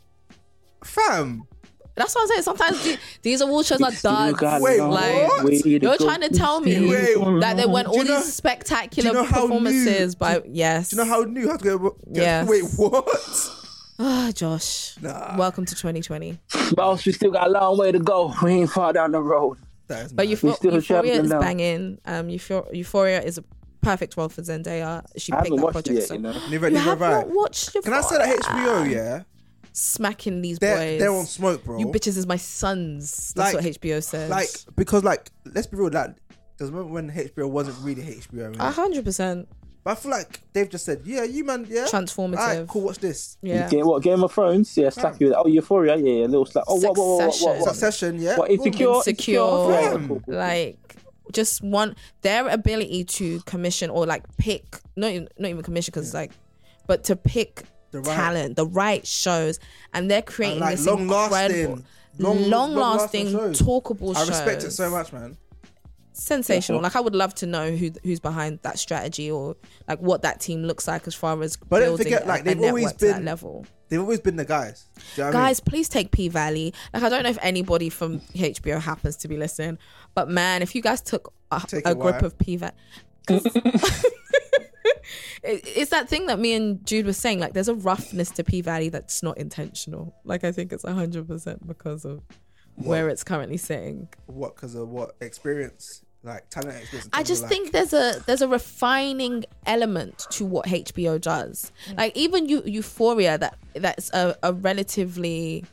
[0.83, 1.47] Fam.
[1.95, 2.41] That's what I'm saying.
[2.43, 4.63] Sometimes the- these award shows are Still got duds.
[4.63, 5.65] Wait, like, what?
[5.65, 9.13] You're trying to tell me Wait, that they went all you know- these spectacular you
[9.13, 10.89] know how new- performances by yes.
[10.89, 12.47] Do you know how new How to Get Away Yes.
[12.49, 13.07] Wait, what?
[13.97, 14.95] Ah, Josh.
[15.01, 15.37] Nah.
[15.37, 16.37] Welcome to 2020.
[16.73, 18.33] Boss, we still got a long way to go.
[18.43, 19.57] We ain't far down the road.
[19.87, 20.37] That is But mad.
[20.37, 21.39] Eupho- still Euphoria champion is now.
[21.39, 21.97] banging.
[22.05, 23.43] Um, Euphor- Euphoria is a
[23.81, 25.05] perfect role for Zendaya.
[25.15, 25.95] She I picked haven't that project.
[25.99, 26.33] yet, so you know.
[26.49, 28.01] Neither, you neither have have not watched Euphoria.
[28.01, 29.23] Can I say that HBO, yeah?
[29.77, 30.99] Smacking these They're, boys.
[31.01, 31.77] they're on smoke, bro.
[31.77, 33.33] You bitches is my sons.
[33.35, 34.29] That's Like- what HBO says.
[34.29, 34.47] Like,
[34.77, 36.15] because, like, let's be real, like,
[36.57, 38.55] there's a moment when HBO wasn't really HBO.
[38.57, 39.49] a hundred percent
[39.83, 41.85] But I feel like they've just said, yeah, you man, yeah.
[41.85, 42.37] transformative.
[42.39, 43.37] Alright, cool, watch this.
[43.41, 43.69] Yeah.
[43.69, 44.75] Game, what, Game of Thrones?
[44.77, 45.27] Yeah, slap you.
[45.27, 45.97] With Oh, Euphoria?
[45.97, 46.63] Yeah, yeah, a little slap.
[46.69, 47.69] Oh, what, what, what, what, what, what?
[47.75, 48.37] Succession, yeah.
[48.37, 48.93] What, Insecure?
[48.95, 49.33] Insecure.
[49.41, 50.07] Yeah, yeah, Fam.
[50.07, 50.33] cool, cool.
[50.35, 50.95] like
[51.33, 56.13] just one their ability to commission or like pick not even, not even commission because
[56.13, 56.31] like
[56.87, 59.59] but to pick The right- talent the right shows
[59.93, 61.83] and they're And, creating like, this long incredible
[62.17, 63.61] lasting, long, lasting shows.
[63.61, 65.37] talkable I shows respect it so much, man.
[66.13, 69.55] sensational like i would love to know who who's behind that strategy or
[69.87, 72.61] like what that team looks like as far as But don't building forget, like, they've
[72.61, 74.85] always been- level They've always been the guys.
[74.95, 75.45] You know what I mean?
[75.47, 79.27] guys please take p valley like i don't know if anybody from hbo happens to
[79.27, 79.77] be listening
[80.15, 82.73] but man if you guys took a, a grip of p valley
[85.43, 88.61] it's that thing that me and jude was saying like there's a roughness to p
[88.61, 92.21] valley that's not intentional like i think it's 100% because of
[92.75, 94.55] where it's currently sitting What?
[94.55, 96.01] Because of what experience?
[96.23, 97.09] Like talent experience.
[97.13, 101.71] I just like- think there's a there's a refining element to what HBO does.
[101.89, 101.97] Mm.
[101.97, 105.63] Like even Eu- Euphoria, that that's a, a relatively.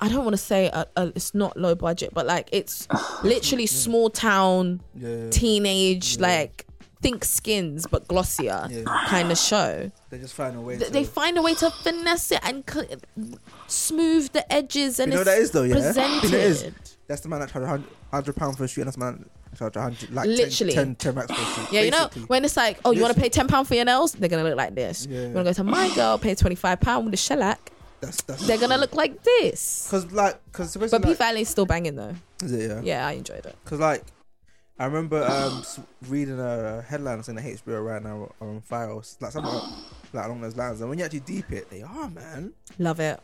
[0.00, 2.88] I don't want to say a, a, it's not low budget, but like it's
[3.24, 6.64] literally small town Yeah, teenage like
[7.02, 8.84] think skins but glossier Yeah.
[9.08, 9.90] kind of show.
[10.10, 10.76] they just find a way.
[10.76, 12.86] Th- to, They find a way to finesse it and cl-
[13.68, 15.74] smooth the edges and You know it's that is though, yeah?
[15.74, 16.22] presented.
[16.24, 16.70] You know is?
[17.08, 19.24] That's the man that charged a hundred pound for a shoot, and that's the man
[19.50, 20.72] that charged hundred, like Literally.
[20.72, 21.72] 10, 10, 10 racks for a shoot.
[21.72, 23.84] Yeah, you know when it's like, oh, you want to pay ten pound for your
[23.84, 24.12] nails?
[24.12, 25.06] They're gonna look like this.
[25.10, 25.18] Yeah.
[25.22, 27.70] You want to go to my girl, pay twenty five pound with a shellac?
[28.00, 29.86] that's that's They're gonna look like this.
[29.86, 32.14] because like because But P like, Valley's still banging though.
[32.42, 33.54] is it yeah Yeah, I enjoyed it.
[33.64, 34.04] because like
[34.82, 35.62] I remember um
[36.08, 39.44] reading a headline saying that HBO right now are on fire like something
[40.12, 42.52] like along those lines, and when you actually deep it, they are man.
[42.80, 43.20] Love it.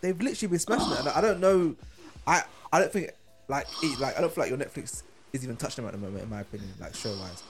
[0.00, 1.76] They've literally been smashing it, and I don't know.
[2.26, 2.42] I
[2.72, 3.12] I don't think
[3.46, 6.04] like it, like I don't feel like your Netflix is even touching them at the
[6.04, 7.40] moment, in my opinion, like show wise.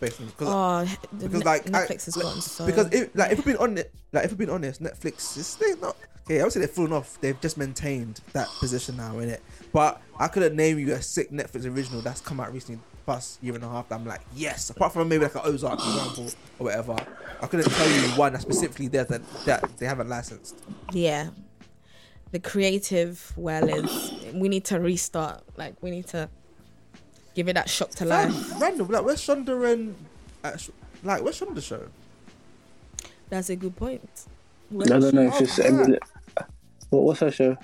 [0.00, 3.38] Basically, because Oh, because like I- Netflix has like, gotten so because if like if
[3.38, 6.44] we've been on it like if we've been honest netflix is they not okay i
[6.44, 9.42] would say they've fallen off they've just maintained that position now in it
[9.72, 13.54] but i couldn't name you a sick netflix original that's come out recently past year
[13.54, 16.28] and a half that i'm like yes apart from maybe like an ozark for example
[16.58, 16.96] or whatever
[17.40, 20.58] i couldn't tell you one that specifically there that, that they haven't licensed
[20.92, 21.28] yeah,
[22.32, 25.42] the creative well is we need to restart.
[25.56, 26.28] Like we need to
[27.34, 28.34] give it that shock to life.
[28.60, 29.94] Random like where's shonda and
[30.42, 30.70] uh, sh-
[31.04, 31.86] like where's shonda show
[33.30, 34.08] That's a good point.
[34.72, 35.22] I don't know.
[35.22, 35.64] It's Oh, just yeah.
[35.66, 35.98] Emily-
[36.90, 37.56] what, what's her show?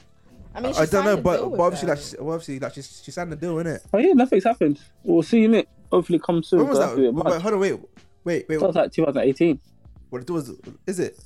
[0.55, 1.97] I mean, i don't know but, but obviously them.
[1.97, 4.45] like she, well, obviously like she, she signed the deal in it Oh yeah, nothing's
[4.45, 4.81] happened.
[5.03, 5.69] We'll see in it.
[5.91, 6.61] Hopefully, it comes soon.
[6.61, 7.73] when was that a bit wait, hold on wait
[8.24, 9.61] wait wait That was like 2018.
[10.11, 10.53] what it was
[10.87, 11.19] is it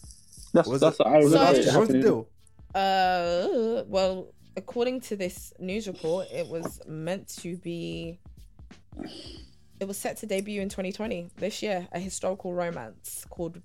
[0.52, 1.44] That's was that's it, what I was it remember.
[1.44, 1.72] last it year?
[1.74, 2.28] What was the deal
[2.74, 8.18] Uh, well, according to this news report, it was meant to be.
[9.78, 13.60] It was set to debut in 2020 this year, a historical romance called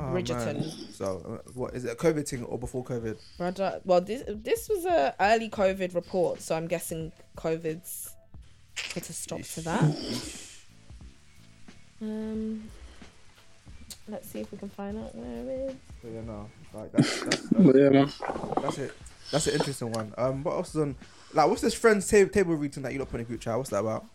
[0.00, 0.60] Oh, Bridgerton.
[0.60, 0.92] man.
[0.92, 1.92] So, uh, what is it?
[1.92, 3.18] A COVID thing or before COVID?
[3.38, 3.80] Brother.
[3.84, 8.14] Well, this this was a early COVID report, so I'm guessing COVID's
[8.94, 9.82] put a stop to that.
[12.02, 12.64] Um,
[14.08, 15.74] let's see if we can find out where it is.
[16.02, 18.12] But yeah, no, like that's that's, But yeah, man.
[18.62, 18.92] that's it.
[19.30, 20.14] That's an interesting one.
[20.16, 20.96] Um, what else is on?
[21.34, 23.56] Like, what's this friends table table reading that you're not putting in group chat?
[23.56, 24.06] What's that about?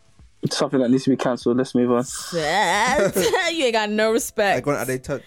[0.52, 1.58] Something that needs to be cancelled.
[1.58, 2.04] Let's move on.
[2.34, 4.66] you ain't got no Like, respect.
[4.68, 5.20] when are they t-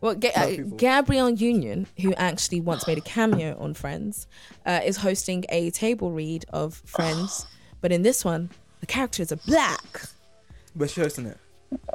[0.00, 0.56] Well, Ga- uh.
[0.76, 4.26] Gabrielle Union, who actually once made a cameo on Friends,
[4.64, 7.46] uh, is hosting a table read of Friends.
[7.80, 8.50] but in this one,
[8.80, 10.02] the characters are black.
[10.74, 11.38] Where's she hosting it?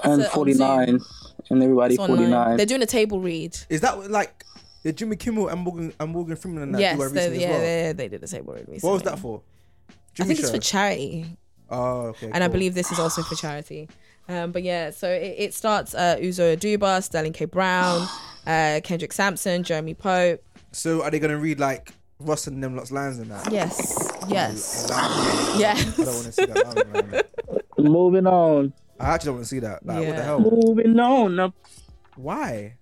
[0.04, 1.00] And on 49.
[1.50, 2.18] And everybody It's online.
[2.18, 2.58] 49.
[2.58, 3.58] They're doing a table read.
[3.70, 4.46] Is that like
[4.84, 7.42] did Jimmy Kimmel and Morgan and Morgan Freeman and that yes, do it they, recently
[7.42, 7.62] yeah, as well?
[7.62, 8.88] they, they did a table read recently.
[8.88, 9.42] What was that for?
[9.90, 11.38] I Jimmy think it's for charity.
[11.70, 12.30] Oh, okay.
[12.34, 12.54] and I cool.
[12.54, 13.88] believe this is also for charity.
[14.28, 17.46] Um, but yeah, so it, it starts uh, Uzo Aduba, Sterling K.
[17.46, 18.08] Brown,
[18.48, 20.44] uh, Kendrick Sampson, Jeremy Pope.
[20.72, 23.52] So are they gonna read like Ross and them lot's lines and that?
[23.52, 24.88] Yes, yes,
[25.58, 26.00] yes.
[26.00, 26.94] I don't want to see that.
[26.94, 27.92] line, man.
[27.92, 28.74] Moving on.
[29.00, 29.86] I actually don't want to see that.
[29.86, 30.40] Like, what the hell?
[30.40, 31.36] Moving on.
[31.36, 31.54] Now,
[32.16, 32.76] Why?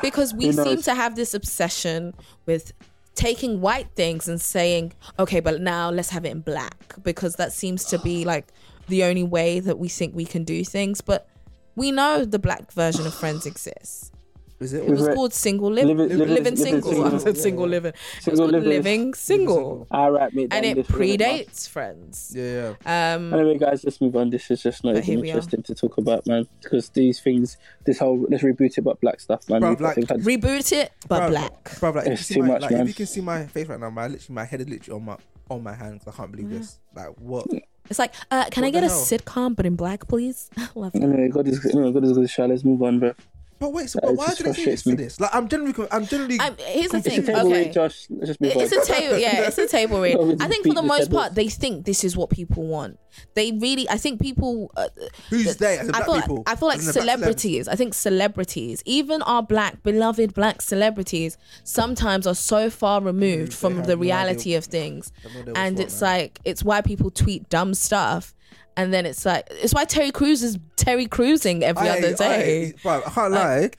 [0.00, 2.14] because we seem to have this obsession
[2.44, 2.72] with
[3.14, 7.52] taking white things and saying, okay, but now let's have it in black because that
[7.52, 8.46] seems to be like
[8.88, 11.00] the only way that we think we can do things.
[11.00, 11.28] But
[11.74, 14.12] we know the black version of Friends exists.
[14.58, 14.84] Is it?
[14.84, 16.90] It was called Single Live, Living- living, living- living Single.
[16.90, 17.14] single.
[17.14, 17.70] I said Single yeah.
[17.72, 17.92] Living.
[17.92, 18.68] It was Single called Living.
[18.70, 19.86] Living Single.
[19.90, 20.48] all right, mate.
[20.50, 22.32] And it predates Friends.
[22.34, 23.14] Yeah, yeah.
[23.16, 24.30] Um, Anyway, guys, let's move on.
[24.30, 26.48] This is just not even interesting to talk about, man.
[26.62, 29.60] Because these things, this whole let's reboot it, but black stuff, man.
[29.60, 31.64] Bruv, like- we've reboot it, but Bruv, black.
[31.64, 32.80] Bruv, like, It's too my, much, like, man.
[32.80, 35.04] If you can see my face right now, my literally my head is literally on
[35.04, 35.16] my
[35.50, 36.58] on my hand 'cause I can't believe Mm-hmm.
[36.60, 36.78] this.
[36.94, 37.46] Like what?
[37.90, 38.98] It's like, uh, can What I get the a hell?
[38.98, 40.50] sitcom but in black, please?
[40.74, 41.02] Love it.
[41.02, 42.30] Anyway, God is anyway, God is good.
[42.30, 43.12] Shall let's move on, bro.
[43.58, 45.20] But wait, so it why just did they say yes frustrates to this?
[45.20, 46.38] Like I'm generally, I'm generally.
[46.40, 47.24] Um, here's the It's a thing.
[47.26, 47.64] table Okay.
[47.64, 48.06] read, Josh.
[48.10, 48.82] Let's just move It's on.
[48.82, 49.40] a table, yeah.
[49.48, 50.16] It's a table read.
[50.18, 51.22] Well, we I think for the the most tables.
[51.22, 52.98] part, they think this is what people want.
[53.34, 54.70] They really, I think people.
[54.76, 54.88] Uh,
[55.30, 55.78] Who's they?
[55.78, 56.36] As in I black feel, people.
[56.38, 57.16] like, I feel like As in the black celebs?
[57.16, 57.68] celebrities.
[57.68, 63.56] I think celebrities, even our black beloved black celebrities, sometimes are so far removed They
[63.56, 66.80] from the reality idea- of things, have no idea what's and it's like it's why
[66.82, 68.34] people tweet dumb stuff,
[68.76, 72.74] and then it's like it's why Terry Crews is Terry Cruising every I- other day.
[72.76, 73.70] I, bro, I can't lie.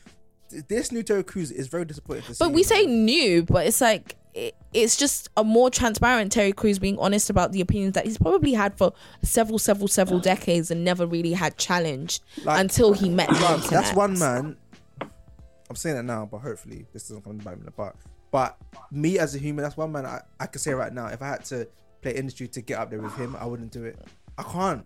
[0.69, 2.43] This new Terry Crews is very disappointing to see.
[2.43, 6.79] But we say new, but it's like it, it's just a more transparent Terry Crews
[6.79, 10.85] being honest about the opinions that he's probably had for several, several, several decades and
[10.85, 14.55] never really had challenged Like, until he met the that's one man.
[15.69, 17.95] I'm saying that now, but hopefully this doesn't come back in the butt.
[18.31, 18.57] But
[18.91, 21.07] me as a human, that's one man I, I could say right now.
[21.07, 21.67] If I had to
[22.01, 23.99] play industry to get up there with him, I wouldn't do it.
[24.39, 24.85] I can't.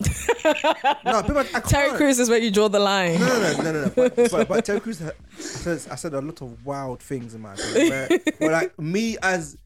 [1.06, 1.66] no, pretty I can't.
[1.66, 3.20] Terry Crews is where you draw the line.
[3.20, 3.82] No, no, no, no, no.
[3.84, 3.90] no.
[3.90, 7.42] But, but, but Terry Crews, I said, I said a lot of wild things in
[7.42, 7.90] my opinion.
[7.90, 9.58] Where, where like me as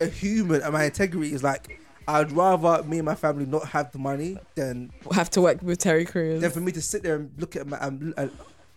[0.00, 3.92] a human and my integrity is like, I'd rather me and my family not have
[3.92, 6.40] the money than Have to work with Terry Crews.
[6.40, 7.78] than for me to sit there and look at my.
[7.78, 8.12] And,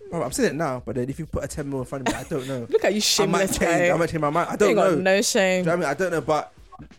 [0.10, 2.07] bro, I'm saying it now, but then if you put a 10 mil in front
[2.07, 2.68] of me, I don't know.
[2.69, 3.72] Look at you I might shameless change.
[3.72, 3.98] I guy.
[3.98, 4.49] might change my mind.
[4.52, 4.91] I don't know.
[4.91, 5.64] got no shame.
[5.65, 5.90] Do you know what I mean?
[5.90, 6.53] I don't know, but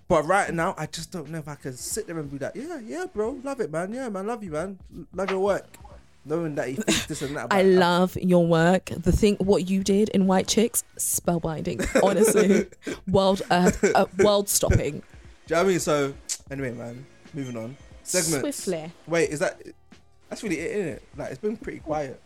[0.09, 2.55] but right now, I just don't know if I can sit there and be like,
[2.55, 3.93] yeah, yeah, bro, love it, man.
[3.93, 4.78] Yeah, man, love you, man.
[5.12, 5.77] Love your work.
[6.24, 7.48] Knowing that he thinks this and that.
[7.53, 8.86] I about- love your work.
[8.86, 11.86] The thing, what you did in White Chicks, spellbinding.
[12.03, 12.66] Honestly,
[13.09, 15.03] world, uh, uh, world stopping.
[15.47, 15.78] Do you know what I mean?
[15.78, 16.15] So,
[16.51, 17.77] anyway, man, moving on.
[18.03, 18.40] Segments.
[18.40, 18.90] Swiftly.
[19.07, 19.62] Wait, is that?
[20.28, 21.03] That's really it, isn't it?
[21.16, 22.20] Like, it's been pretty quiet.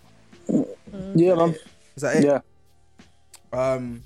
[0.49, 1.55] Yeah, man.
[1.95, 2.25] Is that it?
[2.25, 2.41] Yeah.
[3.53, 4.03] Um,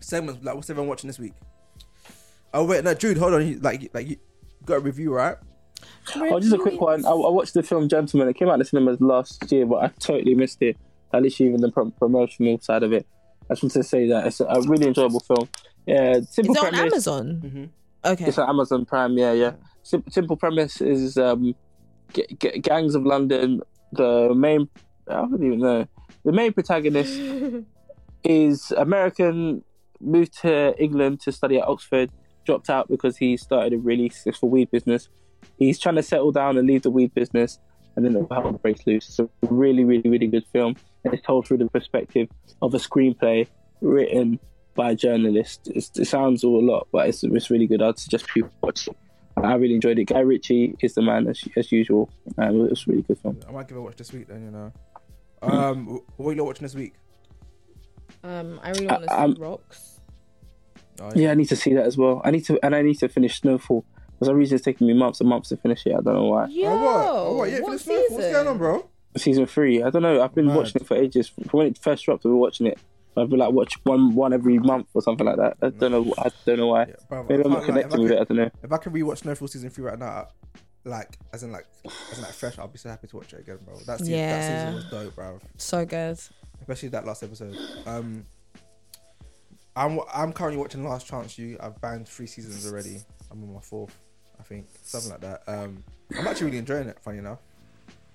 [0.00, 0.44] segments.
[0.44, 1.32] Like, what's everyone watching this week?
[2.52, 3.46] Oh wait, no, Jude, hold on.
[3.46, 4.16] You, like, like you
[4.64, 5.36] got a review, right?
[6.16, 7.04] Oh, just a quick one.
[7.04, 8.28] I, I watched the film Gentleman.
[8.28, 10.76] It came out in the cinemas last year, but I totally missed it.
[11.12, 13.06] At least even the prom- promotional side of it.
[13.50, 15.48] I just want to say that it's a really enjoyable film.
[15.86, 16.92] Yeah, simple Is it on premise.
[16.92, 17.42] Amazon?
[17.44, 17.64] Mm-hmm.
[18.12, 18.24] Okay.
[18.26, 19.18] It's on Amazon Prime.
[19.18, 19.52] Yeah, yeah.
[19.82, 21.54] Sim- simple premise is um,
[22.12, 23.60] g- g- gangs of London.
[23.92, 24.68] The main,
[25.08, 25.86] I don't even know.
[26.24, 27.20] The main protagonist
[28.24, 29.64] is American,
[30.00, 32.10] moved to England to study at Oxford,
[32.50, 35.08] dropped out because he started a really successful weed business.
[35.56, 37.60] He's trying to settle down and leave the weed business,
[37.94, 39.08] and then the hell breaks loose.
[39.08, 40.74] It's a really, really, really good film,
[41.04, 42.28] and it's told through the perspective
[42.60, 43.46] of a screenplay
[43.80, 44.40] written
[44.74, 45.70] by a journalist.
[45.72, 47.82] It's, it sounds all a lot, but it's, it's really good.
[47.82, 48.96] I'd suggest people watch it.
[49.36, 50.06] I really enjoyed it.
[50.06, 53.38] Guy Ritchie is the man as, as usual, and it was a really good film.
[53.48, 54.42] I might give it a watch this week then.
[54.44, 54.72] You know.
[55.42, 56.94] Um, what are you watching this week?
[58.24, 59.89] Um, I really want to I- I'm- see Rocks.
[61.00, 62.20] Oh, Yeah, I need to see that as well.
[62.24, 63.84] I need to, and I need to finish Snowfall.
[64.18, 65.90] For some reason, it's taking me months and months to finish it.
[65.92, 66.46] I don't know why.
[66.46, 67.06] Yo, Oh, what?
[67.08, 67.50] Oh, what?
[67.50, 68.16] Yeah, what finish Snowfall.
[68.18, 68.88] What's going on, bro?
[69.16, 69.82] Season three.
[69.82, 70.22] I don't know.
[70.22, 70.56] I've been Mad.
[70.56, 71.28] watching it for ages.
[71.28, 72.78] From when it first dropped, I've been watching it.
[73.16, 75.56] I've been like watch one one every month or something like that.
[75.60, 76.14] I don't know.
[76.18, 76.86] I don't know why.
[76.86, 77.26] Yeah, bro.
[77.28, 78.20] Maybe I'm not if, I connecting with could, it.
[78.20, 78.50] I don't know.
[78.62, 80.28] if I could rewatch Snowfall season three right now,
[80.84, 81.66] like as in like
[82.12, 83.74] as in like fresh, I'll be so happy to watch it again, bro.
[83.86, 84.64] That season, that Yeah.
[84.68, 85.40] season was dope, bro.
[85.56, 86.20] So good.
[86.60, 87.56] Especially that last episode.
[87.86, 88.26] Um,
[89.76, 91.56] I'm I'm currently watching Last Chance U.
[91.60, 92.98] I've banged three seasons already.
[93.30, 93.96] I'm on my fourth.
[94.38, 95.42] I think something like that.
[95.46, 95.84] Um,
[96.18, 96.98] I'm actually really enjoying it.
[97.00, 97.38] Funny enough.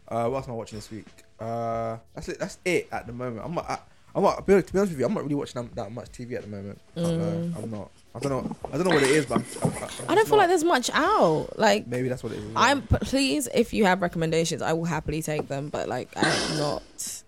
[0.08, 1.06] Uh, what else am I watching this week?
[1.40, 2.40] Uh, that's it.
[2.40, 3.46] That's it at the moment.
[3.46, 3.70] I'm not.
[3.70, 3.80] I,
[4.14, 4.38] I'm not.
[4.38, 6.80] To be honest with you, I'm not really watching that, much TV at the moment.
[6.96, 7.56] Can't.
[7.58, 7.90] I'm not.
[8.14, 8.56] I don't know.
[8.72, 10.48] I don't know what it is, but I'm, I'm, I'm I don't feel not- like
[10.50, 11.58] there's much out.
[11.58, 12.46] Like Maybe that's what it is.
[12.56, 15.70] I'm please if you have recommendations, I will happily take them.
[15.70, 17.24] But like I'm not.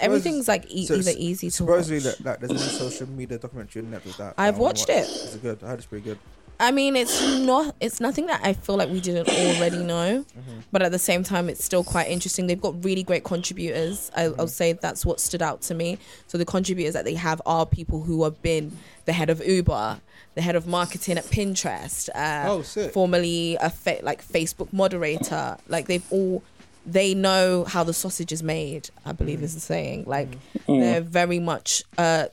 [0.00, 2.18] Everything's like e- so either easy to Supposedly, watch.
[2.18, 4.88] that, that there's a social media documentary on Netflix that I've that I wanna watched
[4.88, 4.98] watch.
[4.98, 5.08] it.
[5.08, 5.62] Is good?
[5.62, 6.18] I heard it's pretty good.
[6.60, 7.76] I mean, it's not.
[7.80, 10.58] It's nothing that I feel like we didn't already know, Mm-hmm.
[10.72, 12.48] but at the same time, it's still quite interesting.
[12.48, 14.10] They've got really great contributors.
[14.16, 14.40] I, Mm-hmm.
[14.40, 15.98] I'll say that's what stood out to me.
[16.26, 20.00] So the contributors that they have are people who have been the head of Uber,
[20.34, 22.92] the head of marketing at Pinterest, uh, Oh, sick.
[22.92, 25.56] formerly a fa- like Facebook moderator.
[25.68, 26.42] Like they've all.
[26.88, 28.88] They know how the sausage is made.
[29.04, 30.04] I believe is the saying.
[30.06, 30.28] Like
[30.66, 32.26] they're very much uh,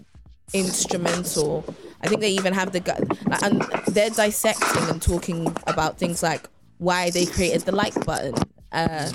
[0.54, 1.66] instrumental.
[2.02, 6.24] I think they even have the gu- like, and they're dissecting and talking about things
[6.24, 8.36] like why they created the like button,
[8.72, 9.10] uh,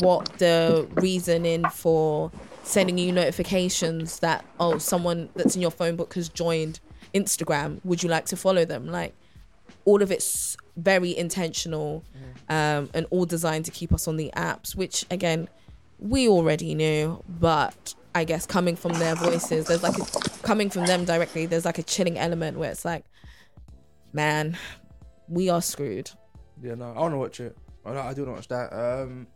[0.00, 2.30] what the reasoning for
[2.62, 6.80] sending you notifications that oh someone that's in your phone book has joined
[7.14, 7.80] Instagram.
[7.84, 8.86] Would you like to follow them?
[8.86, 9.14] Like
[9.84, 12.02] all of it's very intentional
[12.48, 15.48] um, and all designed to keep us on the apps, which again
[15.98, 20.86] we already knew, but I guess coming from their voices, there's like a, coming from
[20.86, 23.04] them directly, there's like a chilling element where it's like,
[24.12, 24.56] man,
[25.28, 26.10] we are screwed.
[26.62, 27.56] Yeah, no, I want to watch it.
[27.84, 28.72] I, I do want to watch that.
[28.72, 29.26] Um,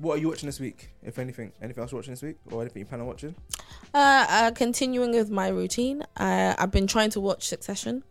[0.00, 0.90] what are you watching this week?
[1.02, 3.34] If anything, anything else you're watching this week, or anything you plan on watching?
[3.94, 8.04] Uh, uh continuing with my routine, uh, I've been trying to watch Succession.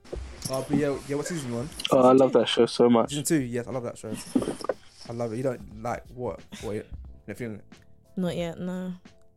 [0.49, 1.15] Oh, but yeah, yeah.
[1.15, 1.69] What season you on?
[1.91, 3.09] Oh, I love that show so much.
[3.09, 3.41] Season two.
[3.41, 4.13] Yes, I love that show.
[5.09, 5.37] I love it.
[5.37, 6.41] You don't like what?
[6.61, 6.73] What?
[6.73, 6.83] You're
[7.27, 7.65] not feeling it?
[8.15, 8.93] Not yet, no.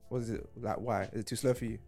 [0.08, 0.78] What is it like?
[0.78, 1.78] Why is it too slow for you?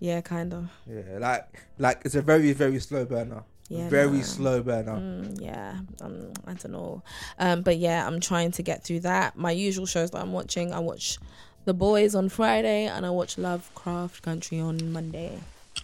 [0.00, 0.68] Yeah, kind of.
[0.86, 3.44] Yeah, like like it's a very very slow burner.
[3.68, 4.22] Yeah, very no.
[4.22, 4.92] slow burner.
[4.92, 7.02] Mm, yeah, um, I don't know.
[7.38, 9.36] Um, but yeah, I'm trying to get through that.
[9.36, 11.18] My usual shows that I'm watching, I watch
[11.64, 15.38] The Boys on Friday and I watch Lovecraft Country on Monday.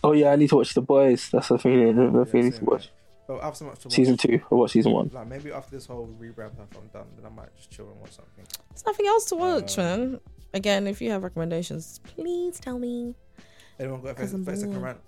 [0.04, 1.30] Oh yeah, I need to watch The Boys.
[1.30, 1.94] That's the thing.
[1.96, 2.90] The Yeah, thing I need to same, watch.
[3.26, 3.94] But I have so much to watch.
[3.94, 4.40] Season two.
[4.50, 5.10] I watched season one.
[5.14, 7.98] Like maybe after this whole rebrand stuff I'm done, then I might just chill and
[8.00, 8.44] watch something.
[8.70, 10.20] There's nothing else to watch, Uh, man.
[10.52, 13.14] Again, if you have recommendations, please tell me.
[13.78, 14.84] Anyone got a 'Cause I'm 30 second bored.
[14.84, 14.98] rant?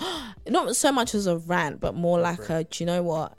[0.48, 3.34] Not so much as a rant, but more like a, do you know what?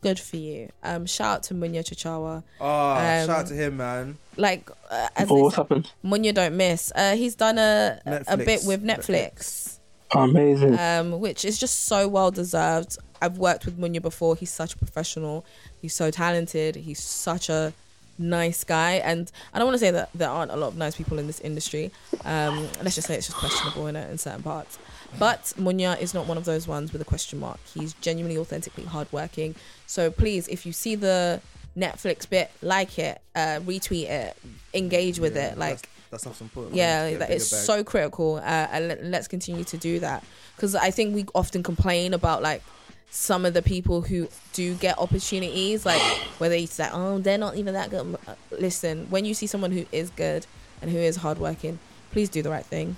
[0.00, 0.68] Good for you.
[0.84, 2.42] Um, shout out to Munya Chawawa.
[2.60, 4.16] Oh, Um, shout out to him, man.
[4.36, 5.90] Like, uh, as Oh, what's happened?
[6.04, 6.92] Munya don't miss.
[6.94, 9.34] Uh, he's done a a bit with Netflix.
[9.34, 9.74] Netflix.
[10.14, 10.78] Amazing.
[10.78, 12.96] um, which is just so well deserved.
[13.20, 14.36] I've worked with Munya before.
[14.36, 15.44] He's such a professional.
[15.82, 16.76] He's so talented.
[16.76, 17.72] He's such a
[18.18, 18.92] nice guy.
[18.94, 21.26] And I don't want to say that there aren't a lot of nice people in
[21.26, 21.90] this industry.
[22.24, 24.78] Um, let's just say it's just questionable in, it, in certain parts.
[25.18, 27.58] But Munya is not one of those ones with a question mark.
[27.72, 29.54] He's genuinely, authentically hardworking.
[29.86, 31.40] So please, if you see the
[31.76, 34.36] Netflix bit, like it, uh, retweet it,
[34.74, 35.58] engage with Yeah, it.
[35.58, 36.74] Like, that's, that's important.
[36.74, 37.10] yeah man.
[37.12, 38.40] Get a that it's so critical uh,
[38.72, 40.24] and let, let's continue to do that
[40.56, 42.62] because i think we often complain about like
[43.10, 46.00] some of the people who do get opportunities like
[46.38, 49.70] where they say oh they're not even that good Uh, listen when you see someone
[49.70, 50.46] who is good
[50.80, 51.78] and who is hardworking
[52.10, 52.96] please do the right thing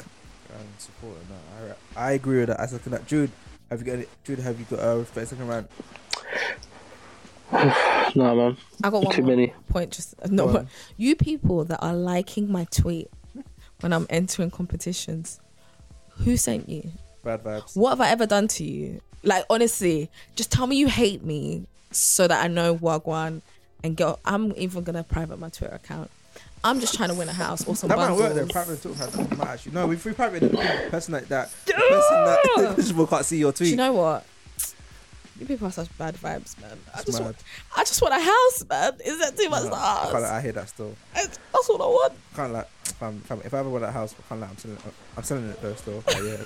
[0.57, 1.50] and supporting that.
[1.97, 2.61] I, I agree with that.
[2.61, 3.07] I second that.
[3.07, 3.31] Jude,
[3.71, 4.39] have you got any, Jude?
[4.41, 5.71] Have you got a 30 second rant?
[8.15, 9.53] no man, i got one too many.
[9.69, 13.11] point just uh, no Go you people that are liking my tweet
[13.81, 15.41] when i'm entering competitions
[16.11, 16.93] who sent you
[17.23, 17.77] Bad vibes.
[17.77, 19.01] What have I ever done to you?
[19.23, 23.43] Like honestly, just tell me you hate me so that I know Wagwan
[23.85, 24.19] and go.
[24.25, 26.11] I'm even gonna private my Twitter account.
[26.63, 28.47] I'm just trying to win a house or some That might work though.
[28.47, 29.73] Private talk has that might actually.
[29.73, 30.49] No, if we private the
[30.91, 33.71] person like that, the person that people can't see your Do tweet.
[33.71, 34.27] you know what?
[35.39, 36.77] You people are such bad vibes, man.
[36.95, 37.25] I It's just, mad.
[37.25, 37.37] want,
[37.75, 38.93] I just want a house, man.
[39.07, 40.33] Is that too much No, to I, can't, ask?
[40.33, 40.95] I hear that still.
[41.15, 41.39] That's
[41.69, 42.13] what I want.
[42.37, 44.83] Can't like, fam, fam, if I ever want that house, can't like, I'm selling it.
[45.17, 46.03] I'm selling it though still.
[46.05, 46.37] But yeah.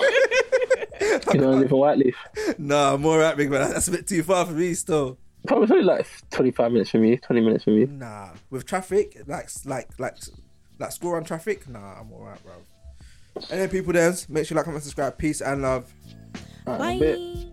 [1.32, 2.14] You don't live in Whiteleaf.
[2.58, 3.70] no, I'm alright, big man.
[3.70, 5.16] That's a bit too far for me still.
[5.46, 7.86] Probably it's only like 25 minutes from you, 20 minutes from you.
[7.86, 10.16] Nah, with traffic, like, like, like,
[10.78, 11.68] like score on traffic.
[11.68, 12.54] Nah, I'm alright, bro.
[13.50, 15.16] And then people, then make sure you like, comment, subscribe.
[15.16, 15.92] Peace and love.
[16.66, 17.18] Alright, in a bit.
[17.18, 17.52] Bye.